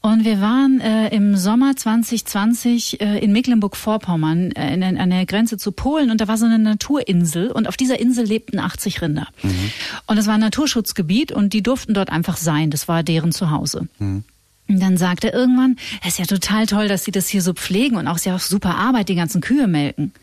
Und 0.06 0.24
wir 0.24 0.40
waren 0.40 0.82
äh, 0.82 1.08
im 1.16 1.36
Sommer 1.36 1.76
2020 1.76 3.02
äh, 3.02 3.18
in 3.18 3.32
Mecklenburg-Vorpommern 3.32 4.52
äh, 4.52 4.96
an 5.00 5.10
der 5.10 5.26
Grenze 5.26 5.58
zu 5.58 5.72
Polen 5.72 6.12
und 6.12 6.22
da 6.22 6.28
war 6.28 6.38
so 6.38 6.46
eine 6.46 6.60
Naturinsel 6.60 7.50
und 7.50 7.68
auf 7.68 7.76
dieser 7.76 8.00
Insel 8.00 8.24
lebten 8.24 8.60
80 8.60 9.02
Rinder. 9.02 9.28
Mhm. 9.42 9.72
Und 10.06 10.20
es 10.20 10.28
war 10.28 10.36
ein 10.36 10.42
Naturschutzgebiet 10.42 11.32
und 11.32 11.54
die 11.54 11.64
durften 11.64 11.96
dort 11.96 12.12
einfach 12.12 12.38
sein. 12.38 12.70
Das 12.70 12.88
war 12.88 13.02
deren 13.02 13.32
Zuhause. 13.32 13.88
Mhm. 13.98 14.24
Und 14.68 14.80
dann 14.80 14.98
sagte 14.98 15.34
er 15.34 15.40
irgendwann, 15.40 15.76
es 16.04 16.10
ist 16.10 16.20
ja 16.20 16.26
total 16.26 16.68
toll, 16.68 16.88
dass 16.88 17.04
sie 17.04 17.12
das 17.12 17.28
hier 17.28 17.42
so 17.42 17.54
pflegen 17.54 17.96
und 17.96 18.08
auch 18.08 18.18
ist 18.18 18.28
ja 18.28 18.38
super 18.38 18.76
Arbeit, 18.76 19.10
die 19.10 19.16
ganzen 19.16 19.42
Kühe 19.42 19.66
melken. 19.66 20.14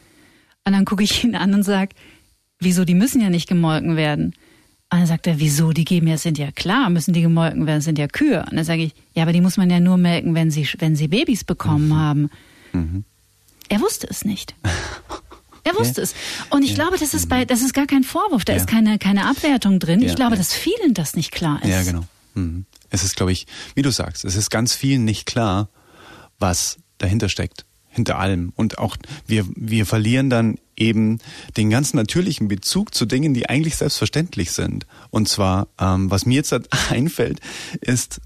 Und 0.64 0.74
dann 0.74 0.84
gucke 0.84 1.02
ich 1.02 1.24
ihn 1.24 1.34
an 1.34 1.54
und 1.54 1.64
sag, 1.64 1.90
wieso, 2.60 2.84
die 2.84 2.94
müssen 2.94 3.20
ja 3.20 3.30
nicht 3.30 3.48
gemolken 3.48 3.96
werden. 3.96 4.36
Und 4.92 4.98
dann 4.98 5.06
sagt 5.06 5.26
er, 5.26 5.40
wieso? 5.40 5.72
Die 5.72 5.86
geben 5.86 6.06
ja, 6.06 6.18
sind 6.18 6.36
ja 6.36 6.52
klar, 6.52 6.90
müssen 6.90 7.14
die 7.14 7.22
gemolken 7.22 7.66
werden, 7.66 7.80
sind 7.80 7.98
ja 7.98 8.08
Kühe. 8.08 8.44
Und 8.50 8.56
dann 8.56 8.64
sage 8.66 8.82
ich, 8.82 8.94
ja, 9.14 9.22
aber 9.22 9.32
die 9.32 9.40
muss 9.40 9.56
man 9.56 9.70
ja 9.70 9.80
nur 9.80 9.96
melken, 9.96 10.34
wenn 10.34 10.50
sie, 10.50 10.68
wenn 10.80 10.96
sie 10.96 11.08
Babys 11.08 11.44
bekommen 11.44 11.88
mhm. 11.88 11.96
haben. 11.96 12.30
Mhm. 12.74 13.04
Er 13.70 13.80
wusste 13.80 14.06
es 14.08 14.24
nicht. 14.24 14.54
Er 15.64 15.76
wusste 15.76 16.00
ja. 16.00 16.02
es. 16.02 16.14
Und 16.50 16.64
ich 16.64 16.70
ja. 16.70 16.74
glaube, 16.74 16.98
das 16.98 17.14
ist 17.14 17.28
bei, 17.28 17.44
das 17.44 17.62
ist 17.62 17.72
gar 17.72 17.86
kein 17.86 18.02
Vorwurf, 18.02 18.44
da 18.44 18.52
ja. 18.52 18.58
ist 18.58 18.66
keine, 18.66 18.98
keine 18.98 19.26
Abwertung 19.26 19.78
drin. 19.78 20.02
Ich 20.02 20.16
glaube, 20.16 20.34
dass 20.34 20.52
vielen 20.52 20.92
das 20.92 21.14
nicht 21.14 21.30
klar 21.30 21.62
ist. 21.62 21.68
Ja, 21.68 21.84
genau. 21.84 22.04
Mhm. 22.34 22.66
Es 22.90 23.04
ist, 23.04 23.14
glaube 23.14 23.30
ich, 23.30 23.46
wie 23.76 23.82
du 23.82 23.92
sagst, 23.92 24.24
es 24.24 24.34
ist 24.34 24.50
ganz 24.50 24.74
vielen 24.74 25.04
nicht 25.04 25.24
klar, 25.24 25.68
was 26.40 26.78
dahinter 26.98 27.28
steckt 27.28 27.64
hinter 27.90 28.18
allem. 28.18 28.52
Und 28.56 28.78
auch 28.78 28.96
wir, 29.28 29.46
wir 29.54 29.86
verlieren 29.86 30.30
dann 30.30 30.58
eben 30.76 31.18
den 31.56 31.70
ganz 31.70 31.94
natürlichen 31.94 32.48
Bezug 32.48 32.94
zu 32.94 33.06
Dingen, 33.06 33.34
die 33.34 33.48
eigentlich 33.48 33.76
selbstverständlich 33.76 34.52
sind. 34.52 34.86
Und 35.10 35.28
zwar, 35.28 35.68
ähm, 35.78 36.10
was 36.10 36.26
mir 36.26 36.34
jetzt 36.34 36.52
einfällt, 36.90 37.40
ist 37.80 38.20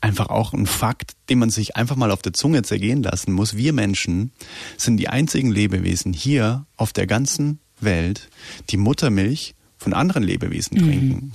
einfach 0.00 0.28
auch 0.28 0.52
ein 0.52 0.66
Fakt, 0.66 1.12
den 1.30 1.38
man 1.38 1.50
sich 1.50 1.76
einfach 1.76 1.96
mal 1.96 2.10
auf 2.10 2.22
der 2.22 2.32
Zunge 2.32 2.62
zergehen 2.62 3.02
lassen 3.02 3.32
muss. 3.32 3.56
Wir 3.56 3.72
Menschen 3.72 4.32
sind 4.76 4.98
die 4.98 5.08
einzigen 5.08 5.50
Lebewesen 5.50 6.12
hier 6.12 6.66
auf 6.76 6.92
der 6.92 7.06
ganzen 7.06 7.58
Welt, 7.80 8.28
die 8.70 8.76
Muttermilch 8.76 9.54
von 9.78 9.92
anderen 9.92 10.22
Lebewesen 10.22 10.78
mhm. 10.78 10.84
trinken. 10.84 11.14
Mhm. 11.14 11.32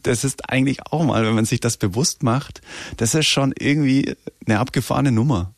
Das 0.02 0.24
ist 0.24 0.50
eigentlich 0.50 0.86
auch 0.86 1.04
mal, 1.04 1.24
wenn 1.24 1.34
man 1.34 1.44
sich 1.44 1.60
das 1.60 1.76
bewusst 1.76 2.22
macht, 2.22 2.60
das 2.96 3.14
ist 3.14 3.26
schon 3.26 3.54
irgendwie 3.58 4.14
eine 4.46 4.58
abgefahrene 4.58 5.12
Nummer. 5.12 5.54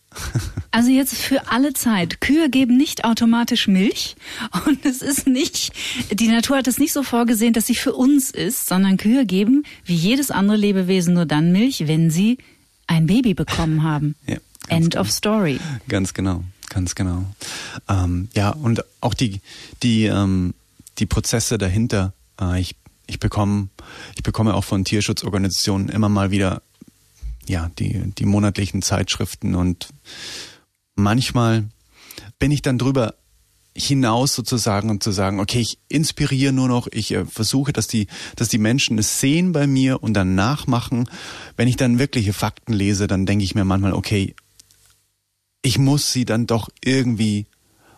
Also 0.70 0.90
jetzt 0.90 1.14
für 1.14 1.48
alle 1.50 1.72
Zeit. 1.72 2.20
Kühe 2.20 2.50
geben 2.50 2.76
nicht 2.76 3.04
automatisch 3.06 3.66
Milch 3.66 4.14
und 4.66 4.84
es 4.84 5.00
ist 5.00 5.26
nicht, 5.26 5.72
die 6.12 6.28
Natur 6.28 6.58
hat 6.58 6.66
es 6.66 6.78
nicht 6.78 6.92
so 6.92 7.02
vorgesehen, 7.02 7.54
dass 7.54 7.66
sie 7.66 7.74
für 7.74 7.94
uns 7.94 8.30
ist, 8.30 8.66
sondern 8.66 8.98
Kühe 8.98 9.24
geben 9.24 9.64
wie 9.86 9.94
jedes 9.94 10.30
andere 10.30 10.58
Lebewesen 10.58 11.14
nur 11.14 11.24
dann 11.24 11.50
Milch, 11.50 11.88
wenn 11.88 12.10
sie 12.10 12.36
ein 12.86 13.06
Baby 13.06 13.32
bekommen 13.32 13.82
haben. 13.82 14.16
Ja, 14.26 14.36
End 14.68 14.90
genau. 14.90 15.00
of 15.00 15.10
story. 15.10 15.58
Ganz 15.88 16.14
genau, 16.14 16.44
ganz 16.68 16.94
genau. 16.94 17.24
Ähm, 17.88 18.28
ja, 18.34 18.50
und 18.50 18.84
auch 19.00 19.14
die, 19.14 19.40
die, 19.82 20.04
ähm, 20.04 20.54
die 20.98 21.06
Prozesse 21.06 21.58
dahinter. 21.58 22.12
Äh, 22.40 22.60
ich, 22.60 22.76
ich, 23.06 23.18
bekomme, 23.18 23.68
ich 24.16 24.22
bekomme 24.22 24.54
auch 24.54 24.64
von 24.64 24.84
Tierschutzorganisationen 24.84 25.88
immer 25.88 26.08
mal 26.08 26.30
wieder 26.30 26.62
ja, 27.48 27.70
die, 27.78 28.12
die 28.18 28.26
monatlichen 28.26 28.82
Zeitschriften 28.82 29.54
und 29.54 29.88
manchmal 30.94 31.64
bin 32.38 32.50
ich 32.50 32.62
dann 32.62 32.78
drüber 32.78 33.14
hinaus 33.76 34.34
sozusagen 34.34 34.88
und 34.90 35.02
zu 35.02 35.10
sagen, 35.10 35.38
okay, 35.38 35.60
ich 35.60 35.78
inspiriere 35.88 36.52
nur 36.52 36.68
noch, 36.68 36.88
ich 36.90 37.12
äh, 37.12 37.24
versuche, 37.26 37.72
dass 37.72 37.86
die, 37.86 38.06
dass 38.34 38.48
die 38.48 38.58
Menschen 38.58 38.98
es 38.98 39.20
sehen 39.20 39.52
bei 39.52 39.66
mir 39.66 40.02
und 40.02 40.14
dann 40.14 40.34
nachmachen. 40.34 41.08
Wenn 41.56 41.68
ich 41.68 41.76
dann 41.76 41.98
wirkliche 41.98 42.32
Fakten 42.32 42.72
lese, 42.72 43.06
dann 43.06 43.26
denke 43.26 43.44
ich 43.44 43.54
mir 43.54 43.64
manchmal, 43.64 43.92
okay, 43.92 44.34
ich 45.62 45.78
muss 45.78 46.12
sie 46.12 46.24
dann 46.24 46.46
doch 46.46 46.70
irgendwie 46.82 47.46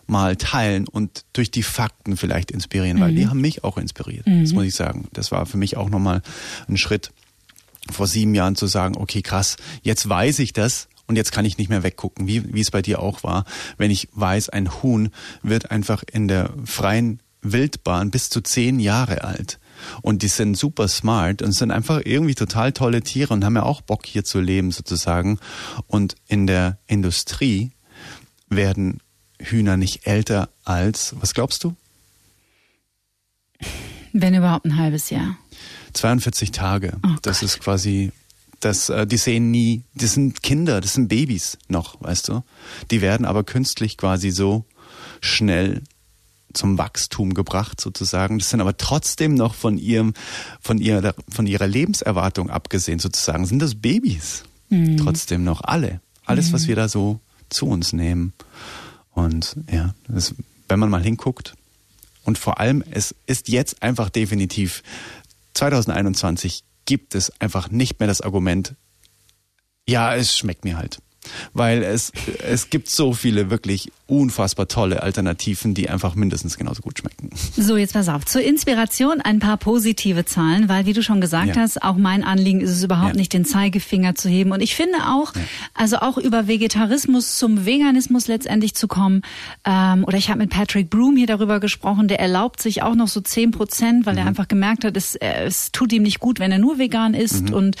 mal 0.05 0.35
teilen 0.35 0.87
und 0.87 1.23
durch 1.33 1.51
die 1.51 1.63
Fakten 1.63 2.17
vielleicht 2.17 2.51
inspirieren, 2.51 2.97
mhm. 2.97 3.01
weil 3.01 3.13
die 3.13 3.25
mhm. 3.25 3.29
haben 3.29 3.41
mich 3.41 3.63
auch 3.63 3.77
inspiriert. 3.77 4.27
Mhm. 4.27 4.41
Das 4.41 4.53
muss 4.53 4.65
ich 4.65 4.75
sagen. 4.75 5.07
Das 5.13 5.31
war 5.31 5.45
für 5.45 5.57
mich 5.57 5.77
auch 5.77 5.89
nochmal 5.89 6.21
ein 6.67 6.77
Schritt 6.77 7.11
vor 7.91 8.07
sieben 8.07 8.35
Jahren 8.35 8.55
zu 8.55 8.67
sagen, 8.67 8.95
okay, 8.97 9.21
krass, 9.21 9.57
jetzt 9.81 10.07
weiß 10.07 10.39
ich 10.39 10.53
das 10.53 10.87
und 11.07 11.15
jetzt 11.15 11.31
kann 11.31 11.45
ich 11.45 11.57
nicht 11.57 11.69
mehr 11.69 11.83
weggucken, 11.83 12.27
wie, 12.27 12.53
wie 12.53 12.61
es 12.61 12.71
bei 12.71 12.81
dir 12.81 12.99
auch 12.99 13.23
war. 13.23 13.45
Wenn 13.77 13.91
ich 13.91 14.09
weiß, 14.13 14.49
ein 14.49 14.81
Huhn 14.83 15.09
wird 15.41 15.71
einfach 15.71 16.03
in 16.11 16.27
der 16.27 16.51
freien 16.65 17.19
Wildbahn 17.41 18.11
bis 18.11 18.29
zu 18.29 18.41
zehn 18.41 18.79
Jahre 18.79 19.23
alt. 19.23 19.59
Und 20.01 20.23
die 20.23 20.27
sind 20.27 20.57
super 20.57 20.87
smart 20.87 21.41
und 21.41 21.53
sind 21.53 21.71
einfach 21.71 22.01
irgendwie 22.03 22.35
total 22.35 22.73
tolle 22.73 23.01
Tiere 23.01 23.33
und 23.33 23.45
haben 23.45 23.55
ja 23.55 23.63
auch 23.63 23.81
Bock 23.81 24.05
hier 24.05 24.23
zu 24.23 24.39
leben 24.39 24.71
sozusagen. 24.71 25.39
Und 25.87 26.15
in 26.27 26.47
der 26.47 26.77
Industrie 26.85 27.71
werden 28.49 28.99
Hühner 29.39 29.77
nicht 29.77 30.05
älter 30.05 30.49
als, 30.63 31.15
was 31.19 31.33
glaubst 31.33 31.63
du? 31.63 31.75
Wenn 34.11 34.35
überhaupt 34.35 34.65
ein 34.65 34.77
halbes 34.77 35.09
Jahr. 35.09 35.37
42 35.93 36.51
Tage. 36.51 36.97
Oh 37.03 37.15
das 37.21 37.39
Gott. 37.39 37.49
ist 37.49 37.59
quasi, 37.59 38.11
das, 38.59 38.89
äh, 38.89 39.07
die 39.07 39.17
sehen 39.17 39.51
nie, 39.51 39.83
das 39.95 40.13
sind 40.13 40.43
Kinder, 40.43 40.81
das 40.81 40.93
sind 40.93 41.07
Babys 41.07 41.57
noch, 41.67 42.01
weißt 42.01 42.29
du. 42.29 42.43
Die 42.91 43.01
werden 43.01 43.25
aber 43.25 43.43
künstlich 43.43 43.97
quasi 43.97 44.31
so 44.31 44.65
schnell 45.21 45.81
zum 46.53 46.77
Wachstum 46.77 47.33
gebracht 47.33 47.79
sozusagen. 47.79 48.39
Das 48.39 48.49
sind 48.49 48.61
aber 48.61 48.75
trotzdem 48.77 49.35
noch 49.35 49.53
von 49.53 49.77
ihrem, 49.77 50.13
von 50.61 50.79
ihrer, 50.79 51.13
von 51.29 51.45
ihrer 51.45 51.67
Lebenserwartung 51.67 52.49
abgesehen 52.49 52.99
sozusagen, 52.99 53.45
sind 53.45 53.61
das 53.61 53.75
Babys. 53.75 54.43
Mhm. 54.69 54.97
Trotzdem 54.97 55.43
noch 55.43 55.61
alle. 55.61 56.01
Alles, 56.25 56.49
mhm. 56.49 56.53
was 56.53 56.67
wir 56.67 56.75
da 56.75 56.87
so 56.87 57.19
zu 57.49 57.67
uns 57.67 57.93
nehmen. 57.93 58.33
Und 59.11 59.55
ja, 59.71 59.93
das, 60.07 60.33
wenn 60.67 60.79
man 60.79 60.89
mal 60.89 61.03
hinguckt, 61.03 61.55
und 62.23 62.37
vor 62.37 62.59
allem, 62.59 62.83
es 62.91 63.15
ist 63.25 63.47
jetzt 63.47 63.81
einfach 63.81 64.09
definitiv 64.09 64.83
2021 65.53 66.63
gibt 66.85 67.15
es 67.15 67.31
einfach 67.39 67.69
nicht 67.69 67.99
mehr 67.99 68.07
das 68.07 68.21
Argument, 68.21 68.75
ja, 69.87 70.15
es 70.15 70.37
schmeckt 70.37 70.65
mir 70.65 70.77
halt 70.77 71.01
weil 71.53 71.83
es, 71.83 72.11
es 72.43 72.69
gibt 72.69 72.89
so 72.89 73.13
viele 73.13 73.49
wirklich 73.49 73.91
unfassbar 74.07 74.67
tolle 74.67 75.03
Alternativen, 75.03 75.73
die 75.73 75.89
einfach 75.89 76.15
mindestens 76.15 76.57
genauso 76.57 76.81
gut 76.81 76.99
schmecken. 76.99 77.29
So, 77.55 77.77
jetzt 77.77 77.93
pass 77.93 78.09
auf. 78.09 78.25
Zur 78.25 78.41
Inspiration 78.41 79.21
ein 79.21 79.39
paar 79.39 79.57
positive 79.57 80.25
Zahlen, 80.25 80.67
weil 80.67 80.85
wie 80.85 80.93
du 80.93 81.03
schon 81.03 81.21
gesagt 81.21 81.55
ja. 81.55 81.61
hast, 81.61 81.83
auch 81.83 81.95
mein 81.95 82.23
Anliegen 82.23 82.61
ist 82.61 82.71
es 82.71 82.83
überhaupt 82.83 83.13
ja. 83.13 83.17
nicht, 83.17 83.33
den 83.33 83.45
Zeigefinger 83.45 84.15
zu 84.15 84.29
heben. 84.29 84.51
Und 84.51 84.61
ich 84.61 84.75
finde 84.75 84.97
auch, 85.05 85.35
ja. 85.35 85.41
also 85.73 85.97
auch 85.97 86.17
über 86.17 86.47
Vegetarismus 86.47 87.37
zum 87.37 87.65
Veganismus 87.65 88.27
letztendlich 88.27 88.73
zu 88.73 88.87
kommen, 88.87 89.21
ähm, 89.65 90.03
oder 90.05 90.17
ich 90.17 90.29
habe 90.29 90.39
mit 90.39 90.49
Patrick 90.49 90.89
Broom 90.89 91.15
hier 91.15 91.27
darüber 91.27 91.59
gesprochen, 91.59 92.07
der 92.07 92.19
erlaubt 92.19 92.61
sich 92.61 92.81
auch 92.81 92.95
noch 92.95 93.07
so 93.07 93.21
zehn 93.21 93.51
Prozent, 93.51 94.05
weil 94.05 94.13
mhm. 94.13 94.19
er 94.19 94.25
einfach 94.27 94.47
gemerkt 94.47 94.85
hat, 94.85 94.97
es, 94.97 95.15
es 95.15 95.71
tut 95.71 95.93
ihm 95.93 96.03
nicht 96.03 96.19
gut, 96.19 96.39
wenn 96.39 96.51
er 96.51 96.59
nur 96.59 96.79
vegan 96.79 97.13
ist 97.13 97.49
mhm. 97.49 97.53
und 97.53 97.75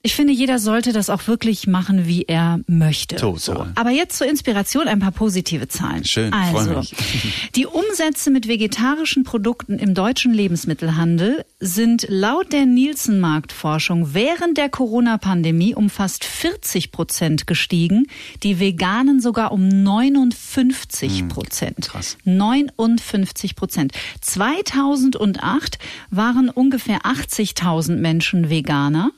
ich 0.00 0.14
finde, 0.14 0.32
jeder 0.32 0.60
sollte 0.60 0.92
das 0.92 1.10
auch 1.10 1.26
wirklich 1.26 1.66
machen, 1.66 2.06
wie 2.06 2.22
er 2.22 2.60
möchte. 2.68 3.18
So. 3.18 3.66
Aber 3.74 3.90
jetzt 3.90 4.16
zur 4.16 4.28
Inspiration 4.28 4.86
ein 4.86 5.00
paar 5.00 5.10
positive 5.10 5.66
Zahlen. 5.66 6.04
Schön, 6.04 6.32
also, 6.32 6.82
die 7.56 7.66
Umsätze 7.66 8.30
mit 8.30 8.46
vegetarischen 8.46 9.24
Produkten 9.24 9.78
im 9.78 9.94
deutschen 9.94 10.32
Lebensmittelhandel 10.32 11.44
sind 11.58 12.06
laut 12.08 12.52
der 12.52 12.64
Nielsen-Marktforschung 12.64 14.14
während 14.14 14.56
der 14.56 14.68
Corona-Pandemie 14.68 15.74
um 15.74 15.90
fast 15.90 16.24
40 16.24 16.92
Prozent 16.92 17.48
gestiegen, 17.48 18.06
die 18.44 18.60
veganen 18.60 19.20
sogar 19.20 19.50
um 19.50 19.66
59 19.66 21.20
hm, 21.20 21.28
Prozent. 21.28 21.86
Hm, 21.86 21.92
krass. 21.92 22.16
59 22.24 23.56
Prozent. 23.56 23.92
2008 24.20 25.80
waren 26.10 26.50
ungefähr 26.50 27.00
80.000 27.00 27.96
Menschen 27.96 28.48
Veganer. 28.48 29.10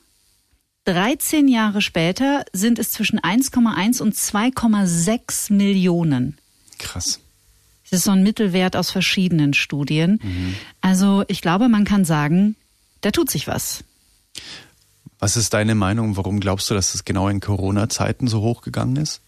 13 0.93 1.47
Jahre 1.47 1.83
später 1.83 2.45
sind 2.53 2.81
es 2.81 2.91
zwischen 2.91 3.21
1,1 3.21 4.03
und 4.03 4.17
2,6 4.17 5.53
Millionen. 5.53 6.37
Krass. 6.79 7.21
Das 7.85 8.01
ist 8.01 8.05
so 8.05 8.11
ein 8.11 8.25
Mittelwert 8.25 8.75
aus 8.75 8.91
verschiedenen 8.91 9.55
Studien. 9.55 10.19
Mhm. 10.21 10.55
Also 10.81 11.25
ich 11.29 11.43
glaube, 11.43 11.69
man 11.69 11.85
kann 11.85 12.05
sagen, 12.05 12.57
da 13.03 13.13
tut 13.13 13.31
sich 13.31 13.47
was. 13.47 13.85
Was 15.21 15.37
ist 15.37 15.55
deine 15.55 15.77
Meinung? 15.77 16.17
Warum 16.17 16.41
glaubst 16.41 16.69
du, 16.71 16.75
dass 16.75 16.95
es 16.95 17.05
genau 17.05 17.29
in 17.29 17.39
Corona-Zeiten 17.39 18.27
so 18.27 18.41
hochgegangen 18.41 18.97
ist? 18.97 19.21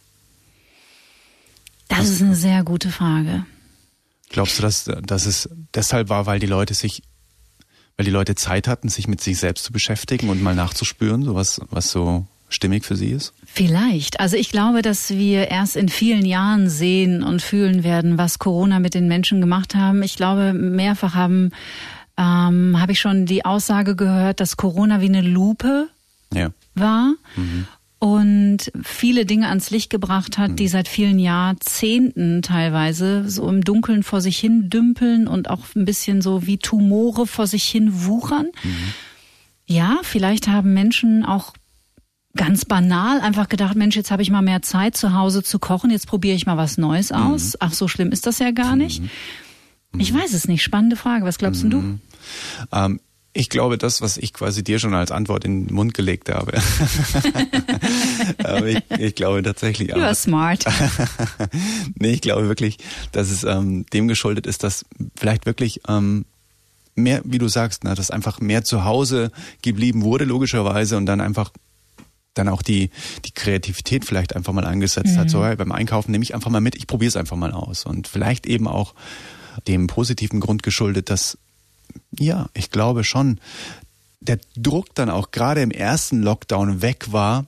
Das 1.86 2.08
ist 2.08 2.22
eine 2.22 2.34
sehr 2.34 2.64
gute 2.64 2.90
Frage. 2.90 3.46
Glaubst 4.30 4.58
du, 4.58 4.62
dass, 4.62 4.90
dass 5.02 5.26
es 5.26 5.48
deshalb 5.74 6.08
war, 6.08 6.26
weil 6.26 6.40
die 6.40 6.46
Leute 6.46 6.74
sich 6.74 7.02
weil 7.96 8.04
die 8.04 8.10
Leute 8.10 8.34
Zeit 8.34 8.68
hatten, 8.68 8.88
sich 8.88 9.08
mit 9.08 9.20
sich 9.20 9.38
selbst 9.38 9.64
zu 9.64 9.72
beschäftigen 9.72 10.28
und 10.28 10.42
mal 10.42 10.54
nachzuspüren, 10.54 11.22
so 11.24 11.34
was, 11.34 11.60
was 11.70 11.90
so 11.90 12.26
stimmig 12.48 12.84
für 12.84 12.96
sie 12.96 13.10
ist? 13.10 13.32
Vielleicht. 13.46 14.20
Also 14.20 14.36
ich 14.36 14.50
glaube, 14.50 14.82
dass 14.82 15.10
wir 15.10 15.48
erst 15.48 15.76
in 15.76 15.88
vielen 15.88 16.24
Jahren 16.24 16.68
sehen 16.68 17.22
und 17.22 17.42
fühlen 17.42 17.84
werden, 17.84 18.18
was 18.18 18.38
Corona 18.38 18.78
mit 18.78 18.94
den 18.94 19.08
Menschen 19.08 19.40
gemacht 19.40 19.74
haben. 19.74 20.02
Ich 20.02 20.16
glaube, 20.16 20.52
mehrfach 20.52 21.14
haben 21.14 21.50
ähm, 22.18 22.78
habe 22.78 22.92
ich 22.92 23.00
schon 23.00 23.24
die 23.24 23.44
Aussage 23.44 23.96
gehört, 23.96 24.40
dass 24.40 24.56
Corona 24.56 25.00
wie 25.00 25.06
eine 25.06 25.22
Lupe 25.22 25.88
ja. 26.32 26.50
war. 26.74 27.14
Mhm 27.36 27.66
und 28.02 28.72
viele 28.82 29.24
Dinge 29.26 29.48
ans 29.48 29.70
Licht 29.70 29.88
gebracht 29.88 30.36
hat, 30.36 30.58
die 30.58 30.64
mhm. 30.64 30.68
seit 30.70 30.88
vielen 30.88 31.20
Jahrzehnten 31.20 32.42
teilweise 32.42 33.30
so 33.30 33.48
im 33.48 33.62
Dunkeln 33.62 34.02
vor 34.02 34.20
sich 34.20 34.38
hin 34.38 34.68
dümpeln 34.68 35.28
und 35.28 35.48
auch 35.48 35.60
ein 35.76 35.84
bisschen 35.84 36.20
so 36.20 36.44
wie 36.44 36.58
Tumore 36.58 37.28
vor 37.28 37.46
sich 37.46 37.62
hin 37.62 38.04
wuchern. 38.04 38.48
Mhm. 38.64 38.74
Ja, 39.66 40.00
vielleicht 40.02 40.48
haben 40.48 40.74
Menschen 40.74 41.24
auch 41.24 41.52
ganz 42.34 42.64
banal 42.64 43.20
einfach 43.20 43.48
gedacht, 43.48 43.76
Mensch, 43.76 43.94
jetzt 43.94 44.10
habe 44.10 44.22
ich 44.22 44.32
mal 44.32 44.42
mehr 44.42 44.62
Zeit 44.62 44.96
zu 44.96 45.14
Hause 45.14 45.44
zu 45.44 45.60
kochen, 45.60 45.92
jetzt 45.92 46.08
probiere 46.08 46.34
ich 46.34 46.44
mal 46.44 46.56
was 46.56 46.78
Neues 46.78 47.10
mhm. 47.10 47.16
aus. 47.16 47.52
Mhm. 47.52 47.58
Ach, 47.60 47.72
so 47.72 47.86
schlimm 47.86 48.10
ist 48.10 48.26
das 48.26 48.40
ja 48.40 48.50
gar 48.50 48.74
nicht. 48.74 49.00
Mhm. 49.00 50.00
Ich 50.00 50.12
weiß 50.12 50.32
es 50.32 50.48
nicht. 50.48 50.64
Spannende 50.64 50.96
Frage. 50.96 51.24
Was 51.24 51.38
glaubst 51.38 51.62
du? 51.62 52.00
Ähm, 52.72 53.00
ich 53.34 53.48
glaube, 53.48 53.78
das, 53.78 54.02
was 54.02 54.18
ich 54.18 54.34
quasi 54.34 54.62
dir 54.62 54.78
schon 54.78 54.94
als 54.94 55.10
Antwort 55.10 55.44
in 55.44 55.66
den 55.66 55.74
Mund 55.74 55.94
gelegt 55.94 56.28
habe. 56.28 56.52
Aber 58.44 58.66
ich, 58.66 58.82
ich, 58.98 59.14
glaube 59.14 59.42
tatsächlich. 59.42 59.88
You 59.88 60.02
are 60.02 60.14
smart. 60.14 60.64
nee, 61.94 62.10
ich 62.12 62.20
glaube 62.20 62.48
wirklich, 62.48 62.78
dass 63.12 63.30
es 63.30 63.44
ähm, 63.44 63.86
dem 63.92 64.06
geschuldet 64.06 64.46
ist, 64.46 64.64
dass 64.64 64.84
vielleicht 65.16 65.46
wirklich 65.46 65.80
ähm, 65.88 66.26
mehr, 66.94 67.22
wie 67.24 67.38
du 67.38 67.48
sagst, 67.48 67.84
na, 67.84 67.94
dass 67.94 68.10
einfach 68.10 68.40
mehr 68.40 68.64
zu 68.64 68.84
Hause 68.84 69.32
geblieben 69.62 70.02
wurde, 70.02 70.24
logischerweise, 70.24 70.98
und 70.98 71.06
dann 71.06 71.22
einfach 71.22 71.50
dann 72.34 72.48
auch 72.48 72.62
die, 72.62 72.90
die 73.24 73.32
Kreativität 73.32 74.04
vielleicht 74.04 74.34
einfach 74.36 74.52
mal 74.52 74.66
eingesetzt 74.66 75.14
mhm. 75.14 75.18
hat. 75.18 75.30
So, 75.30 75.40
beim 75.40 75.72
Einkaufen 75.72 76.12
nehme 76.12 76.24
ich 76.24 76.34
einfach 76.34 76.50
mal 76.50 76.60
mit, 76.60 76.76
ich 76.76 76.86
probiere 76.86 77.08
es 77.08 77.16
einfach 77.16 77.36
mal 77.36 77.52
aus. 77.52 77.84
Und 77.84 78.08
vielleicht 78.08 78.46
eben 78.46 78.68
auch 78.68 78.94
dem 79.68 79.86
positiven 79.86 80.40
Grund 80.40 80.62
geschuldet, 80.62 81.10
dass 81.10 81.38
ja, 82.18 82.48
ich 82.54 82.70
glaube 82.70 83.04
schon. 83.04 83.40
Der 84.20 84.38
Druck 84.56 84.94
dann 84.94 85.10
auch 85.10 85.30
gerade 85.32 85.62
im 85.62 85.70
ersten 85.70 86.22
Lockdown 86.22 86.80
weg 86.80 87.12
war. 87.12 87.46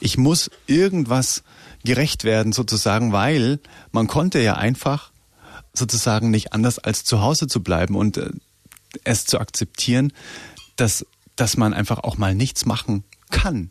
Ich 0.00 0.18
muss 0.18 0.50
irgendwas 0.66 1.42
gerecht 1.84 2.24
werden 2.24 2.52
sozusagen, 2.52 3.12
weil 3.12 3.60
man 3.92 4.06
konnte 4.06 4.40
ja 4.40 4.54
einfach 4.54 5.12
sozusagen 5.74 6.30
nicht 6.30 6.52
anders 6.52 6.78
als 6.78 7.04
zu 7.04 7.20
Hause 7.20 7.46
zu 7.46 7.62
bleiben 7.62 7.96
und 7.96 8.16
äh, 8.16 8.30
es 9.04 9.24
zu 9.24 9.38
akzeptieren, 9.38 10.12
dass, 10.76 11.06
dass 11.36 11.56
man 11.56 11.72
einfach 11.72 12.00
auch 12.00 12.18
mal 12.18 12.34
nichts 12.34 12.66
machen 12.66 13.04
kann. 13.30 13.70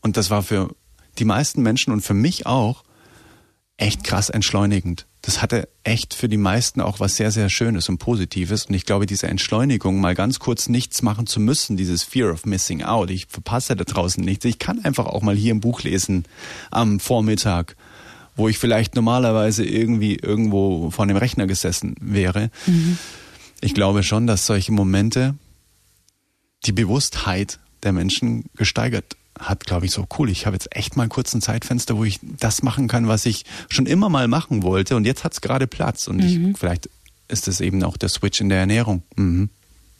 Und 0.00 0.16
das 0.16 0.30
war 0.30 0.42
für 0.42 0.74
die 1.18 1.24
meisten 1.24 1.62
Menschen 1.62 1.92
und 1.92 2.00
für 2.00 2.14
mich 2.14 2.46
auch 2.46 2.84
echt 3.78 4.04
krass 4.04 4.28
entschleunigend 4.28 5.06
das 5.28 5.42
hatte 5.42 5.68
echt 5.84 6.14
für 6.14 6.28
die 6.28 6.38
meisten 6.38 6.80
auch 6.80 7.00
was 7.00 7.16
sehr, 7.16 7.30
sehr 7.30 7.50
Schönes 7.50 7.90
und 7.90 7.98
Positives. 7.98 8.64
Und 8.64 8.74
ich 8.74 8.86
glaube, 8.86 9.04
diese 9.04 9.26
Entschleunigung, 9.26 10.00
mal 10.00 10.14
ganz 10.14 10.38
kurz 10.38 10.70
nichts 10.70 11.02
machen 11.02 11.26
zu 11.26 11.38
müssen, 11.38 11.76
dieses 11.76 12.02
Fear 12.02 12.32
of 12.32 12.46
Missing 12.46 12.82
Out, 12.82 13.10
ich 13.10 13.26
verpasse 13.26 13.76
da 13.76 13.84
draußen 13.84 14.24
nichts. 14.24 14.46
Ich 14.46 14.58
kann 14.58 14.82
einfach 14.86 15.04
auch 15.04 15.20
mal 15.20 15.34
hier 15.34 15.54
ein 15.54 15.60
Buch 15.60 15.82
lesen 15.82 16.24
am 16.70 16.98
Vormittag, 16.98 17.76
wo 18.36 18.48
ich 18.48 18.58
vielleicht 18.58 18.94
normalerweise 18.94 19.66
irgendwie 19.66 20.16
irgendwo 20.16 20.90
vor 20.90 21.06
dem 21.06 21.18
Rechner 21.18 21.46
gesessen 21.46 21.94
wäre. 22.00 22.50
Mhm. 22.66 22.96
ich 23.60 23.74
glaube 23.74 24.04
schon, 24.04 24.26
dass 24.26 24.46
solche 24.46 24.72
Momente 24.72 25.34
die 26.64 26.72
Bewusstheit 26.72 27.58
der 27.82 27.92
Menschen 27.92 28.46
gesteigert 28.56 29.16
hat, 29.38 29.64
glaube 29.64 29.86
ich, 29.86 29.92
so 29.92 30.06
cool. 30.18 30.30
Ich 30.30 30.46
habe 30.46 30.54
jetzt 30.54 30.74
echt 30.74 30.96
mal 30.96 31.08
kurz 31.08 31.34
ein 31.34 31.40
Zeitfenster, 31.40 31.96
wo 31.96 32.04
ich 32.04 32.20
das 32.22 32.62
machen 32.62 32.88
kann, 32.88 33.08
was 33.08 33.26
ich 33.26 33.44
schon 33.68 33.86
immer 33.86 34.08
mal 34.08 34.28
machen 34.28 34.62
wollte 34.62 34.96
und 34.96 35.04
jetzt 35.04 35.24
hat 35.24 35.32
es 35.32 35.40
gerade 35.40 35.66
Platz 35.66 36.08
und 36.08 36.16
mhm. 36.16 36.50
ich, 36.50 36.58
vielleicht 36.58 36.88
ist 37.28 37.48
es 37.48 37.60
eben 37.60 37.82
auch 37.84 37.96
der 37.96 38.08
Switch 38.08 38.40
in 38.40 38.48
der 38.48 38.58
Ernährung. 38.58 39.02
Mhm. 39.16 39.50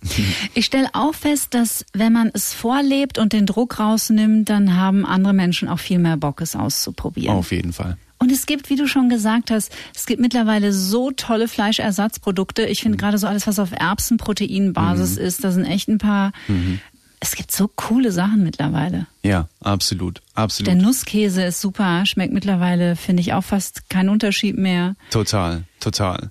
Ich 0.55 0.64
stelle 0.64 0.89
auch 0.93 1.14
fest, 1.14 1.55
dass 1.55 1.84
wenn 1.93 2.12
man 2.12 2.30
es 2.32 2.55
vorlebt 2.55 3.18
und 3.18 3.32
den 3.32 3.47
Druck 3.47 3.78
rausnimmt, 3.78 4.49
dann 4.49 4.76
haben 4.76 5.05
andere 5.05 5.32
Menschen 5.32 5.68
auch 5.68 5.78
viel 5.78 5.99
mehr 5.99 6.16
Bock, 6.16 6.41
es 6.41 6.57
auszuprobieren. 6.57 7.36
Auf 7.36 7.53
jeden 7.53 7.72
Fall. 7.72 7.97
Und 8.18 8.32
es 8.32 8.47
gibt, 8.47 8.68
wie 8.68 8.76
du 8.76 8.89
schon 8.89 9.09
gesagt 9.09 9.51
hast, 9.51 9.70
es 9.95 10.07
gibt 10.07 10.20
mittlerweile 10.20 10.72
so 10.72 11.12
tolle 11.12 11.47
Fleischersatzprodukte. 11.47 12.66
Ich 12.66 12.82
finde 12.82 12.97
mhm. 12.97 13.01
gerade 13.01 13.18
so 13.18 13.28
alles, 13.28 13.47
was 13.47 13.59
auf 13.59 13.70
Erbsenproteinbasis 13.72 15.16
mhm. 15.16 15.22
ist, 15.24 15.45
da 15.45 15.53
sind 15.53 15.64
echt 15.64 15.89
ein 15.89 15.99
paar. 15.99 16.32
Mhm. 16.49 16.80
Es 17.20 17.34
gibt 17.34 17.50
so 17.50 17.68
coole 17.68 18.12
Sachen 18.12 18.44
mittlerweile. 18.44 19.06
Ja, 19.22 19.48
absolut, 19.60 20.22
absolut. 20.34 20.68
Der 20.68 20.74
Nusskäse 20.76 21.42
ist 21.44 21.60
super, 21.60 22.06
schmeckt 22.06 22.32
mittlerweile, 22.32 22.94
finde 22.96 23.22
ich 23.22 23.32
auch 23.32 23.42
fast 23.42 23.90
keinen 23.90 24.08
Unterschied 24.08 24.56
mehr. 24.56 24.94
Total, 25.10 25.64
total. 25.80 26.30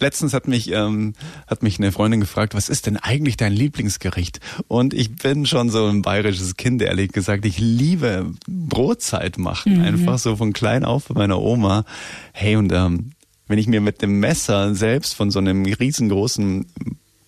Letztens 0.00 0.32
hat 0.32 0.46
mich, 0.46 0.70
ähm, 0.70 1.14
hat 1.48 1.64
mich 1.64 1.78
eine 1.78 1.90
Freundin 1.90 2.20
gefragt, 2.20 2.54
was 2.54 2.68
ist 2.68 2.86
denn 2.86 2.96
eigentlich 2.96 3.36
dein 3.36 3.52
Lieblingsgericht? 3.52 4.38
Und 4.68 4.94
ich 4.94 5.16
bin 5.16 5.44
schon 5.44 5.70
so 5.70 5.86
ein 5.86 6.02
bayerisches 6.02 6.56
Kind, 6.56 6.80
ehrlich 6.82 7.10
gesagt. 7.10 7.44
Ich 7.44 7.58
liebe 7.58 8.30
Brotzeit 8.46 9.38
machen, 9.38 9.78
mhm. 9.78 9.84
einfach 9.84 10.18
so 10.20 10.36
von 10.36 10.52
klein 10.52 10.84
auf 10.84 11.08
bei 11.08 11.14
meiner 11.14 11.40
Oma. 11.40 11.84
Hey, 12.32 12.54
und 12.54 12.72
ähm, 12.72 13.10
wenn 13.48 13.58
ich 13.58 13.66
mir 13.66 13.80
mit 13.80 14.00
dem 14.02 14.20
Messer 14.20 14.74
selbst 14.74 15.14
von 15.14 15.32
so 15.32 15.40
einem 15.40 15.64
riesengroßen 15.64 16.66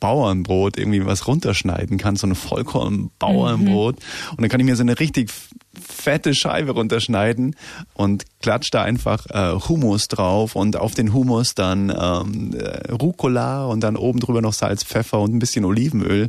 Bauernbrot 0.00 0.78
irgendwie 0.78 1.04
was 1.06 1.26
runterschneiden 1.26 1.98
kann, 1.98 2.16
so 2.16 2.26
ein 2.26 2.34
Vollkorn-Bauernbrot. 2.34 3.96
Mhm. 3.96 4.30
Und 4.30 4.40
dann 4.40 4.48
kann 4.48 4.60
ich 4.60 4.66
mir 4.66 4.76
so 4.76 4.82
eine 4.82 4.98
richtig 4.98 5.30
fette 5.80 6.34
Scheibe 6.34 6.72
runterschneiden 6.72 7.54
und 7.94 8.24
klatsch 8.40 8.70
da 8.72 8.82
einfach 8.82 9.26
äh, 9.30 9.58
Hummus 9.68 10.08
drauf 10.08 10.56
und 10.56 10.76
auf 10.76 10.94
den 10.94 11.12
Hummus 11.12 11.54
dann 11.54 11.90
ähm, 11.90 12.54
äh, 12.54 12.90
Rucola 12.90 13.66
und 13.66 13.80
dann 13.80 13.96
oben 13.96 14.20
drüber 14.20 14.42
noch 14.42 14.54
Salz, 14.54 14.82
Pfeffer 14.82 15.20
und 15.20 15.34
ein 15.34 15.38
bisschen 15.38 15.64
Olivenöl. 15.64 16.28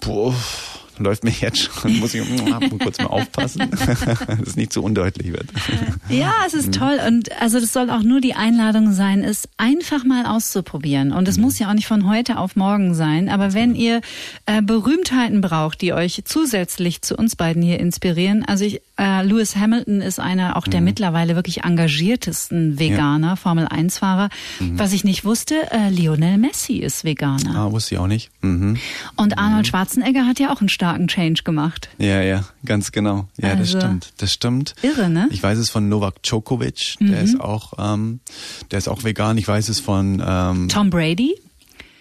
Puh, 0.00 0.32
läuft 0.98 1.24
mir 1.24 1.30
jetzt 1.30 1.58
schon, 1.58 1.98
muss 1.98 2.14
ich 2.14 2.22
kurz 2.82 2.98
mal 2.98 3.06
aufpassen, 3.06 3.70
dass 3.70 4.46
es 4.46 4.56
nicht 4.56 4.72
zu 4.72 4.82
undeutlich 4.82 5.32
wird. 5.32 5.46
Ja, 6.08 6.32
es 6.46 6.54
ist 6.54 6.68
mhm. 6.68 6.72
toll 6.72 7.00
und 7.06 7.40
also 7.40 7.60
das 7.60 7.72
soll 7.72 7.90
auch 7.90 8.02
nur 8.02 8.20
die 8.20 8.34
Einladung 8.34 8.92
sein, 8.92 9.22
es 9.22 9.48
einfach 9.56 10.04
mal 10.04 10.26
auszuprobieren 10.26 11.12
und 11.12 11.28
es 11.28 11.36
mhm. 11.36 11.44
muss 11.44 11.58
ja 11.58 11.68
auch 11.68 11.74
nicht 11.74 11.86
von 11.86 12.08
heute 12.08 12.38
auf 12.38 12.56
morgen 12.56 12.94
sein, 12.94 13.28
aber 13.28 13.54
wenn 13.54 13.74
ihr 13.74 14.00
äh, 14.46 14.62
Berühmtheiten 14.62 15.40
braucht, 15.40 15.80
die 15.80 15.92
euch 15.92 16.22
zusätzlich 16.24 17.02
zu 17.02 17.16
uns 17.16 17.36
beiden 17.36 17.62
hier 17.62 17.80
inspirieren, 17.80 18.44
also 18.44 18.64
ich, 18.64 18.80
äh, 18.96 19.24
Lewis 19.24 19.56
Hamilton 19.56 20.00
ist 20.00 20.20
einer 20.20 20.56
auch 20.56 20.68
der 20.68 20.80
mhm. 20.80 20.84
mittlerweile 20.84 21.34
wirklich 21.34 21.64
engagiertesten 21.64 22.78
Veganer, 22.78 23.28
ja. 23.28 23.36
Formel 23.36 23.66
1 23.66 23.98
Fahrer. 23.98 24.28
Mhm. 24.60 24.78
Was 24.78 24.92
ich 24.92 25.04
nicht 25.04 25.24
wusste, 25.24 25.70
äh, 25.72 25.90
Lionel 25.90 26.38
Messi 26.38 26.76
ist 26.76 27.04
Veganer. 27.04 27.56
Ah, 27.56 27.72
wusste 27.72 27.94
ich 27.94 28.00
auch 28.00 28.06
nicht. 28.06 28.30
Mhm. 28.42 28.76
Und 29.16 29.38
Arnold 29.38 29.66
Schwarzenegger 29.66 30.26
hat 30.26 30.38
ja 30.38 30.52
auch 30.52 30.60
einen 30.60 30.68
starken 30.68 31.08
Change 31.08 31.42
gemacht. 31.42 31.88
Ja, 31.98 32.22
ja, 32.22 32.44
ganz 32.64 32.92
genau. 32.92 33.26
Ja, 33.36 33.50
also, 33.50 33.78
das 33.78 33.82
stimmt. 33.82 34.12
Das 34.18 34.32
stimmt. 34.32 34.74
Irre, 34.82 35.10
ne? 35.10 35.28
Ich 35.30 35.42
weiß 35.42 35.58
es 35.58 35.70
von 35.70 35.88
Novak 35.88 36.22
Djokovic, 36.22 36.96
der 37.00 37.18
mhm. 37.18 37.24
ist 37.24 37.40
auch, 37.40 37.72
ähm, 37.78 38.20
der 38.70 38.78
ist 38.78 38.88
auch 38.88 39.02
vegan. 39.02 39.38
Ich 39.38 39.48
weiß 39.48 39.68
es 39.68 39.80
von 39.80 40.22
ähm, 40.24 40.68
Tom 40.68 40.90
Brady. 40.90 41.34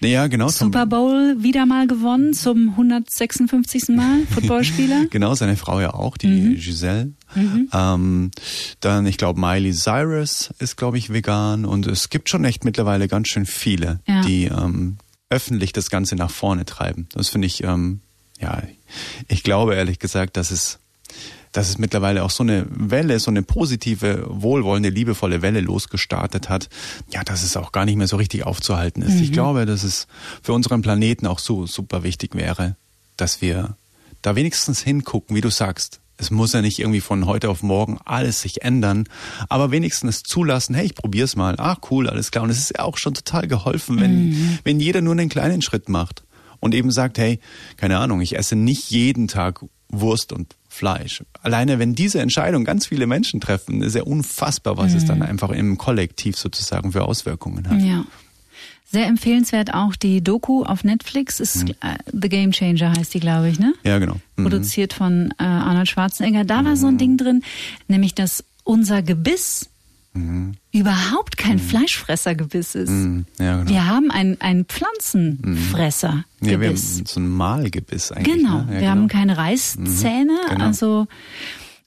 Ja, 0.04 0.28
genau. 0.28 0.50
Super 0.50 0.86
Bowl 0.86 1.36
wieder 1.40 1.66
mal 1.66 1.88
gewonnen 1.88 2.34
zum 2.34 2.70
156. 2.72 3.90
Mal 3.90 4.26
Footballspieler. 4.30 5.06
genau, 5.10 5.36
seine 5.36 5.58
Frau 5.58 5.80
ja 5.80 5.94
auch, 5.94 6.18
die 6.18 6.28
mhm. 6.28 6.56
Giselle. 6.56 7.14
Mhm. 7.36 7.70
Ähm, 7.74 8.32
dann, 8.80 9.06
ich 9.06 9.18
glaube, 9.18 9.40
Miley 9.40 9.74
Cyrus 9.74 10.54
ist, 10.60 10.78
glaube 10.78 10.98
ich, 10.98 11.12
vegan 11.12 11.66
und 11.66 11.88
es 11.88 12.10
gibt 12.10 12.30
schon 12.30 12.46
echt 12.46 12.66
mittlerweile 12.66 13.08
ganz 13.08 13.28
schön 13.30 13.46
viele, 13.46 14.00
ja. 14.08 14.22
die 14.22 14.46
ähm, 14.46 14.98
öffentlich 15.30 15.74
das 15.74 15.90
Ganze 15.90 16.16
nach 16.16 16.30
vorne 16.32 16.66
treiben. 16.66 17.08
Das 17.14 17.30
finde 17.30 17.48
ich 17.48 17.64
ähm, 17.64 18.02
ja, 18.44 18.62
ich 19.28 19.44
glaube 19.44 19.76
ehrlich 19.76 20.00
gesagt, 20.00 20.38
dass 20.38 20.52
es, 20.52 20.80
dass 21.54 21.70
es 21.70 21.78
mittlerweile 21.78 22.24
auch 22.24 22.32
so 22.32 22.44
eine 22.44 22.66
Welle, 22.70 23.20
so 23.20 23.32
eine 23.32 23.44
positive, 23.44 24.26
wohlwollende, 24.28 24.90
liebevolle 24.90 25.42
Welle 25.42 25.62
losgestartet 25.62 26.50
hat, 26.50 26.68
ja, 27.12 27.24
dass 27.24 27.44
es 27.44 27.56
auch 27.56 27.72
gar 27.72 27.86
nicht 27.86 27.96
mehr 27.96 28.08
so 28.08 28.18
richtig 28.18 28.46
aufzuhalten 28.46 29.02
ist. 29.02 29.16
Mhm. 29.16 29.24
Ich 29.24 29.32
glaube, 29.32 29.66
dass 29.66 29.84
es 29.84 30.08
für 30.42 30.54
unseren 30.54 30.82
Planeten 30.82 31.28
auch 31.28 31.40
so 31.40 31.66
super 31.66 32.04
wichtig 32.04 32.36
wäre, 32.36 32.76
dass 33.16 33.42
wir 33.42 33.78
da 34.22 34.36
wenigstens 34.36 34.82
hingucken, 34.82 35.36
wie 35.36 35.42
du 35.42 35.50
sagst. 35.50 36.00
Es 36.18 36.32
muss 36.32 36.54
ja 36.54 36.62
nicht 36.62 36.80
irgendwie 36.80 37.02
von 37.02 37.26
heute 37.26 37.50
auf 37.50 37.64
morgen 37.64 38.00
alles 38.04 38.42
sich 38.42 38.64
ändern, 38.64 39.06
aber 39.50 39.72
wenigstens 39.72 40.24
zulassen, 40.24 40.76
hey, 40.76 40.86
ich 40.86 40.96
probier's 40.96 41.36
mal. 41.36 41.56
Ach 41.58 41.78
cool, 41.92 42.10
alles 42.10 42.32
klar. 42.32 42.44
Und 42.44 42.50
es 42.50 42.60
ist 42.60 42.78
ja 42.78 42.84
auch 42.84 42.98
schon 42.98 43.14
total 43.14 43.48
geholfen, 43.48 44.00
wenn, 44.00 44.30
mhm. 44.30 44.60
wenn 44.64 44.80
jeder 44.80 45.02
nur 45.02 45.14
einen 45.14 45.30
kleinen 45.30 45.62
Schritt 45.62 45.90
macht 45.90 46.24
und 46.60 46.74
eben 46.74 46.92
sagt, 46.92 47.18
hey, 47.18 47.40
keine 47.78 47.98
Ahnung, 47.98 48.22
ich 48.22 48.38
esse 48.38 48.56
nicht 48.56 48.90
jeden 48.90 49.28
Tag 49.28 49.66
Wurst 49.90 50.34
und 50.34 50.56
Fleisch. 50.74 51.24
Alleine 51.42 51.78
wenn 51.80 51.94
diese 51.94 52.20
Entscheidung 52.20 52.66
ganz 52.66 52.88
viele 52.88 53.06
Menschen 53.06 53.40
treffen, 53.40 53.82
ist 53.82 53.96
ja 53.96 54.04
unfassbar, 54.04 54.78
was 54.78 54.92
mhm. 54.92 54.98
es 54.98 55.06
dann 55.06 55.18
mhm. 55.20 55.26
einfach 55.26 55.52
im 55.52 55.78
Kollektiv 55.78 56.38
sozusagen 56.38 56.92
für 56.92 57.04
Auswirkungen 57.04 57.70
hat. 57.70 57.80
Ja. 57.80 58.06
Sehr 58.92 59.08
empfehlenswert 59.08 59.74
auch 59.74 59.96
die 59.96 60.24
Doku 60.24 60.64
auf 60.64 60.84
Netflix. 60.84 61.40
Ist, 61.40 61.64
mhm. 61.64 61.70
äh, 61.82 61.98
The 62.12 62.30
Game 62.30 62.52
Changer 62.52 62.94
heißt 62.96 63.14
die, 63.14 63.20
glaube 63.20 63.50
ich, 63.50 63.60
ne? 63.60 63.74
Ja, 63.84 64.00
genau. 64.00 64.18
Mhm. 64.36 64.44
Produziert 64.44 64.94
von 64.94 65.34
äh, 65.40 65.44
Arnold 65.44 65.90
Schwarzenegger. 65.90 66.44
Da 66.44 66.66
war 66.66 66.76
so 66.76 66.88
ein 66.88 66.96
mhm. 66.96 67.00
Ding 67.00 67.18
drin, 67.18 67.44
nämlich 67.88 68.16
dass 68.16 68.44
unser 68.64 69.02
Gebiss 69.02 69.70
mhm. 70.14 70.54
überhaupt 70.72 71.38
kein 71.38 71.56
mhm. 71.56 71.62
Fleischfressergebiss 71.62 72.76
ist. 72.76 72.90
Mhm. 72.90 73.26
Ja, 73.40 73.58
genau. 73.58 73.70
Wir 73.70 73.88
haben 73.88 74.12
ein, 74.12 74.38
ein 74.40 74.66
Pflanzenfresser. 74.66 76.24
Mhm. 76.40 76.50
Ja, 76.50 76.60
wir 76.60 76.70
haben 76.70 76.78
so 76.78 77.20
ein 77.20 77.28
Mahlgebiss 77.28 78.12
eigentlich. 78.12 78.36
Genau, 78.36 78.62
ne? 78.62 78.66
ja, 78.68 78.72
wir 78.72 78.80
genau. 78.80 78.92
haben 78.92 79.08
keine 79.08 79.38
Reißzähne, 79.38 80.34
mhm. 80.34 80.50
genau. 80.50 80.66
also 80.66 81.08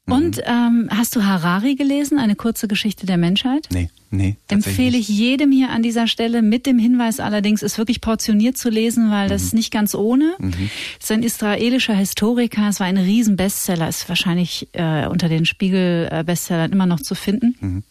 mhm. 0.07 0.13
und 0.13 0.43
ähm, 0.45 0.89
hast 0.91 1.17
du 1.17 1.25
Harari 1.25 1.75
gelesen, 1.75 2.19
eine 2.19 2.37
kurze 2.37 2.69
Geschichte 2.69 3.07
der 3.07 3.17
Menschheit? 3.17 3.69
Nee, 3.73 3.91
nee. 4.11 4.37
Empfehle 4.49 4.97
ich 4.97 5.09
jedem 5.09 5.53
hier 5.53 5.71
an 5.71 5.83
dieser 5.83 6.07
Stelle 6.07 6.43
mit 6.43 6.67
dem 6.67 6.79
Hinweis 6.79 7.21
allerdings, 7.21 7.63
es 7.63 7.79
wirklich 7.79 8.01
portioniert 8.01 8.57
zu 8.57 8.71
lesen, 8.71 9.11
weil 9.11 9.29
das 9.29 9.43
ist 9.43 9.55
nicht 9.55 9.73
ganz 9.73 9.95
ohne. 9.95 10.35
Mhm. 10.39 10.71
Es 10.99 11.05
ist 11.05 11.13
ein 11.13 11.23
israelischer 11.23 11.95
Historiker, 11.95 12.69
es 12.69 12.81
war 12.81 12.87
ein 12.87 12.99
Riesenbestseller, 12.99 13.89
ist 13.89 14.09
wahrscheinlich 14.09 14.69
äh, 14.73 15.07
unter 15.07 15.29
den 15.29 15.45
Spiegel-Bestsellern 15.45 16.73
immer 16.73 16.87
noch 16.87 17.01
zu 17.01 17.15
finden. 17.15 17.57
Mhm. 17.61 17.83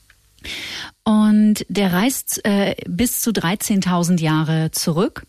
Und 1.03 1.65
der 1.69 1.93
reist 1.93 2.43
äh, 2.45 2.75
bis 2.87 3.21
zu 3.21 3.31
13.000 3.31 4.19
Jahre 4.21 4.71
zurück, 4.71 5.25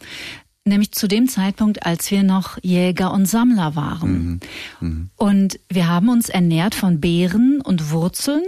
nämlich 0.65 0.93
zu 0.93 1.07
dem 1.07 1.29
Zeitpunkt, 1.29 1.85
als 1.85 2.11
wir 2.11 2.23
noch 2.23 2.59
Jäger 2.63 3.13
und 3.13 3.27
Sammler 3.27 3.77
waren. 3.77 4.11
Mhm. 4.11 4.41
Mhm. 4.81 5.11
Und 5.17 5.61
wir 5.69 5.89
haben 5.89 6.09
uns 6.09 6.29
ernährt 6.29 6.75
von 6.75 7.01
Beeren 7.01 7.61
und 7.61 7.91
Wurzeln. 7.91 8.43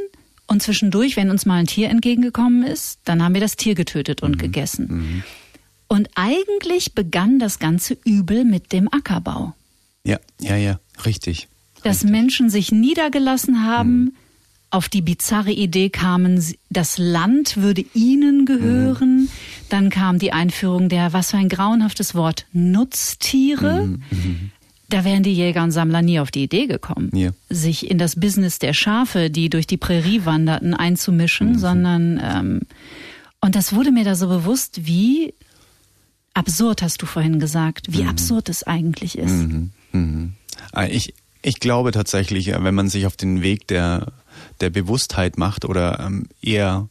Und 0.46 0.62
zwischendurch, 0.62 1.16
wenn 1.16 1.30
uns 1.30 1.44
mal 1.44 1.56
ein 1.56 1.66
Tier 1.66 1.90
entgegengekommen 1.90 2.64
ist, 2.64 3.00
dann 3.04 3.22
haben 3.22 3.34
wir 3.34 3.42
das 3.42 3.56
Tier 3.56 3.74
getötet 3.74 4.22
und 4.22 4.32
mhm. 4.32 4.38
gegessen. 4.38 4.86
Mhm. 4.88 5.22
Und 5.86 6.08
eigentlich 6.14 6.94
begann 6.94 7.38
das 7.38 7.58
ganze 7.58 7.96
Übel 8.04 8.44
mit 8.44 8.72
dem 8.72 8.88
Ackerbau. 8.92 9.54
Ja, 10.04 10.18
ja, 10.40 10.56
ja, 10.56 10.80
richtig. 11.04 11.48
Dass 11.82 11.98
richtig. 11.98 12.10
Menschen 12.10 12.50
sich 12.50 12.72
niedergelassen 12.72 13.64
haben, 13.64 14.04
mhm 14.04 14.12
auf 14.70 14.88
die 14.88 15.02
bizarre 15.02 15.50
Idee 15.50 15.88
kamen, 15.88 16.42
das 16.68 16.98
Land 16.98 17.56
würde 17.56 17.84
ihnen 17.94 18.44
gehören. 18.44 19.22
Mhm. 19.22 19.28
Dann 19.68 19.90
kam 19.90 20.18
die 20.18 20.32
Einführung 20.32 20.88
der, 20.88 21.12
was 21.12 21.30
für 21.30 21.38
ein 21.38 21.48
grauenhaftes 21.48 22.14
Wort, 22.14 22.46
Nutztiere. 22.52 23.86
Mhm. 23.86 24.02
mhm. 24.10 24.50
Da 24.90 25.04
wären 25.04 25.22
die 25.22 25.34
Jäger 25.34 25.62
und 25.64 25.70
Sammler 25.70 26.00
nie 26.00 26.18
auf 26.18 26.30
die 26.30 26.44
Idee 26.44 26.66
gekommen, 26.66 27.10
ja. 27.12 27.32
sich 27.50 27.90
in 27.90 27.98
das 27.98 28.16
Business 28.16 28.58
der 28.58 28.72
Schafe, 28.72 29.28
die 29.28 29.50
durch 29.50 29.66
die 29.66 29.76
Prärie 29.76 30.24
wanderten, 30.24 30.72
einzumischen, 30.72 31.52
mhm. 31.52 31.58
sondern 31.58 32.20
ähm, 32.22 32.60
und 33.42 33.54
das 33.54 33.74
wurde 33.74 33.92
mir 33.92 34.04
da 34.04 34.14
so 34.14 34.28
bewusst, 34.28 34.86
wie 34.86 35.34
absurd 36.32 36.82
hast 36.82 37.02
du 37.02 37.06
vorhin 37.06 37.38
gesagt, 37.38 37.92
wie 37.92 38.04
mhm. 38.04 38.08
absurd 38.08 38.48
es 38.48 38.62
eigentlich 38.62 39.18
ist. 39.18 39.48
Mhm. 39.92 40.32
Ah, 40.72 40.86
ich, 40.86 41.14
ich 41.42 41.60
glaube 41.60 41.92
tatsächlich, 41.92 42.48
wenn 42.48 42.74
man 42.74 42.88
sich 42.88 43.06
auf 43.06 43.16
den 43.16 43.42
Weg 43.42 43.66
der 43.68 44.12
der 44.60 44.70
Bewusstheit 44.70 45.38
macht 45.38 45.64
oder 45.64 46.00
ähm, 46.00 46.26
eher 46.42 46.88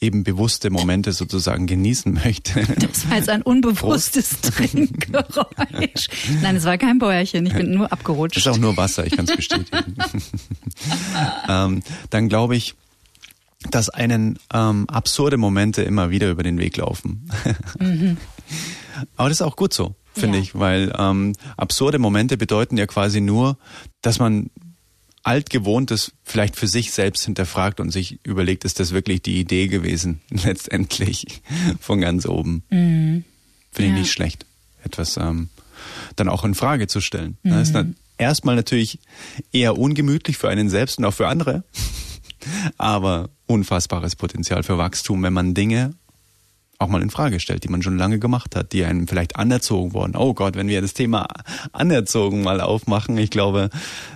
eben 0.00 0.22
bewusste 0.22 0.70
Momente 0.70 1.12
sozusagen 1.12 1.66
genießen 1.66 2.12
möchte. 2.14 2.60
Das 2.78 3.08
war 3.10 3.16
jetzt 3.16 3.28
ein 3.28 3.42
unbewusstes 3.42 4.40
Trinkgeräusch. 4.42 6.08
Nein, 6.40 6.54
es 6.56 6.64
war 6.64 6.78
kein 6.78 6.98
Bäuerchen, 7.00 7.46
ich 7.46 7.52
bin 7.54 7.72
nur 7.72 7.90
abgerutscht. 7.92 8.36
Es 8.36 8.46
ist 8.46 8.52
auch 8.52 8.58
nur 8.58 8.76
Wasser, 8.76 9.06
ich 9.06 9.16
kann 9.16 9.24
es 9.24 9.34
bestätigen. 9.34 9.96
ähm, 11.48 11.82
dann 12.10 12.28
glaube 12.28 12.56
ich, 12.56 12.74
dass 13.70 13.88
einen 13.90 14.38
ähm, 14.54 14.88
absurde 14.88 15.36
Momente 15.36 15.82
immer 15.82 16.10
wieder 16.10 16.30
über 16.30 16.42
den 16.44 16.58
Weg 16.58 16.76
laufen. 16.76 17.28
mhm. 17.80 18.16
Aber 19.16 19.28
das 19.28 19.38
ist 19.38 19.42
auch 19.42 19.56
gut 19.56 19.72
so, 19.74 19.94
finde 20.14 20.38
Ja. 20.38 20.42
ich, 20.44 20.58
weil 20.58 20.92
ähm, 20.96 21.34
absurde 21.56 21.98
Momente 21.98 22.36
bedeuten 22.36 22.76
ja 22.76 22.86
quasi 22.86 23.20
nur, 23.20 23.58
dass 24.00 24.18
man 24.18 24.50
altgewohntes 25.22 26.12
vielleicht 26.24 26.56
für 26.56 26.66
sich 26.68 26.92
selbst 26.92 27.24
hinterfragt 27.24 27.80
und 27.80 27.90
sich 27.90 28.18
überlegt, 28.24 28.64
ist 28.64 28.80
das 28.80 28.92
wirklich 28.92 29.22
die 29.22 29.38
Idee 29.40 29.68
gewesen, 29.68 30.20
letztendlich 30.30 31.42
von 31.80 32.00
ganz 32.00 32.26
oben. 32.26 32.62
Finde 32.70 33.24
ich 33.78 33.84
Ja. 33.86 33.92
nicht 33.92 34.12
schlecht, 34.12 34.46
etwas 34.84 35.16
ähm, 35.16 35.48
dann 36.16 36.28
auch 36.28 36.44
in 36.44 36.54
Frage 36.54 36.86
zu 36.86 37.00
stellen. 37.00 37.36
Das 37.42 37.68
ist 37.68 37.74
dann 37.74 37.96
erstmal 38.16 38.56
natürlich 38.56 38.98
eher 39.52 39.78
ungemütlich 39.78 40.36
für 40.38 40.48
einen 40.48 40.70
selbst 40.70 40.98
und 40.98 41.04
auch 41.04 41.14
für 41.14 41.28
andere, 41.28 41.62
aber 42.78 43.30
unfassbares 43.46 44.16
Potenzial 44.16 44.62
für 44.62 44.78
Wachstum, 44.78 45.22
wenn 45.22 45.32
man 45.32 45.54
Dinge 45.54 45.94
auch 46.80 46.88
mal 46.88 47.02
in 47.02 47.10
Frage 47.10 47.40
stellt, 47.40 47.64
die 47.64 47.68
man 47.68 47.82
schon 47.82 47.98
lange 47.98 48.20
gemacht 48.20 48.54
hat, 48.54 48.72
die 48.72 48.84
einem 48.84 49.08
vielleicht 49.08 49.34
anerzogen 49.36 49.94
wurden. 49.94 50.14
Oh 50.14 50.32
Gott, 50.32 50.54
wenn 50.54 50.68
wir 50.68 50.80
das 50.80 50.94
Thema 50.94 51.26
anerzogen 51.72 52.42
mal 52.42 52.60
aufmachen, 52.60 53.18
ich 53.18 53.30
glaube, 53.30 53.70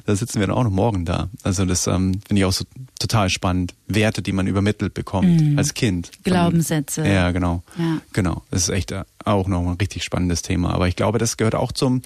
da 0.07 0.15
sitzen 0.15 0.39
wir 0.39 0.47
dann 0.47 0.57
auch 0.57 0.63
noch 0.63 0.71
morgen 0.71 1.05
da. 1.05 1.29
Also 1.43 1.65
das 1.65 1.89
ähm, 1.89 2.21
finde 2.27 2.41
ich 2.41 2.45
auch 2.45 2.53
so 2.53 2.65
total 3.01 3.31
spannend. 3.31 3.75
Werte, 3.89 4.23
die 4.23 4.31
man 4.33 4.47
übermittelt 4.47 4.95
bekommt 4.95 5.59
als 5.59 5.75
Kind. 5.75 6.07
Von- 6.07 6.23
Glaubenssätze. 6.23 7.07
Ja, 7.07 7.33
genau. 7.33 7.65
Ja. 7.77 7.99
Genau. 8.13 8.43
Das 8.51 8.63
ist 8.63 8.69
echt 8.69 8.93
äh, 8.93 9.03
auch 9.25 9.49
noch 9.49 9.67
ein 9.67 9.77
richtig 9.77 10.05
spannendes 10.05 10.43
Thema. 10.43 10.73
Aber 10.73 10.87
ich 10.87 10.95
glaube, 10.95 11.19
das 11.19 11.37
gehört 11.37 11.57
auch 11.57 11.73
zum, 11.73 12.03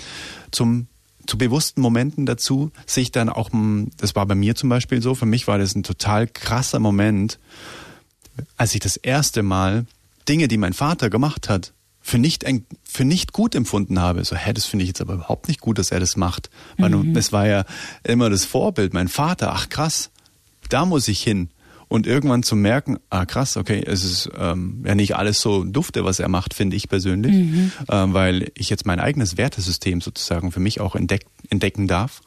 zum 0.52 0.86
zu 1.26 1.36
bewussten 1.36 1.80
Momenten 1.82 2.24
dazu, 2.24 2.70
sich 2.86 3.12
dann 3.12 3.28
auch, 3.28 3.52
m, 3.52 3.90
das 3.98 4.14
war 4.16 4.24
bei 4.26 4.34
mir 4.36 4.54
zum 4.54 4.68
Beispiel 4.70 5.02
so, 5.02 5.14
für 5.14 5.26
mich 5.26 5.46
war 5.48 5.58
das 5.58 5.74
ein 5.74 5.82
total 5.82 6.26
krasser 6.28 6.78
Moment, 6.78 7.38
als 8.56 8.74
ich 8.74 8.80
das 8.80 8.96
erste 8.96 9.42
Mal 9.42 9.86
Dinge, 10.28 10.48
die 10.48 10.56
mein 10.58 10.72
Vater 10.72 11.10
gemacht 11.10 11.48
hat, 11.48 11.72
für 12.00 12.18
nicht, 12.18 12.44
für 12.84 13.04
nicht 13.04 13.32
gut 13.32 13.54
empfunden 13.54 13.98
habe. 14.00 14.24
So, 14.24 14.36
hä, 14.36 14.52
das 14.52 14.64
finde 14.66 14.84
ich 14.84 14.88
jetzt 14.88 15.00
aber 15.00 15.14
überhaupt 15.14 15.48
nicht 15.48 15.60
gut, 15.60 15.78
dass 15.78 15.90
er 15.90 15.98
das 16.00 16.16
macht. 16.16 16.50
Weil 16.78 16.90
Mhm. 16.90 17.16
es 17.16 17.32
war 17.32 17.46
ja 17.46 17.64
immer 18.04 18.30
das 18.30 18.44
Vorbild, 18.44 18.94
mein 18.94 19.08
Vater, 19.08 19.52
ach 19.52 19.68
krass, 19.68 20.10
da 20.68 20.84
muss 20.84 21.08
ich 21.08 21.20
hin. 21.22 21.50
Und 21.88 22.06
irgendwann 22.08 22.42
zu 22.42 22.56
merken, 22.56 22.98
ah 23.10 23.26
krass, 23.26 23.56
okay, 23.56 23.80
es 23.86 24.02
ist 24.04 24.28
ähm, 24.36 24.82
ja 24.84 24.96
nicht 24.96 25.14
alles 25.16 25.40
so 25.40 25.62
dufte, 25.62 26.04
was 26.04 26.18
er 26.18 26.28
macht, 26.28 26.52
finde 26.54 26.74
ich 26.76 26.88
persönlich, 26.88 27.32
Mhm. 27.32 27.72
ähm, 27.88 28.12
weil 28.12 28.50
ich 28.54 28.70
jetzt 28.70 28.86
mein 28.86 28.98
eigenes 28.98 29.36
Wertesystem 29.36 30.00
sozusagen 30.00 30.50
für 30.50 30.58
mich 30.60 30.80
auch 30.80 30.96
entdeck, 30.96 31.26
entdecken 31.48 31.86
darf. 31.86 32.22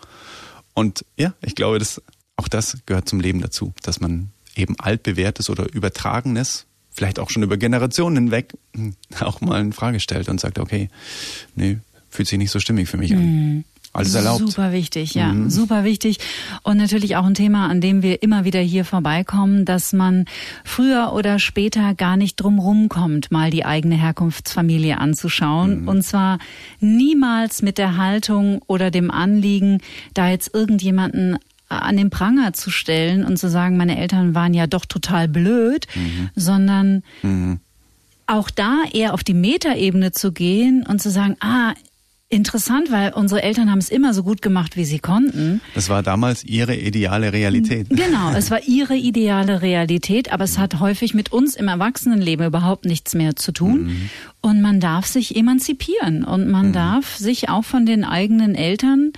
Und 0.74 1.04
ja, 1.18 1.34
ich 1.41 1.56
glaube, 1.56 1.78
das, 1.80 2.02
auch 2.38 2.47
das 2.47 2.78
gehört 2.86 3.10
zum 3.10 3.20
Leben 3.20 3.41
dazu, 3.41 3.74
dass 3.84 4.00
man 4.00 4.30
eben 4.56 4.80
altbewährtes 4.80 5.50
oder 5.50 5.70
übertragenes, 5.74 6.66
vielleicht 7.00 7.18
auch 7.18 7.30
schon 7.30 7.43
über 7.43 7.56
Generationen 7.56 8.18
hinweg, 8.18 8.54
hm, 8.76 8.93
auch 9.22 9.39
mal 9.39 9.62
in 9.62 9.72
Frage 9.72 10.02
stellt 10.02 10.28
und 10.28 10.41
sagt, 10.41 10.60
okay, 10.60 10.89
nee, 11.56 11.78
fühlt 12.10 12.28
sich 12.28 12.38
nicht 12.38 12.52
so 12.52 12.60
stimmig 12.60 12.89
für 12.89 12.97
mich 12.97 13.14
an. 13.16 13.64
Alles 13.93 14.14
erlaubt. 14.14 14.39
Super 14.39 14.72
wichtig, 14.72 15.16
ja, 15.16 15.34
super 15.47 15.84
wichtig. 15.84 16.20
Und 16.62 16.78
natürlich 16.78 17.16
auch 17.16 17.26
ein 17.26 17.34
Thema, 17.34 17.70
an 17.70 17.82
dem 17.82 18.04
wir 18.04 18.22
immer 18.22 18.43
wieder 18.43 18.60
hier 18.60 18.86
vorbeikommen, 18.86 19.66
dass 19.66 19.93
man 19.93 20.26
früher 20.64 21.14
oder 21.14 21.39
später 21.39 21.95
gar 21.95 22.16
nicht 22.16 22.36
drum 22.36 22.60
rumkommt, 22.60 23.32
mal 23.32 23.50
die 23.50 23.66
eigene 23.66 23.95
Herkunftsfamilie 23.95 25.00
anzuschauen. 25.00 25.88
Und 25.88 26.04
zwar 26.04 26.38
niemals 26.82 27.62
mit 27.62 27.80
der 27.80 27.97
Haltung 27.97 28.62
oder 28.68 28.91
dem 28.91 29.10
Anliegen, 29.10 29.80
da 30.14 30.30
jetzt 30.30 30.54
irgendjemanden 30.54 31.39
an 31.70 31.97
den 31.97 32.09
Pranger 32.09 32.53
zu 32.53 32.72
stellen 32.72 33.24
und 33.24 33.38
zu 33.38 33.49
sagen, 33.49 33.78
meine 33.78 33.97
Eltern 33.97 34.36
waren 34.36 34.53
ja 34.53 34.67
doch 34.67 34.86
total 34.86 35.28
blöd, 35.28 35.88
sondern 36.36 37.03
auch 38.28 38.49
da 38.49 38.84
eher 38.91 39.13
auf 39.13 39.24
die 39.24 39.34
Metaebene 39.34 40.11
zu 40.11 40.32
gehen 40.32 40.86
und 40.88 41.01
zu 41.01 41.09
sagen, 41.09 41.36
ah, 41.39 41.74
interessant, 42.30 42.91
weil 42.91 43.13
unsere 43.13 43.41
Eltern 43.41 43.72
haben 43.72 43.80
es 43.80 43.89
immer 43.89 44.13
so 44.13 44.22
gut 44.22 44.41
gemacht, 44.43 44.78
wie 44.78 44.86
sie 44.86 44.99
konnten. 44.99 45.61
Das 45.74 45.89
war 45.89 46.03
damals 46.03 46.43
ihre 46.43 46.76
ideale 46.76 47.34
Realität. 47.34 47.88
Genau, 47.99 48.32
es 48.32 48.51
war 48.51 48.63
ihre 48.67 48.95
ideale 48.95 49.61
Realität, 49.61 50.32
aber 50.32 50.43
es 50.43 50.57
hat 50.57 50.80
häufig 50.80 51.13
mit 51.13 51.32
uns 51.32 51.55
im 51.55 51.67
Erwachsenenleben 51.67 52.45
überhaupt 52.45 52.86
nichts 52.86 53.15
mehr 53.15 53.36
zu 53.36 53.51
tun. 53.51 54.09
Und 54.41 54.61
man 54.61 54.80
darf 54.80 55.05
sich 55.05 55.36
emanzipieren 55.36 56.24
und 56.24 56.49
man 56.49 56.72
darf 56.72 57.17
sich 57.17 57.49
auch 57.49 57.63
von 57.63 57.86
den 57.86 58.03
eigenen 58.03 58.55
Eltern 58.55 59.11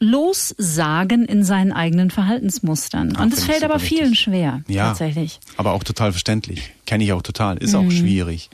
lossagen 0.00 1.24
in 1.24 1.44
seinen 1.44 1.72
eigenen 1.72 2.10
Verhaltensmustern. 2.10 3.16
Ah, 3.16 3.22
und 3.22 3.32
es 3.32 3.44
fällt 3.44 3.64
aber 3.64 3.78
vielen 3.78 4.10
wichtig. 4.12 4.20
schwer, 4.20 4.62
Ja, 4.68 4.88
tatsächlich. 4.88 5.40
aber 5.56 5.72
auch 5.72 5.84
total 5.84 6.12
verständlich. 6.12 6.70
Kenne 6.86 7.04
ich 7.04 7.12
auch 7.12 7.22
total. 7.22 7.58
Ist 7.58 7.72
Mhm. 7.74 7.78
auch 7.78 7.90
schwierig. 7.90 8.50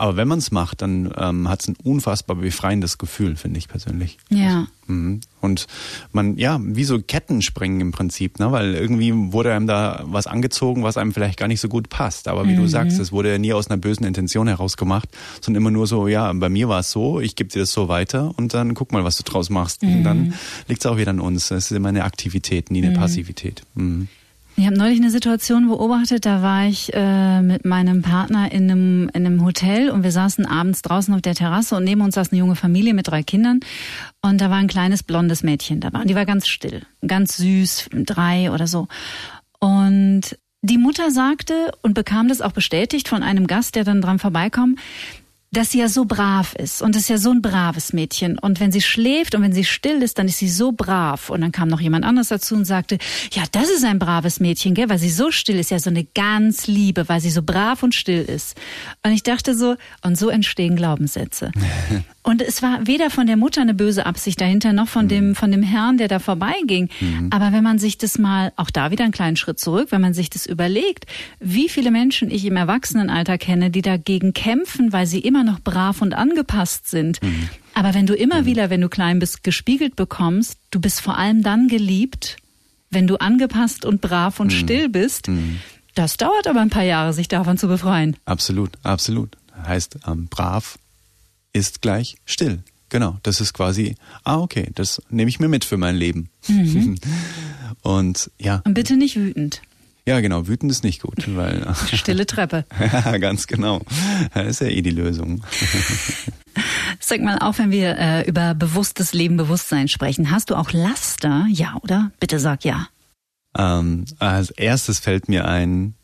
Aber 0.00 0.16
wenn 0.16 0.28
man 0.28 0.38
es 0.38 0.50
macht, 0.50 0.80
dann 0.80 1.12
ähm, 1.14 1.46
hat 1.46 1.60
es 1.60 1.68
ein 1.68 1.76
unfassbar 1.84 2.34
befreiendes 2.34 2.96
Gefühl, 2.96 3.36
finde 3.36 3.58
ich 3.58 3.68
persönlich. 3.68 4.16
Ja. 4.30 4.66
Mhm. 4.86 5.20
Und 5.42 5.66
man, 6.12 6.38
ja, 6.38 6.58
wie 6.62 6.84
so 6.84 7.02
Ketten 7.02 7.42
springen 7.42 7.82
im 7.82 7.92
Prinzip, 7.92 8.38
ne? 8.38 8.50
weil 8.50 8.74
irgendwie 8.74 9.12
wurde 9.14 9.52
einem 9.52 9.66
da 9.66 10.02
was 10.06 10.26
angezogen, 10.26 10.84
was 10.84 10.96
einem 10.96 11.12
vielleicht 11.12 11.38
gar 11.38 11.48
nicht 11.48 11.60
so 11.60 11.68
gut 11.68 11.90
passt. 11.90 12.28
Aber 12.28 12.48
wie 12.48 12.56
du 12.56 12.66
sagst, 12.66 12.98
es 12.98 13.12
wurde 13.12 13.30
ja 13.30 13.36
nie 13.36 13.52
aus 13.52 13.68
einer 13.68 13.76
bösen 13.76 14.06
Intention 14.06 14.48
heraus 14.48 14.78
gemacht, 14.78 15.10
sondern 15.42 15.60
immer 15.60 15.70
nur 15.70 15.86
so, 15.86 16.08
ja, 16.08 16.32
bei 16.32 16.48
mir 16.48 16.70
war 16.70 16.80
es 16.80 16.90
so, 16.90 17.20
ich 17.20 17.36
gebe 17.36 17.50
dir 17.50 17.60
das 17.60 17.72
so 17.72 17.88
weiter 17.88 18.32
und 18.38 18.54
dann 18.54 18.72
guck 18.72 18.92
mal, 18.92 19.04
was 19.04 19.18
du 19.18 19.22
draus 19.22 19.50
machst. 19.50 19.82
Und 19.82 20.02
dann 20.02 20.32
liegt 20.66 20.82
es 20.82 20.90
auch 20.90 20.96
wieder 20.96 21.10
an 21.10 21.20
uns. 21.20 21.50
Es 21.50 21.70
ist 21.70 21.72
immer 21.72 21.90
eine 21.90 22.04
Aktivität, 22.04 22.70
nie 22.70 22.82
eine 22.82 22.96
Passivität. 22.96 23.64
Ich 24.60 24.66
habe 24.66 24.76
neulich 24.76 24.98
eine 24.98 25.08
Situation 25.08 25.68
beobachtet, 25.68 26.26
da 26.26 26.42
war 26.42 26.66
ich 26.66 26.92
äh, 26.92 27.40
mit 27.40 27.64
meinem 27.64 28.02
Partner 28.02 28.52
in 28.52 28.70
einem, 28.70 29.10
in 29.14 29.24
einem 29.24 29.42
Hotel 29.42 29.88
und 29.88 30.02
wir 30.02 30.12
saßen 30.12 30.44
abends 30.44 30.82
draußen 30.82 31.14
auf 31.14 31.22
der 31.22 31.34
Terrasse 31.34 31.76
und 31.76 31.84
neben 31.84 32.02
uns 32.02 32.14
saß 32.14 32.30
eine 32.30 32.40
junge 32.40 32.56
Familie 32.56 32.92
mit 32.92 33.08
drei 33.08 33.22
Kindern 33.22 33.60
und 34.20 34.38
da 34.38 34.50
war 34.50 34.58
ein 34.58 34.68
kleines 34.68 35.02
blondes 35.02 35.42
Mädchen 35.42 35.80
dabei 35.80 36.02
und 36.02 36.10
die 36.10 36.14
war 36.14 36.26
ganz 36.26 36.46
still, 36.46 36.82
ganz 37.06 37.38
süß, 37.38 37.88
drei 38.04 38.50
oder 38.50 38.66
so. 38.66 38.86
Und 39.60 40.36
die 40.60 40.76
Mutter 40.76 41.10
sagte 41.10 41.72
und 41.80 41.94
bekam 41.94 42.28
das 42.28 42.42
auch 42.42 42.52
bestätigt 42.52 43.08
von 43.08 43.22
einem 43.22 43.46
Gast, 43.46 43.76
der 43.76 43.84
dann 43.84 44.02
dran 44.02 44.18
vorbeikam, 44.18 44.76
dass 45.52 45.72
sie 45.72 45.80
ja 45.80 45.88
so 45.88 46.04
brav 46.04 46.54
ist 46.54 46.80
und 46.80 46.94
ist 46.94 47.08
ja 47.08 47.18
so 47.18 47.30
ein 47.30 47.42
braves 47.42 47.92
Mädchen 47.92 48.38
und 48.38 48.60
wenn 48.60 48.70
sie 48.70 48.80
schläft 48.80 49.34
und 49.34 49.42
wenn 49.42 49.52
sie 49.52 49.64
still 49.64 50.02
ist, 50.02 50.18
dann 50.18 50.28
ist 50.28 50.38
sie 50.38 50.48
so 50.48 50.72
brav 50.72 51.28
und 51.28 51.40
dann 51.40 51.50
kam 51.50 51.68
noch 51.68 51.80
jemand 51.80 52.04
anderes 52.04 52.28
dazu 52.28 52.54
und 52.54 52.64
sagte, 52.64 52.98
ja, 53.32 53.42
das 53.50 53.68
ist 53.68 53.84
ein 53.84 53.98
braves 53.98 54.38
Mädchen, 54.38 54.74
gell, 54.74 54.88
weil 54.88 54.98
sie 54.98 55.10
so 55.10 55.30
still 55.30 55.58
ist, 55.58 55.70
ja 55.70 55.78
so 55.80 55.90
eine 55.90 56.04
ganz 56.04 56.68
Liebe, 56.68 57.08
weil 57.08 57.20
sie 57.20 57.30
so 57.30 57.42
brav 57.42 57.82
und 57.82 57.94
still 57.94 58.22
ist. 58.22 58.56
Und 59.02 59.12
ich 59.12 59.24
dachte 59.24 59.56
so, 59.56 59.76
und 60.02 60.16
so 60.16 60.28
entstehen 60.28 60.76
Glaubenssätze. 60.76 61.50
Und 62.22 62.42
es 62.42 62.60
war 62.62 62.86
weder 62.86 63.08
von 63.08 63.26
der 63.26 63.38
Mutter 63.38 63.62
eine 63.62 63.72
böse 63.72 64.04
Absicht 64.04 64.42
dahinter, 64.42 64.74
noch 64.74 64.88
von 64.88 65.08
dem, 65.08 65.34
von 65.34 65.50
dem 65.50 65.62
Herrn, 65.62 65.96
der 65.96 66.06
da 66.06 66.18
vorbeiging. 66.18 66.90
Aber 67.30 67.52
wenn 67.52 67.64
man 67.64 67.78
sich 67.78 67.96
das 67.96 68.18
mal, 68.18 68.52
auch 68.56 68.68
da 68.68 68.90
wieder 68.90 69.04
einen 69.04 69.12
kleinen 69.12 69.36
Schritt 69.36 69.58
zurück, 69.58 69.88
wenn 69.90 70.02
man 70.02 70.12
sich 70.12 70.28
das 70.28 70.44
überlegt, 70.44 71.06
wie 71.38 71.70
viele 71.70 71.90
Menschen 71.90 72.30
ich 72.30 72.44
im 72.44 72.56
Erwachsenenalter 72.56 73.38
kenne, 73.38 73.70
die 73.70 73.80
dagegen 73.80 74.34
kämpfen, 74.34 74.92
weil 74.92 75.06
sie 75.06 75.20
immer 75.20 75.39
noch 75.44 75.60
brav 75.60 76.02
und 76.02 76.14
angepasst 76.14 76.88
sind. 76.88 77.20
Aber 77.74 77.94
wenn 77.94 78.06
du 78.06 78.14
immer 78.14 78.44
wieder, 78.44 78.70
wenn 78.70 78.80
du 78.80 78.88
klein 78.88 79.18
bist, 79.18 79.42
gespiegelt 79.44 79.96
bekommst, 79.96 80.58
du 80.70 80.80
bist 80.80 81.00
vor 81.00 81.16
allem 81.18 81.42
dann 81.42 81.68
geliebt, 81.68 82.36
wenn 82.90 83.06
du 83.06 83.16
angepasst 83.16 83.84
und 83.84 84.00
brav 84.00 84.40
und 84.40 84.52
still 84.52 84.88
bist. 84.88 85.28
Das 85.94 86.16
dauert 86.16 86.46
aber 86.46 86.60
ein 86.60 86.70
paar 86.70 86.84
Jahre, 86.84 87.12
sich 87.12 87.28
davon 87.28 87.58
zu 87.58 87.68
befreien. 87.68 88.16
Absolut, 88.24 88.70
absolut. 88.82 89.36
Heißt, 89.66 89.98
ähm, 90.06 90.28
brav 90.28 90.78
ist 91.52 91.82
gleich 91.82 92.16
still. 92.24 92.62
Genau, 92.88 93.18
das 93.22 93.40
ist 93.40 93.52
quasi, 93.52 93.94
ah, 94.24 94.38
okay, 94.38 94.70
das 94.74 95.00
nehme 95.10 95.28
ich 95.28 95.38
mir 95.38 95.48
mit 95.48 95.64
für 95.64 95.76
mein 95.76 95.96
Leben. 95.96 96.28
Und 97.82 98.30
ja, 98.38 98.62
Und 98.64 98.74
bitte 98.74 98.96
nicht 98.96 99.16
wütend. 99.16 99.62
Ja, 100.06 100.20
genau, 100.20 100.46
wütend 100.48 100.70
ist 100.72 100.84
nicht 100.84 101.02
gut, 101.02 101.24
weil, 101.36 101.66
Stille 101.92 102.26
Treppe. 102.26 102.64
ja, 102.80 103.18
ganz 103.18 103.46
genau. 103.46 103.80
Das 104.34 104.46
ist 104.46 104.60
ja 104.60 104.68
eh 104.68 104.82
die 104.82 104.90
Lösung. 104.90 105.44
Sag 107.00 107.20
mal, 107.22 107.38
auch 107.38 107.58
wenn 107.58 107.70
wir 107.70 107.96
äh, 107.98 108.28
über 108.28 108.54
bewusstes 108.54 109.12
Leben, 109.12 109.36
Bewusstsein 109.36 109.88
sprechen, 109.88 110.30
hast 110.30 110.50
du 110.50 110.56
auch 110.56 110.72
Laster? 110.72 111.46
Ja, 111.50 111.78
oder? 111.82 112.10
Bitte 112.20 112.38
sag 112.38 112.64
ja. 112.64 112.88
Ähm, 113.56 114.04
als 114.18 114.50
erstes 114.50 114.98
fällt 114.98 115.28
mir 115.28 115.46
ein, 115.46 115.94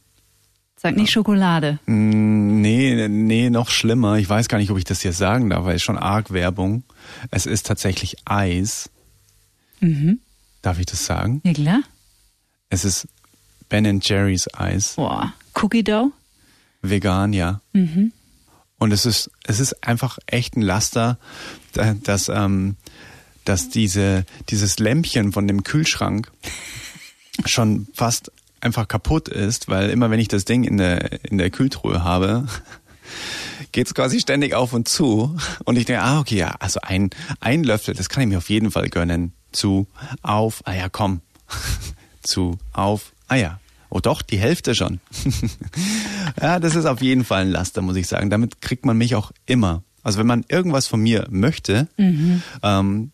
Sag 0.78 0.96
nicht 0.96 1.10
Schokolade. 1.10 1.78
Mm, 1.86 2.60
Nee, 2.60 3.06
nee, 3.08 3.48
noch 3.50 3.70
schlimmer. 3.70 4.16
Ich 4.16 4.28
weiß 4.28 4.48
gar 4.48 4.58
nicht, 4.58 4.70
ob 4.70 4.78
ich 4.78 4.84
das 4.84 5.00
hier 5.00 5.12
sagen 5.12 5.50
darf, 5.50 5.64
weil 5.64 5.76
es 5.76 5.82
schon 5.82 5.98
arg 5.98 6.32
Werbung. 6.32 6.82
Es 7.30 7.46
ist 7.46 7.66
tatsächlich 7.66 8.16
Eis. 8.24 8.90
Mhm. 9.80 10.18
Darf 10.62 10.80
ich 10.80 10.86
das 10.86 11.06
sagen? 11.06 11.40
Ja, 11.44 11.52
klar. 11.52 11.80
Es 12.68 12.84
ist 12.84 13.06
Ben 13.68 14.00
Jerry's 14.02 14.46
Eis. 14.54 14.94
Boah. 14.94 15.32
Cookie 15.54 15.82
Dough? 15.82 16.12
Vegan, 16.82 17.32
ja. 17.32 17.60
Und 18.78 18.92
es 18.92 19.06
ist, 19.06 19.30
es 19.44 19.58
ist 19.60 19.82
einfach 19.86 20.18
echt 20.26 20.56
ein 20.56 20.62
Laster, 20.62 21.18
da- 21.72 21.94
dass, 21.94 22.28
ähm, 22.28 22.76
dass 23.44 23.68
diese, 23.70 24.24
dieses 24.50 24.78
Lämpchen 24.78 25.32
von 25.32 25.48
dem 25.48 25.62
Kühlschrank 25.64 26.30
schon 27.44 27.88
fast 27.94 28.30
einfach 28.60 28.86
kaputt 28.88 29.28
ist, 29.28 29.68
weil 29.68 29.90
immer 29.90 30.10
wenn 30.10 30.20
ich 30.20 30.28
das 30.28 30.44
Ding 30.44 30.64
in 30.64 30.76
der, 30.76 31.24
in 31.24 31.38
der 31.38 31.50
Kühltruhe 31.50 32.02
habe, 32.04 32.46
geht 33.72 33.86
es 33.86 33.94
quasi 33.94 34.20
ständig 34.20 34.54
auf 34.54 34.72
und 34.72 34.88
zu. 34.88 35.36
Und 35.64 35.76
ich 35.76 35.84
denke, 35.86 36.02
ah, 36.02 36.20
okay, 36.20 36.36
ja, 36.36 36.54
also 36.60 36.80
ein, 36.82 37.10
ein 37.40 37.64
Löffel, 37.64 37.94
das 37.94 38.08
kann 38.08 38.22
ich 38.22 38.28
mir 38.28 38.38
auf 38.38 38.50
jeden 38.50 38.70
Fall 38.70 38.88
gönnen. 38.88 39.32
Zu, 39.52 39.86
auf, 40.22 40.62
ah 40.66 40.72
ja, 40.74 40.88
komm. 40.88 41.20
zu, 42.22 42.58
auf, 42.72 43.12
ah 43.28 43.36
ja. 43.36 43.60
Oh 43.88 44.00
doch, 44.00 44.22
die 44.22 44.38
Hälfte 44.38 44.74
schon. 44.74 45.00
ja, 46.40 46.58
das 46.58 46.74
ist 46.74 46.86
auf 46.86 47.00
jeden 47.00 47.24
Fall 47.24 47.42
ein 47.42 47.50
Laster, 47.50 47.82
muss 47.82 47.96
ich 47.96 48.08
sagen. 48.08 48.30
Damit 48.30 48.60
kriegt 48.60 48.84
man 48.84 48.98
mich 48.98 49.14
auch 49.14 49.30
immer. 49.46 49.82
Also 50.02 50.18
wenn 50.18 50.26
man 50.26 50.44
irgendwas 50.48 50.86
von 50.86 51.00
mir 51.00 51.26
möchte, 51.30 51.88
mhm. 51.96 52.42
ähm, 52.62 53.10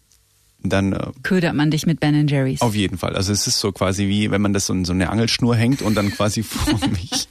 dann 0.65 0.93
äh, 0.93 1.07
ködert 1.23 1.55
man 1.55 1.71
dich 1.71 1.87
mit 1.87 2.01
Ben 2.01 2.27
Jerry's. 2.29 2.61
Auf 2.61 2.75
jeden 2.75 2.99
Fall. 2.99 3.17
Also 3.17 3.33
es 3.33 3.47
ist 3.47 3.59
so 3.59 3.73
quasi 3.73 4.09
wie, 4.09 4.31
wenn 4.31 4.41
man 4.41 4.53
das 4.53 4.67
so 4.67 4.73
in 4.73 4.85
so 4.85 4.93
eine 4.93 5.11
Angelschnur 5.11 5.57
hängt 5.57 5.83
und 5.83 5.95
dann 5.95 6.11
quasi 6.11 6.43
vor, 6.43 6.79
mich, 6.89 7.29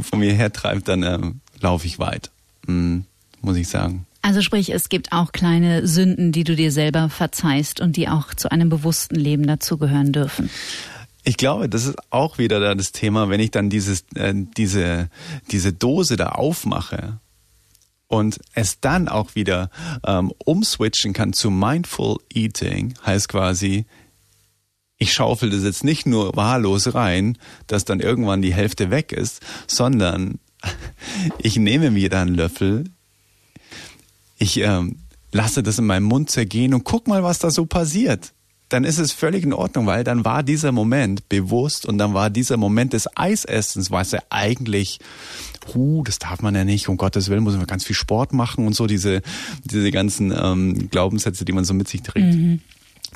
vor 0.00 0.18
mir 0.18 0.32
hertreibt, 0.32 0.88
dann 0.88 1.02
äh, 1.02 1.18
laufe 1.60 1.86
ich 1.86 1.98
weit. 1.98 2.30
Mhm, 2.66 3.04
muss 3.40 3.56
ich 3.56 3.68
sagen. 3.68 4.06
Also 4.20 4.42
sprich, 4.42 4.72
es 4.72 4.88
gibt 4.88 5.12
auch 5.12 5.32
kleine 5.32 5.86
Sünden, 5.86 6.32
die 6.32 6.44
du 6.44 6.56
dir 6.56 6.72
selber 6.72 7.08
verzeihst 7.08 7.80
und 7.80 7.96
die 7.96 8.08
auch 8.08 8.34
zu 8.34 8.50
einem 8.50 8.68
bewussten 8.68 9.14
Leben 9.14 9.46
dazugehören 9.46 10.12
dürfen. 10.12 10.50
Ich 11.28 11.36
glaube, 11.36 11.68
das 11.68 11.84
ist 11.84 11.96
auch 12.08 12.38
wieder 12.38 12.74
das 12.74 12.90
Thema, 12.90 13.28
wenn 13.28 13.38
ich 13.38 13.50
dann 13.50 13.68
dieses, 13.68 14.06
äh, 14.14 14.32
diese, 14.34 15.10
diese 15.50 15.74
Dose 15.74 16.16
da 16.16 16.30
aufmache 16.30 17.20
und 18.06 18.40
es 18.54 18.80
dann 18.80 19.08
auch 19.08 19.34
wieder 19.34 19.68
ähm, 20.06 20.32
umswitchen 20.42 21.12
kann 21.12 21.34
zu 21.34 21.50
Mindful 21.50 22.16
Eating, 22.32 22.94
heißt 23.04 23.28
quasi, 23.28 23.84
ich 24.96 25.12
schaufel 25.12 25.50
das 25.50 25.64
jetzt 25.64 25.84
nicht 25.84 26.06
nur 26.06 26.34
wahllos 26.34 26.94
rein, 26.94 27.36
dass 27.66 27.84
dann 27.84 28.00
irgendwann 28.00 28.40
die 28.40 28.54
Hälfte 28.54 28.90
weg 28.90 29.12
ist, 29.12 29.42
sondern 29.66 30.38
ich 31.40 31.58
nehme 31.58 31.90
mir 31.90 32.08
da 32.08 32.22
einen 32.22 32.36
Löffel, 32.36 32.84
ich 34.38 34.56
ähm, 34.60 35.00
lasse 35.30 35.62
das 35.62 35.78
in 35.78 35.84
meinem 35.84 36.04
Mund 36.04 36.30
zergehen 36.30 36.72
und 36.72 36.84
guck 36.84 37.06
mal, 37.06 37.22
was 37.22 37.38
da 37.38 37.50
so 37.50 37.66
passiert 37.66 38.32
dann 38.68 38.84
ist 38.84 38.98
es 38.98 39.12
völlig 39.12 39.44
in 39.44 39.52
Ordnung, 39.52 39.86
weil 39.86 40.04
dann 40.04 40.24
war 40.24 40.42
dieser 40.42 40.72
Moment 40.72 41.28
bewusst 41.28 41.86
und 41.86 41.98
dann 41.98 42.14
war 42.14 42.30
dieser 42.30 42.56
Moment 42.56 42.92
des 42.92 43.08
Eisessens, 43.16 43.90
was 43.90 44.12
ja 44.12 44.20
eigentlich, 44.30 44.98
huh, 45.74 46.02
das 46.04 46.18
darf 46.18 46.42
man 46.42 46.54
ja 46.54 46.64
nicht, 46.64 46.88
um 46.88 46.96
Gottes 46.96 47.28
Willen 47.30 47.42
muss 47.42 47.56
man 47.56 47.66
ganz 47.66 47.84
viel 47.84 47.96
Sport 47.96 48.32
machen 48.32 48.66
und 48.66 48.74
so, 48.74 48.86
diese, 48.86 49.22
diese 49.64 49.90
ganzen 49.90 50.32
ähm, 50.32 50.90
Glaubenssätze, 50.90 51.44
die 51.44 51.52
man 51.52 51.64
so 51.64 51.74
mit 51.74 51.88
sich 51.88 52.02
trägt. 52.02 52.34
Mhm. 52.34 52.60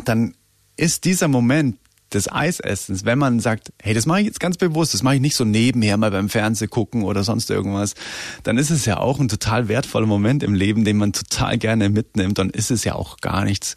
Dann 0.04 0.34
ist 0.76 1.04
dieser 1.04 1.28
Moment 1.28 1.76
des 2.14 2.30
Eisessens, 2.30 3.04
wenn 3.04 3.18
man 3.18 3.40
sagt, 3.40 3.72
hey, 3.80 3.94
das 3.94 4.06
mache 4.06 4.20
ich 4.20 4.26
jetzt 4.26 4.40
ganz 4.40 4.56
bewusst, 4.56 4.94
das 4.94 5.02
mache 5.02 5.16
ich 5.16 5.20
nicht 5.20 5.36
so 5.36 5.44
nebenher 5.44 5.96
mal 5.96 6.10
beim 6.10 6.28
Fernseh 6.28 6.66
gucken 6.66 7.04
oder 7.04 7.24
sonst 7.24 7.50
irgendwas, 7.50 7.94
dann 8.42 8.58
ist 8.58 8.70
es 8.70 8.84
ja 8.84 8.98
auch 8.98 9.18
ein 9.18 9.28
total 9.28 9.68
wertvoller 9.68 10.06
Moment 10.06 10.42
im 10.42 10.54
Leben, 10.54 10.84
den 10.84 10.98
man 10.98 11.12
total 11.12 11.58
gerne 11.58 11.88
mitnimmt. 11.88 12.38
Dann 12.38 12.50
ist 12.50 12.70
es 12.70 12.84
ja 12.84 12.94
auch 12.94 13.18
gar 13.18 13.44
nichts, 13.44 13.76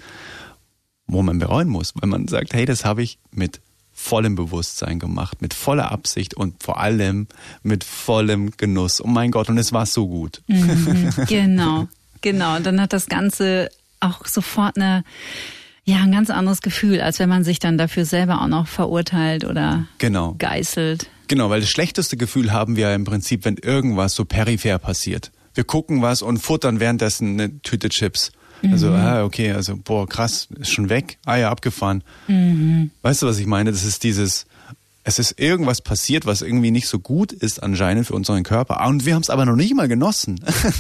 wo 1.08 1.22
man 1.22 1.40
bereuen 1.40 1.70
muss, 1.70 1.94
weil 1.96 2.10
man 2.10 2.28
sagt, 2.28 2.54
hey, 2.54 2.66
das 2.66 2.86
habe 2.86 3.04
ich 3.04 3.20
mit 3.32 3.62
vollem 3.94 4.36
Bewusstsein 4.36 5.00
gemacht, 5.00 5.42
mit 5.42 5.54
voller 5.54 5.92
Absicht 5.92 6.34
und 6.34 6.62
vor 6.62 6.80
allem 6.80 7.28
mit 7.64 7.84
vollem 7.84 8.52
Genuss. 8.58 9.02
Oh 9.02 9.08
mein 9.08 9.32
Gott, 9.32 9.50
und 9.50 9.58
es 9.58 9.72
war 9.72 9.86
so 9.86 10.08
gut. 10.08 10.42
Mhm, 10.48 11.14
genau, 11.28 11.88
genau. 12.22 12.58
Und 12.58 12.66
dann 12.66 12.82
hat 12.82 12.92
das 12.92 13.08
Ganze 13.08 13.70
auch 14.02 14.26
sofort 14.28 14.76
eine, 14.76 15.04
ja, 15.86 15.98
ein 16.04 16.12
ganz 16.12 16.30
anderes 16.30 16.62
Gefühl, 16.62 17.00
als 17.00 17.20
wenn 17.20 17.30
man 17.30 17.46
sich 17.46 17.60
dann 17.60 17.78
dafür 17.78 18.06
selber 18.06 18.42
auch 18.42 18.48
noch 18.48 18.68
verurteilt 18.68 19.46
oder 19.46 19.88
genau. 19.98 20.36
geißelt. 20.38 21.10
Genau, 21.28 21.50
weil 21.50 21.62
das 21.62 21.70
schlechteste 21.70 22.18
Gefühl 22.18 22.52
haben 22.52 22.76
wir 22.76 22.90
ja 22.90 22.96
im 22.96 23.06
Prinzip, 23.06 23.46
wenn 23.46 23.58
irgendwas 23.58 24.14
so 24.14 24.26
peripher 24.26 24.78
passiert. 24.78 25.32
Wir 25.54 25.64
gucken 25.64 26.02
was 26.02 26.22
und 26.22 26.38
futtern 26.38 26.82
währenddessen 26.82 27.40
eine 27.40 27.62
Tüte 27.62 27.90
Chips. 27.90 28.32
Also, 28.72 28.88
mhm. 28.88 28.96
ah, 28.96 29.24
okay, 29.24 29.52
also, 29.52 29.76
boah, 29.78 30.08
krass, 30.08 30.48
ist 30.60 30.72
schon 30.72 30.90
weg. 30.90 31.18
Ah 31.26 31.38
ja, 31.38 31.50
abgefahren. 31.50 32.04
Mhm. 32.28 32.92
Weißt 33.02 33.22
du, 33.22 33.28
was 33.28 33.40
ich 33.40 33.46
meine? 33.46 33.72
Das 33.72 33.84
ist 33.84 34.04
dieses, 34.04 34.46
es 35.04 35.20
ist 35.20 35.40
irgendwas 35.40 35.82
passiert, 35.82 36.26
was 36.26 36.42
irgendwie 36.42 36.72
nicht 36.72 36.88
so 36.88 36.98
gut 37.00 37.32
ist 37.32 37.62
anscheinend 37.62 38.08
für 38.08 38.16
unseren 38.16 38.44
Körper. 38.44 38.82
Ah, 38.82 38.88
und 38.88 39.06
wir 39.06 39.14
haben 39.14 39.22
es 39.22 39.30
aber 39.30 39.46
noch 39.46 39.56
nicht 39.56 39.76
mal 39.76 39.88
genossen. 39.88 40.40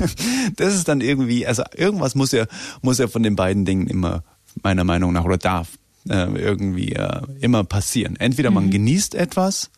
das 0.56 0.74
ist 0.74 0.88
dann 0.88 1.00
irgendwie, 1.00 1.46
also 1.46 1.64
irgendwas 1.76 2.16
muss 2.16 2.32
ja, 2.32 2.46
muss 2.82 2.98
ja 2.98 3.08
von 3.08 3.22
den 3.22 3.36
beiden 3.36 3.66
Dingen 3.66 3.86
immer, 3.86 4.24
meiner 4.64 4.84
Meinung 4.84 5.14
nach, 5.14 5.26
oder 5.26 5.38
darf 5.38 5.68
äh, 6.10 6.26
irgendwie 6.40 6.94
äh, 6.94 7.22
immer 7.40 7.64
passieren. 7.64 8.16
Entweder 8.16 8.50
man 8.50 8.66
mhm. 8.66 8.72
genießt 8.72 9.14
etwas 9.14 9.70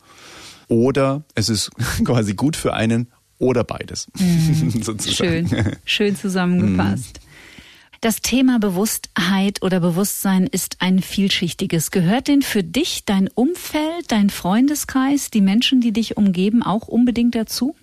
oder 0.68 1.24
es 1.34 1.50
ist 1.50 1.70
quasi 2.04 2.32
gut 2.32 2.56
für 2.56 2.72
einen 2.72 3.08
oder 3.38 3.64
beides. 3.64 4.08
Mhm. 4.18 4.82
Schön, 5.00 5.76
schön 5.84 6.16
zusammengefasst. 6.16 7.20
Mhm. 7.22 7.27
Das 8.00 8.22
Thema 8.22 8.60
Bewusstheit 8.60 9.60
oder 9.62 9.80
Bewusstsein 9.80 10.46
ist 10.46 10.76
ein 10.78 11.02
vielschichtiges. 11.02 11.90
Gehört 11.90 12.28
denn 12.28 12.42
für 12.42 12.62
dich 12.62 13.04
dein 13.04 13.28
Umfeld, 13.28 14.12
dein 14.12 14.30
Freundeskreis, 14.30 15.30
die 15.30 15.40
Menschen, 15.40 15.80
die 15.80 15.92
dich 15.92 16.16
umgeben, 16.16 16.62
auch 16.62 16.86
unbedingt 16.86 17.34
dazu? 17.34 17.74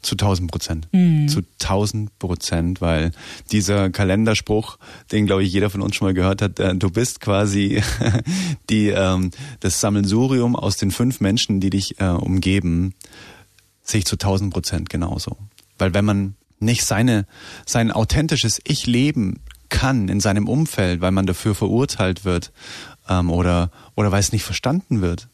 Zu 0.00 0.14
tausend 0.14 0.52
Prozent. 0.52 0.86
Mhm. 0.92 1.26
Zu 1.26 1.40
tausend 1.58 2.16
Prozent, 2.20 2.80
weil 2.80 3.10
dieser 3.50 3.90
Kalenderspruch, 3.90 4.78
den 5.10 5.26
glaube 5.26 5.42
ich 5.42 5.52
jeder 5.52 5.70
von 5.70 5.82
uns 5.82 5.96
schon 5.96 6.06
mal 6.06 6.14
gehört 6.14 6.40
hat, 6.40 6.60
äh, 6.60 6.76
du 6.76 6.88
bist 6.88 7.20
quasi 7.20 7.82
die, 8.70 8.88
ähm, 8.88 9.32
das 9.58 9.80
Sammelsurium 9.80 10.54
aus 10.54 10.76
den 10.76 10.92
fünf 10.92 11.20
Menschen, 11.20 11.58
die 11.58 11.70
dich 11.70 12.00
äh, 12.00 12.06
umgeben, 12.06 12.94
sehe 13.82 13.98
ich 13.98 14.06
zu 14.06 14.16
tausend 14.16 14.52
Prozent 14.52 14.88
genauso. 14.88 15.36
Weil 15.78 15.94
wenn 15.94 16.04
man 16.04 16.36
nicht 16.60 16.84
seine, 16.84 17.26
sein 17.66 17.90
authentisches 17.90 18.60
Ich 18.64 18.86
leben 18.86 19.40
kann 19.68 20.08
in 20.08 20.20
seinem 20.20 20.48
Umfeld, 20.48 21.00
weil 21.00 21.12
man 21.12 21.26
dafür 21.26 21.54
verurteilt 21.54 22.24
wird 22.24 22.52
ähm, 23.08 23.30
oder, 23.30 23.70
oder 23.94 24.12
weil 24.12 24.20
es 24.20 24.32
nicht 24.32 24.44
verstanden 24.44 25.00
wird. 25.00 25.28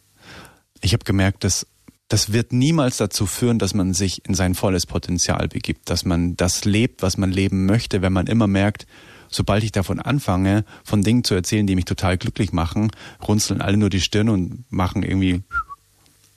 Ich 0.80 0.92
habe 0.92 1.04
gemerkt, 1.04 1.44
dass 1.44 1.66
das 2.08 2.32
wird 2.32 2.52
niemals 2.52 2.98
dazu 2.98 3.26
führen, 3.26 3.58
dass 3.58 3.74
man 3.74 3.92
sich 3.92 4.24
in 4.26 4.34
sein 4.34 4.54
volles 4.54 4.86
Potenzial 4.86 5.48
begibt, 5.48 5.90
dass 5.90 6.04
man 6.04 6.36
das 6.36 6.64
lebt, 6.64 7.02
was 7.02 7.16
man 7.16 7.32
leben 7.32 7.66
möchte, 7.66 8.00
wenn 8.00 8.12
man 8.12 8.28
immer 8.28 8.46
merkt, 8.46 8.86
sobald 9.28 9.64
ich 9.64 9.72
davon 9.72 9.98
anfange, 9.98 10.64
von 10.84 11.02
Dingen 11.02 11.24
zu 11.24 11.34
erzählen, 11.34 11.66
die 11.66 11.74
mich 11.74 11.84
total 11.84 12.16
glücklich 12.16 12.52
machen, 12.52 12.92
runzeln 13.26 13.60
alle 13.60 13.76
nur 13.76 13.90
die 13.90 14.00
Stirn 14.00 14.28
und 14.28 14.70
machen 14.70 15.02
irgendwie. 15.02 15.42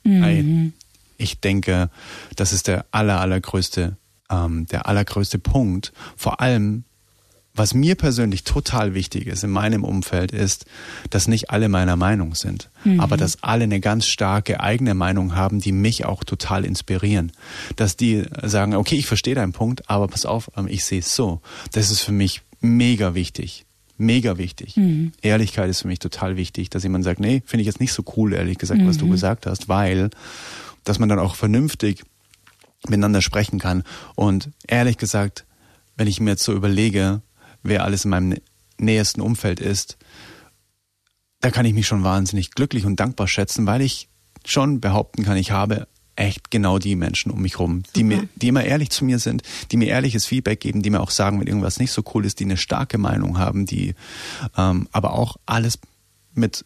Mhm. 0.02 0.72
Ich 1.18 1.38
denke, 1.38 1.90
das 2.34 2.52
ist 2.52 2.66
der 2.66 2.86
aller, 2.90 3.20
allergrößte 3.20 3.96
ähm, 4.30 4.66
der 4.66 4.86
allergrößte 4.86 5.38
Punkt. 5.38 5.92
Vor 6.16 6.40
allem, 6.40 6.84
was 7.54 7.74
mir 7.74 7.94
persönlich 7.94 8.44
total 8.44 8.94
wichtig 8.94 9.26
ist 9.26 9.44
in 9.44 9.50
meinem 9.50 9.84
Umfeld, 9.84 10.32
ist, 10.32 10.66
dass 11.10 11.28
nicht 11.28 11.50
alle 11.50 11.68
meiner 11.68 11.96
Meinung 11.96 12.34
sind, 12.34 12.70
mhm. 12.84 13.00
aber 13.00 13.16
dass 13.16 13.42
alle 13.42 13.64
eine 13.64 13.80
ganz 13.80 14.06
starke 14.06 14.60
eigene 14.60 14.94
Meinung 14.94 15.34
haben, 15.34 15.60
die 15.60 15.72
mich 15.72 16.04
auch 16.04 16.24
total 16.24 16.64
inspirieren. 16.64 17.32
Dass 17.76 17.96
die 17.96 18.24
sagen, 18.42 18.74
okay, 18.74 18.96
ich 18.96 19.06
verstehe 19.06 19.34
deinen 19.34 19.52
Punkt, 19.52 19.90
aber 19.90 20.06
pass 20.08 20.24
auf, 20.24 20.50
ähm, 20.56 20.68
ich 20.68 20.84
sehe 20.84 21.00
es 21.00 21.14
so. 21.14 21.40
Das 21.72 21.90
ist 21.90 22.02
für 22.02 22.12
mich 22.12 22.42
mega 22.60 23.14
wichtig. 23.14 23.66
Mega 23.98 24.38
wichtig. 24.38 24.76
Mhm. 24.76 25.12
Ehrlichkeit 25.20 25.68
ist 25.68 25.82
für 25.82 25.88
mich 25.88 25.98
total 25.98 26.36
wichtig, 26.36 26.70
dass 26.70 26.84
jemand 26.84 27.04
sagt, 27.04 27.20
nee, 27.20 27.42
finde 27.44 27.62
ich 27.62 27.66
jetzt 27.66 27.80
nicht 27.80 27.92
so 27.92 28.02
cool, 28.16 28.32
ehrlich 28.32 28.56
gesagt, 28.56 28.80
mhm. 28.80 28.88
was 28.88 28.96
du 28.96 29.06
mhm. 29.06 29.10
gesagt 29.10 29.44
hast, 29.44 29.68
weil, 29.68 30.08
dass 30.84 30.98
man 30.98 31.10
dann 31.10 31.18
auch 31.18 31.34
vernünftig 31.34 32.04
miteinander 32.88 33.22
sprechen 33.22 33.58
kann. 33.58 33.82
Und 34.14 34.50
ehrlich 34.66 34.98
gesagt, 34.98 35.44
wenn 35.96 36.06
ich 36.06 36.20
mir 36.20 36.30
jetzt 36.30 36.44
so 36.44 36.52
überlege, 36.52 37.22
wer 37.62 37.84
alles 37.84 38.04
in 38.04 38.10
meinem 38.10 38.38
nähesten 38.78 39.20
Umfeld 39.20 39.60
ist, 39.60 39.98
da 41.40 41.50
kann 41.50 41.66
ich 41.66 41.74
mich 41.74 41.86
schon 41.86 42.04
wahnsinnig 42.04 42.52
glücklich 42.52 42.84
und 42.84 43.00
dankbar 43.00 43.28
schätzen, 43.28 43.66
weil 43.66 43.80
ich 43.80 44.08
schon 44.44 44.80
behaupten 44.80 45.24
kann, 45.24 45.36
ich 45.36 45.50
habe 45.50 45.86
echt 46.16 46.50
genau 46.50 46.78
die 46.78 46.96
Menschen 46.96 47.32
um 47.32 47.40
mich 47.40 47.58
rum, 47.58 47.82
die 47.96 48.04
mir, 48.04 48.28
die 48.36 48.48
immer 48.48 48.64
ehrlich 48.64 48.90
zu 48.90 49.04
mir 49.04 49.18
sind, 49.18 49.42
die 49.70 49.78
mir 49.78 49.88
ehrliches 49.88 50.26
Feedback 50.26 50.60
geben, 50.60 50.82
die 50.82 50.90
mir 50.90 51.00
auch 51.00 51.10
sagen, 51.10 51.40
wenn 51.40 51.46
irgendwas 51.46 51.78
nicht 51.78 51.92
so 51.92 52.02
cool 52.14 52.26
ist, 52.26 52.40
die 52.40 52.44
eine 52.44 52.58
starke 52.58 52.98
Meinung 52.98 53.38
haben, 53.38 53.64
die 53.64 53.94
ähm, 54.56 54.86
aber 54.92 55.14
auch 55.14 55.36
alles 55.46 55.78
mit, 56.34 56.64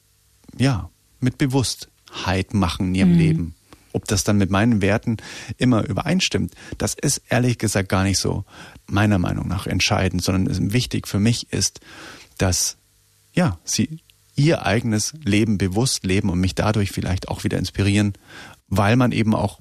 ja, 0.59 0.91
mit 1.21 1.39
Bewusstheit 1.39 2.53
machen 2.53 2.89
in 2.89 2.95
ihrem 2.95 3.13
mhm. 3.13 3.19
Leben. 3.19 3.55
Ob 3.95 4.05
das 4.07 4.25
dann 4.25 4.37
mit 4.37 4.51
meinen 4.51 4.83
Werten 4.83 5.17
immer 5.57 5.87
übereinstimmt, 5.89 6.53
das 6.77 6.95
ist 6.95 7.23
ehrlich 7.29 7.59
gesagt 7.59 7.89
gar 7.89 8.03
nicht 8.03 8.19
so 8.19 8.45
meiner 8.87 9.19
Meinung 9.19 9.49
nach 9.49 9.67
entscheidend, 9.67 10.23
sondern 10.23 10.73
wichtig 10.73 11.09
für 11.09 11.21
mich 11.21 11.53
ist, 11.53 11.81
dass 12.37 12.77
ja, 13.33 13.59
sie 13.65 14.01
ihr 14.37 14.67
eigenes 14.67 15.15
Leben 15.25 15.59
bewusst 15.59 16.05
leben 16.05 16.29
und 16.29 16.41
mich 16.41 16.55
dadurch 16.55 16.91
vielleicht 16.91 17.29
auch 17.29 17.45
wieder 17.45 17.57
inspirieren, 17.57 18.15
weil 18.69 18.97
man 18.97 19.13
eben 19.13 19.35
auch 19.35 19.61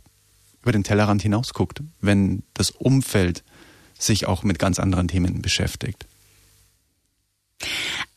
über 0.63 0.71
den 0.71 0.83
Tellerrand 0.83 1.21
hinausguckt, 1.21 1.81
wenn 2.01 2.43
das 2.53 2.71
Umfeld 2.71 3.43
sich 3.99 4.25
auch 4.25 4.43
mit 4.43 4.59
ganz 4.59 4.79
anderen 4.79 5.07
Themen 5.07 5.41
beschäftigt. 5.41 6.07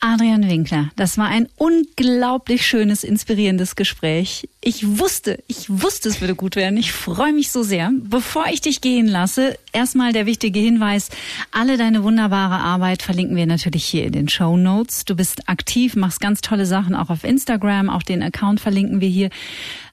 Adrian 0.00 0.48
Winkler, 0.48 0.90
das 0.96 1.16
war 1.16 1.26
ein 1.26 1.48
unglaublich 1.56 2.66
schönes, 2.66 3.02
inspirierendes 3.02 3.76
Gespräch. 3.76 4.48
Ich 4.60 4.98
wusste, 4.98 5.42
ich 5.48 5.68
wusste, 5.68 6.08
es 6.08 6.20
würde 6.20 6.34
gut 6.34 6.54
werden. 6.54 6.76
Ich 6.76 6.92
freue 6.92 7.32
mich 7.32 7.50
so 7.50 7.62
sehr. 7.62 7.90
Bevor 8.02 8.46
ich 8.52 8.60
dich 8.60 8.80
gehen 8.80 9.06
lasse, 9.06 9.58
erstmal 9.72 10.12
der 10.12 10.26
wichtige 10.26 10.60
Hinweis. 10.60 11.08
Alle 11.50 11.76
deine 11.76 12.02
wunderbare 12.02 12.56
Arbeit 12.56 13.02
verlinken 13.02 13.36
wir 13.36 13.46
natürlich 13.46 13.84
hier 13.86 14.04
in 14.04 14.12
den 14.12 14.28
Show 14.28 14.56
Notes. 14.56 15.06
Du 15.06 15.16
bist 15.16 15.48
aktiv, 15.48 15.96
machst 15.96 16.20
ganz 16.20 16.40
tolle 16.40 16.66
Sachen 16.66 16.94
auch 16.94 17.10
auf 17.10 17.24
Instagram. 17.24 17.88
Auch 17.88 18.02
den 18.02 18.22
Account 18.22 18.60
verlinken 18.60 19.00
wir 19.00 19.08
hier. 19.08 19.30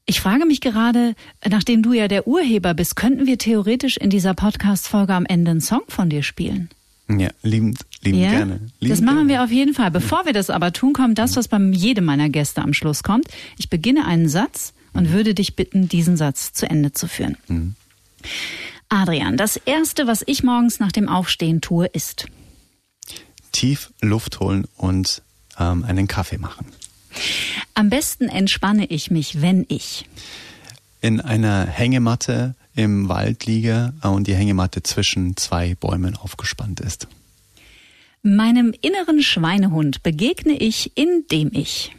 Ich 0.06 0.20
frage 0.20 0.45
mich 0.45 0.60
gerade, 0.60 1.16
nachdem 1.47 1.82
du 1.82 1.93
ja 1.93 2.10
der 2.10 2.28
Urheber 2.28 2.74
bist, 2.74 2.97
könnten 2.97 3.26
wir 3.26 3.38
theoretisch 3.38 3.95
in 3.95 4.10
dieser 4.10 4.34
Podcast-Folge 4.34 5.14
am 5.14 5.26
Ende 5.26 5.51
einen 5.51 5.62
Song 5.62 5.84
von 5.88 6.10
dir 6.10 6.24
spielen? 6.24 6.70
Ja, 7.08 7.30
liebend, 7.41 7.80
liebend 8.04 8.24
ja? 8.24 8.32
gerne. 8.32 8.60
Liebend 8.80 8.91
das 8.91 9.01
machen 9.01 9.28
gerne. 9.28 9.30
wir 9.30 9.43
auf 9.43 9.51
jeden 9.51 9.74
Fall. 9.74 9.91
Bevor 9.91 10.26
wir 10.26 10.34
das 10.34 10.49
aber 10.49 10.74
tun, 10.74 10.93
kommt 10.93 11.18
das, 11.18 11.36
was 11.36 11.47
bei 11.47 11.60
jedem 11.60 12.06
meiner 12.06 12.30
Gäste 12.30 12.62
am 12.62 12.74
Schluss 12.74 13.04
kommt. 13.04 13.28
Ich 13.58 13.70
beginne 13.70 14.06
einen 14.06 14.30
Satz 14.30 14.74
und 14.93 15.12
würde 15.12 15.34
dich 15.34 15.56
bitten, 15.56 15.88
diesen 15.88 16.18
Satz 16.18 16.54
zu 16.54 16.70
Ende 16.70 16.91
zu 16.91 17.08
führen. 17.08 17.38
Mhm. 17.47 17.76
Adrian, 18.89 19.38
das 19.38 19.58
Erste, 19.58 20.08
was 20.08 20.24
ich 20.26 20.43
morgens 20.43 20.80
nach 20.80 20.91
dem 20.91 21.10
Aufstehen 21.10 21.62
tue, 21.62 21.88
ist 21.88 22.28
tief 23.51 23.91
Luft 24.01 24.39
holen 24.39 24.66
und 24.78 25.22
ähm, 25.58 25.84
einen 25.84 26.08
Kaffee 26.08 26.38
machen. 26.38 26.68
Am 27.74 27.89
besten 27.89 28.30
entspanne 28.30 28.86
ich 28.86 29.12
mich, 29.12 29.41
wenn 29.41 29.66
ich 29.68 30.06
in 31.01 31.22
einer 31.22 31.66
Hängematte 31.66 32.56
im 32.76 33.10
Wald 33.10 33.45
liege 33.45 33.93
und 34.01 34.28
die 34.28 34.36
Hängematte 34.36 34.84
zwischen 34.84 35.38
zwei 35.38 35.76
Bäumen 35.76 36.16
aufgespannt 36.16 36.80
ist. 36.80 37.08
Meinem 38.24 38.74
inneren 38.82 39.21
Schweinehund 39.21 40.01
begegne 40.01 40.53
ich, 40.53 40.95
indem 40.95 41.51
ich. 41.51 41.93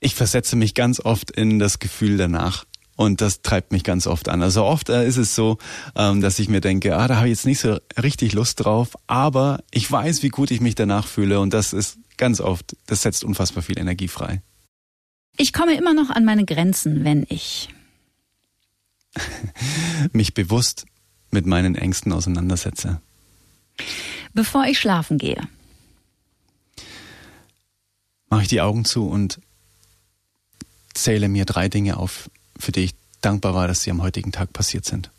Ich 0.00 0.14
versetze 0.14 0.54
mich 0.54 0.74
ganz 0.74 1.00
oft 1.00 1.30
in 1.30 1.58
das 1.58 1.78
Gefühl 1.78 2.18
danach. 2.18 2.66
Und 2.94 3.22
das 3.22 3.40
treibt 3.40 3.72
mich 3.72 3.84
ganz 3.84 4.06
oft 4.06 4.28
an. 4.28 4.42
Also 4.42 4.64
oft 4.64 4.90
äh, 4.90 5.06
ist 5.06 5.16
es 5.16 5.34
so, 5.34 5.56
ähm, 5.96 6.20
dass 6.20 6.38
ich 6.38 6.48
mir 6.48 6.60
denke, 6.60 6.94
ah, 6.96 7.08
da 7.08 7.16
habe 7.16 7.28
ich 7.28 7.30
jetzt 7.30 7.46
nicht 7.46 7.60
so 7.60 7.78
richtig 8.02 8.34
Lust 8.34 8.62
drauf, 8.62 8.96
aber 9.06 9.62
ich 9.70 9.90
weiß, 9.90 10.22
wie 10.22 10.28
gut 10.28 10.50
ich 10.50 10.60
mich 10.60 10.74
danach 10.74 11.06
fühle 11.06 11.40
und 11.40 11.54
das 11.54 11.72
ist 11.72 11.98
ganz 12.18 12.40
oft, 12.40 12.76
das 12.86 13.02
setzt 13.02 13.24
unfassbar 13.24 13.62
viel 13.62 13.78
Energie 13.78 14.08
frei. 14.08 14.42
Ich 15.38 15.52
komme 15.52 15.74
immer 15.74 15.94
noch 15.94 16.10
an 16.10 16.24
meine 16.24 16.44
Grenzen, 16.44 17.04
wenn 17.04 17.24
ich 17.28 17.68
mich 20.12 20.34
bewusst 20.34 20.84
mit 21.30 21.46
meinen 21.46 21.76
Ängsten 21.76 22.12
auseinandersetze. 22.12 23.00
Bevor 24.38 24.66
ich 24.66 24.78
schlafen 24.78 25.18
gehe, 25.18 25.48
mache 28.30 28.42
ich 28.42 28.46
die 28.46 28.60
Augen 28.60 28.84
zu 28.84 29.08
und 29.08 29.40
zähle 30.94 31.28
mir 31.28 31.44
drei 31.44 31.68
Dinge 31.68 31.96
auf, 31.96 32.30
für 32.56 32.70
die 32.70 32.84
ich 32.84 32.94
dankbar 33.20 33.54
war, 33.54 33.66
dass 33.66 33.82
sie 33.82 33.90
am 33.90 34.00
heutigen 34.00 34.30
Tag 34.30 34.52
passiert 34.52 34.84
sind. 34.84 35.10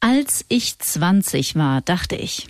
Als 0.00 0.44
ich 0.48 0.76
20 0.76 1.54
war, 1.54 1.82
dachte 1.82 2.16
ich, 2.16 2.48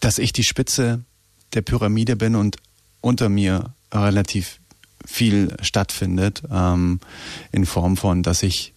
dass 0.00 0.16
ich 0.16 0.32
die 0.32 0.42
Spitze 0.42 1.04
der 1.52 1.60
Pyramide 1.60 2.16
bin 2.16 2.36
und 2.36 2.56
unter 3.02 3.28
mir 3.28 3.74
relativ 3.92 4.58
viel 5.04 5.54
stattfindet, 5.60 6.44
ähm, 6.50 6.98
in 7.52 7.66
Form 7.66 7.98
von, 7.98 8.22
dass 8.22 8.42
ich 8.42 8.73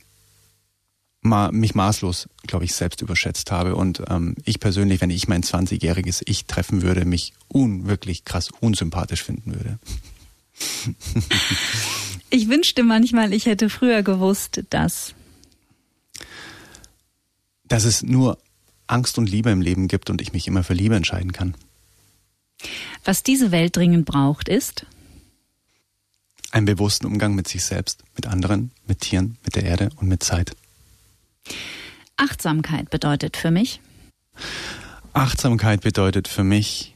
ma 1.21 1.51
mich 1.51 1.75
maßlos, 1.75 2.27
glaube 2.43 2.65
ich, 2.65 2.73
selbst 2.73 3.01
überschätzt 3.01 3.51
habe 3.51 3.75
und 3.75 4.03
ähm, 4.09 4.35
ich 4.45 4.59
persönlich, 4.59 5.01
wenn 5.01 5.09
ich 5.09 5.27
mein 5.27 5.43
20-jähriges 5.43 6.23
Ich 6.25 6.45
treffen 6.45 6.81
würde, 6.81 7.05
mich 7.05 7.33
unwirklich 7.47 8.25
krass 8.25 8.49
unsympathisch 8.59 9.23
finden 9.23 9.55
würde. 9.55 9.79
ich 12.29 12.49
wünschte 12.49 12.83
manchmal, 12.83 13.33
ich 13.33 13.45
hätte 13.45 13.69
früher 13.69 14.03
gewusst, 14.03 14.63
dass 14.69 15.13
dass 17.67 17.83
es 17.83 18.01
nur 18.01 18.37
Angst 18.87 19.17
und 19.17 19.29
Liebe 19.29 19.49
im 19.51 19.61
Leben 19.61 19.89
gibt 19.89 20.09
und 20.09 20.21
ich 20.21 20.31
mich 20.31 20.47
immer 20.47 20.63
für 20.63 20.73
Liebe 20.73 20.95
entscheiden 20.95 21.33
kann. 21.33 21.55
Was 23.03 23.23
diese 23.23 23.51
Welt 23.51 23.75
dringend 23.75 24.05
braucht, 24.05 24.47
ist 24.47 24.85
einen 26.51 26.65
bewussten 26.65 27.05
Umgang 27.05 27.35
mit 27.35 27.47
sich 27.47 27.63
selbst, 27.65 28.03
mit 28.15 28.25
anderen, 28.25 28.71
mit 28.87 29.01
Tieren, 29.01 29.37
mit 29.43 29.55
der 29.55 29.63
Erde 29.63 29.89
und 29.97 30.07
mit 30.07 30.23
Zeit. 30.23 30.55
Achtsamkeit 32.17 32.89
bedeutet 32.89 33.37
für 33.37 33.51
mich? 33.51 33.79
Achtsamkeit 35.13 35.81
bedeutet 35.81 36.27
für 36.27 36.43
mich, 36.43 36.95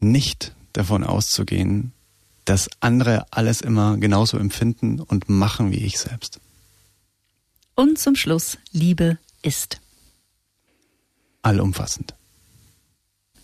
nicht 0.00 0.52
davon 0.72 1.04
auszugehen, 1.04 1.92
dass 2.44 2.68
andere 2.80 3.26
alles 3.30 3.60
immer 3.60 3.96
genauso 3.98 4.38
empfinden 4.38 5.00
und 5.00 5.28
machen 5.28 5.70
wie 5.70 5.84
ich 5.84 5.98
selbst. 5.98 6.40
Und 7.74 7.98
zum 7.98 8.16
Schluss, 8.16 8.58
Liebe 8.72 9.18
ist. 9.42 9.80
Allumfassend. 11.42 12.14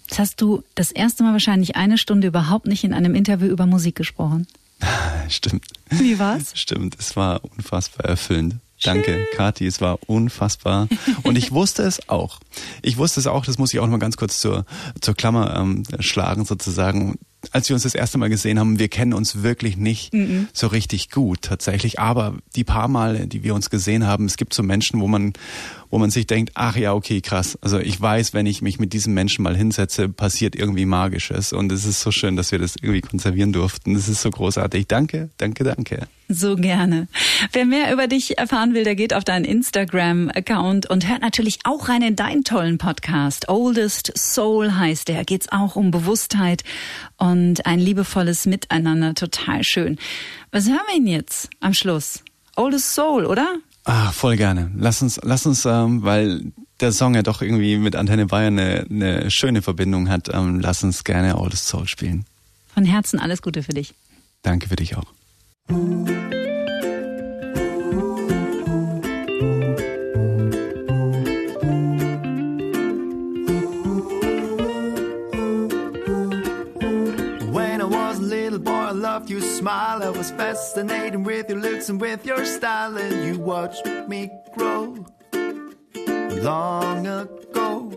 Jetzt 0.08 0.18
hast 0.18 0.40
du 0.40 0.62
das 0.74 0.90
erste 0.90 1.22
Mal 1.22 1.32
wahrscheinlich 1.32 1.76
eine 1.76 1.98
Stunde 1.98 2.28
überhaupt 2.28 2.66
nicht 2.66 2.84
in 2.84 2.94
einem 2.94 3.14
Interview 3.14 3.48
über 3.48 3.66
Musik 3.66 3.94
gesprochen. 3.94 4.46
Stimmt. 5.28 5.66
Wie 5.90 6.18
war's? 6.18 6.52
Stimmt, 6.54 6.96
es 6.98 7.16
war 7.16 7.44
unfassbar 7.44 8.06
erfüllend. 8.06 8.56
Danke, 8.82 9.26
Kathi, 9.34 9.66
es 9.66 9.80
war 9.80 9.98
unfassbar. 10.06 10.88
Und 11.22 11.36
ich 11.36 11.52
wusste 11.52 11.82
es 11.82 12.08
auch. 12.08 12.40
Ich 12.82 12.96
wusste 12.96 13.20
es 13.20 13.26
auch, 13.26 13.44
das 13.44 13.58
muss 13.58 13.72
ich 13.72 13.80
auch 13.80 13.84
noch 13.84 13.92
mal 13.92 13.98
ganz 13.98 14.16
kurz 14.16 14.40
zur, 14.40 14.64
zur 15.00 15.14
Klammer 15.14 15.56
ähm, 15.56 15.82
schlagen 16.00 16.44
sozusagen. 16.44 17.18
Als 17.52 17.68
wir 17.68 17.74
uns 17.74 17.84
das 17.84 17.94
erste 17.94 18.18
Mal 18.18 18.28
gesehen 18.28 18.58
haben, 18.58 18.78
wir 18.78 18.88
kennen 18.88 19.14
uns 19.14 19.42
wirklich 19.42 19.76
nicht 19.76 20.12
mm 20.12 20.16
-mm. 20.16 20.46
so 20.52 20.66
richtig 20.66 21.10
gut 21.10 21.42
tatsächlich, 21.42 22.00
aber 22.00 22.36
die 22.56 22.64
paar 22.64 22.88
Male, 22.88 23.28
die 23.28 23.44
wir 23.44 23.54
uns 23.54 23.70
gesehen 23.70 24.06
haben, 24.06 24.26
es 24.26 24.36
gibt 24.36 24.54
so 24.54 24.64
Menschen, 24.64 25.00
wo 25.00 25.06
man, 25.06 25.34
wo 25.90 25.98
man 25.98 26.10
sich 26.10 26.26
denkt, 26.26 26.52
ach 26.54 26.76
ja, 26.76 26.92
okay, 26.94 27.20
krass. 27.20 27.58
Also 27.60 27.78
ich 27.78 28.00
weiß, 28.00 28.34
wenn 28.34 28.46
ich 28.46 28.62
mich 28.62 28.78
mit 28.78 28.92
diesem 28.92 29.14
Menschen 29.14 29.42
mal 29.42 29.56
hinsetze, 29.56 30.08
passiert 30.08 30.54
irgendwie 30.56 30.86
Magisches. 30.86 31.52
Und 31.52 31.72
es 31.72 31.84
ist 31.84 32.00
so 32.00 32.10
schön, 32.10 32.36
dass 32.36 32.52
wir 32.52 32.58
das 32.58 32.76
irgendwie 32.80 33.00
konservieren 33.00 33.52
durften. 33.52 33.94
Es 33.94 34.08
ist 34.08 34.22
so 34.22 34.30
großartig. 34.30 34.86
Danke, 34.86 35.30
danke, 35.38 35.64
danke. 35.64 36.08
So 36.30 36.56
gerne. 36.56 37.08
Wer 37.52 37.64
mehr 37.64 37.90
über 37.90 38.06
dich 38.06 38.36
erfahren 38.36 38.74
will, 38.74 38.84
der 38.84 38.94
geht 38.94 39.14
auf 39.14 39.24
deinen 39.24 39.46
Instagram-Account 39.46 40.90
und 40.90 41.08
hört 41.08 41.22
natürlich 41.22 41.60
auch 41.64 41.88
rein 41.88 42.02
in 42.02 42.16
deinen 42.16 42.44
tollen 42.44 42.76
Podcast. 42.76 43.48
Oldest 43.48 44.12
Soul 44.14 44.72
heißt 44.72 45.08
der. 45.08 45.24
Geht's 45.24 45.50
auch 45.50 45.74
um 45.74 45.90
Bewusstheit 45.90 46.64
und 47.16 47.64
ein 47.64 47.78
liebevolles 47.78 48.44
Miteinander. 48.44 49.14
Total 49.14 49.64
schön. 49.64 49.98
Was 50.50 50.68
hören 50.68 50.80
wir 50.86 50.96
denn 50.96 51.06
jetzt 51.06 51.48
am 51.60 51.72
Schluss? 51.72 52.22
Oldest 52.56 52.94
Soul, 52.94 53.24
oder? 53.24 53.46
Ah, 53.88 54.12
voll 54.12 54.36
gerne. 54.36 54.70
Lass 54.76 55.00
uns, 55.00 55.18
lass 55.22 55.46
uns, 55.46 55.64
ähm, 55.64 56.02
weil 56.02 56.52
der 56.78 56.92
Song 56.92 57.14
ja 57.14 57.22
doch 57.22 57.40
irgendwie 57.40 57.78
mit 57.78 57.96
Antenne 57.96 58.26
Bayern 58.26 58.58
eine, 58.58 58.86
eine 58.90 59.30
schöne 59.30 59.62
Verbindung 59.62 60.10
hat, 60.10 60.28
ähm, 60.30 60.60
lass 60.60 60.84
uns 60.84 61.04
gerne 61.04 61.38
Oldest 61.38 61.68
Soul 61.68 61.88
spielen. 61.88 62.26
Von 62.74 62.84
Herzen 62.84 63.18
alles 63.18 63.40
Gute 63.40 63.62
für 63.62 63.72
dich. 63.72 63.94
Danke 64.42 64.68
für 64.68 64.76
dich 64.76 64.94
auch. 64.94 65.06
Smile. 79.68 80.02
I 80.02 80.08
was 80.08 80.30
fascinated 80.30 81.26
with 81.26 81.50
your 81.50 81.58
looks 81.58 81.90
and 81.90 82.00
with 82.00 82.24
your 82.24 82.42
style, 82.46 82.96
and 82.96 83.16
you 83.26 83.38
watched 83.38 83.86
me 84.08 84.30
grow 84.56 85.04
long 86.50 87.06
ago. 87.06 87.92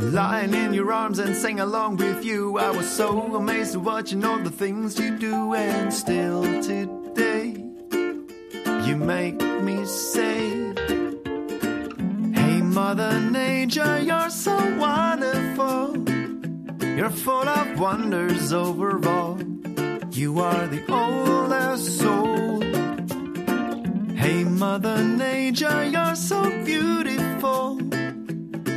Lying 0.00 0.52
in 0.52 0.74
your 0.74 0.92
arms 0.92 1.20
and 1.20 1.36
sing 1.36 1.60
along 1.60 1.98
with 1.98 2.24
you, 2.24 2.58
I 2.58 2.70
was 2.70 2.90
so 2.90 3.36
amazed 3.36 3.76
at 3.76 3.82
watching 3.82 4.24
all 4.24 4.40
the 4.40 4.50
things 4.50 4.98
you 4.98 5.16
do, 5.16 5.54
and 5.54 5.94
still 5.94 6.42
today, 6.60 7.46
you 8.86 8.96
make 8.96 9.40
me 9.68 9.84
say, 9.86 10.74
Hey, 12.34 12.62
Mother 12.62 13.20
Nature, 13.20 14.00
you're 14.00 14.30
so 14.30 14.56
wonderful. 14.76 16.04
You're 16.96 17.16
full 17.26 17.48
of 17.48 17.78
wonders 17.78 18.52
overall. 18.52 19.51
You 20.22 20.38
are 20.38 20.68
the 20.68 20.82
oldest 20.88 21.98
soul. 21.98 22.60
Hey, 24.14 24.44
Mother 24.44 25.02
Nature, 25.02 25.84
you're 25.86 26.14
so 26.14 26.40
beautiful. 26.64 27.80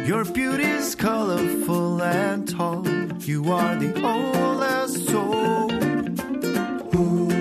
Your 0.07 0.25
beauty's 0.25 0.95
colorful 0.95 2.01
and 2.01 2.49
tall. 2.49 2.83
You 3.19 3.51
are 3.51 3.75
the 3.75 3.93
oldest 4.03 5.07
soul. 5.07 5.67
Now 5.67 7.34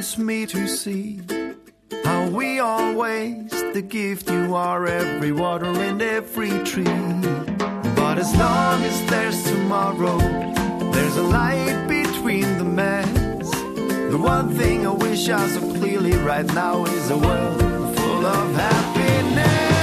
me 0.00 0.46
to 0.46 0.66
see 0.66 1.20
how 2.04 2.26
we 2.30 2.58
all 2.58 2.94
waste 2.94 3.74
the 3.74 3.82
gift 3.82 4.30
you 4.30 4.54
are 4.54 4.86
every 4.86 5.30
water 5.30 5.66
and 5.66 6.00
every 6.00 6.48
tree. 6.64 6.84
But 7.94 8.16
as 8.16 8.34
long 8.34 8.82
as 8.82 9.10
there's 9.10 9.44
tomorrow, 9.44 10.16
there's 10.90 11.16
a 11.16 11.22
light 11.22 11.86
between 11.86 12.56
the 12.56 12.64
mess. 12.64 13.50
The 14.10 14.18
one 14.18 14.56
thing 14.56 14.86
I 14.86 14.90
wish 14.90 15.28
I 15.28 15.46
saw 15.48 15.60
clearly 15.74 16.14
right 16.14 16.46
now 16.54 16.86
is 16.86 17.10
a 17.10 17.18
world 17.18 17.60
full 17.98 18.24
of 18.24 18.54
happiness. 18.54 19.79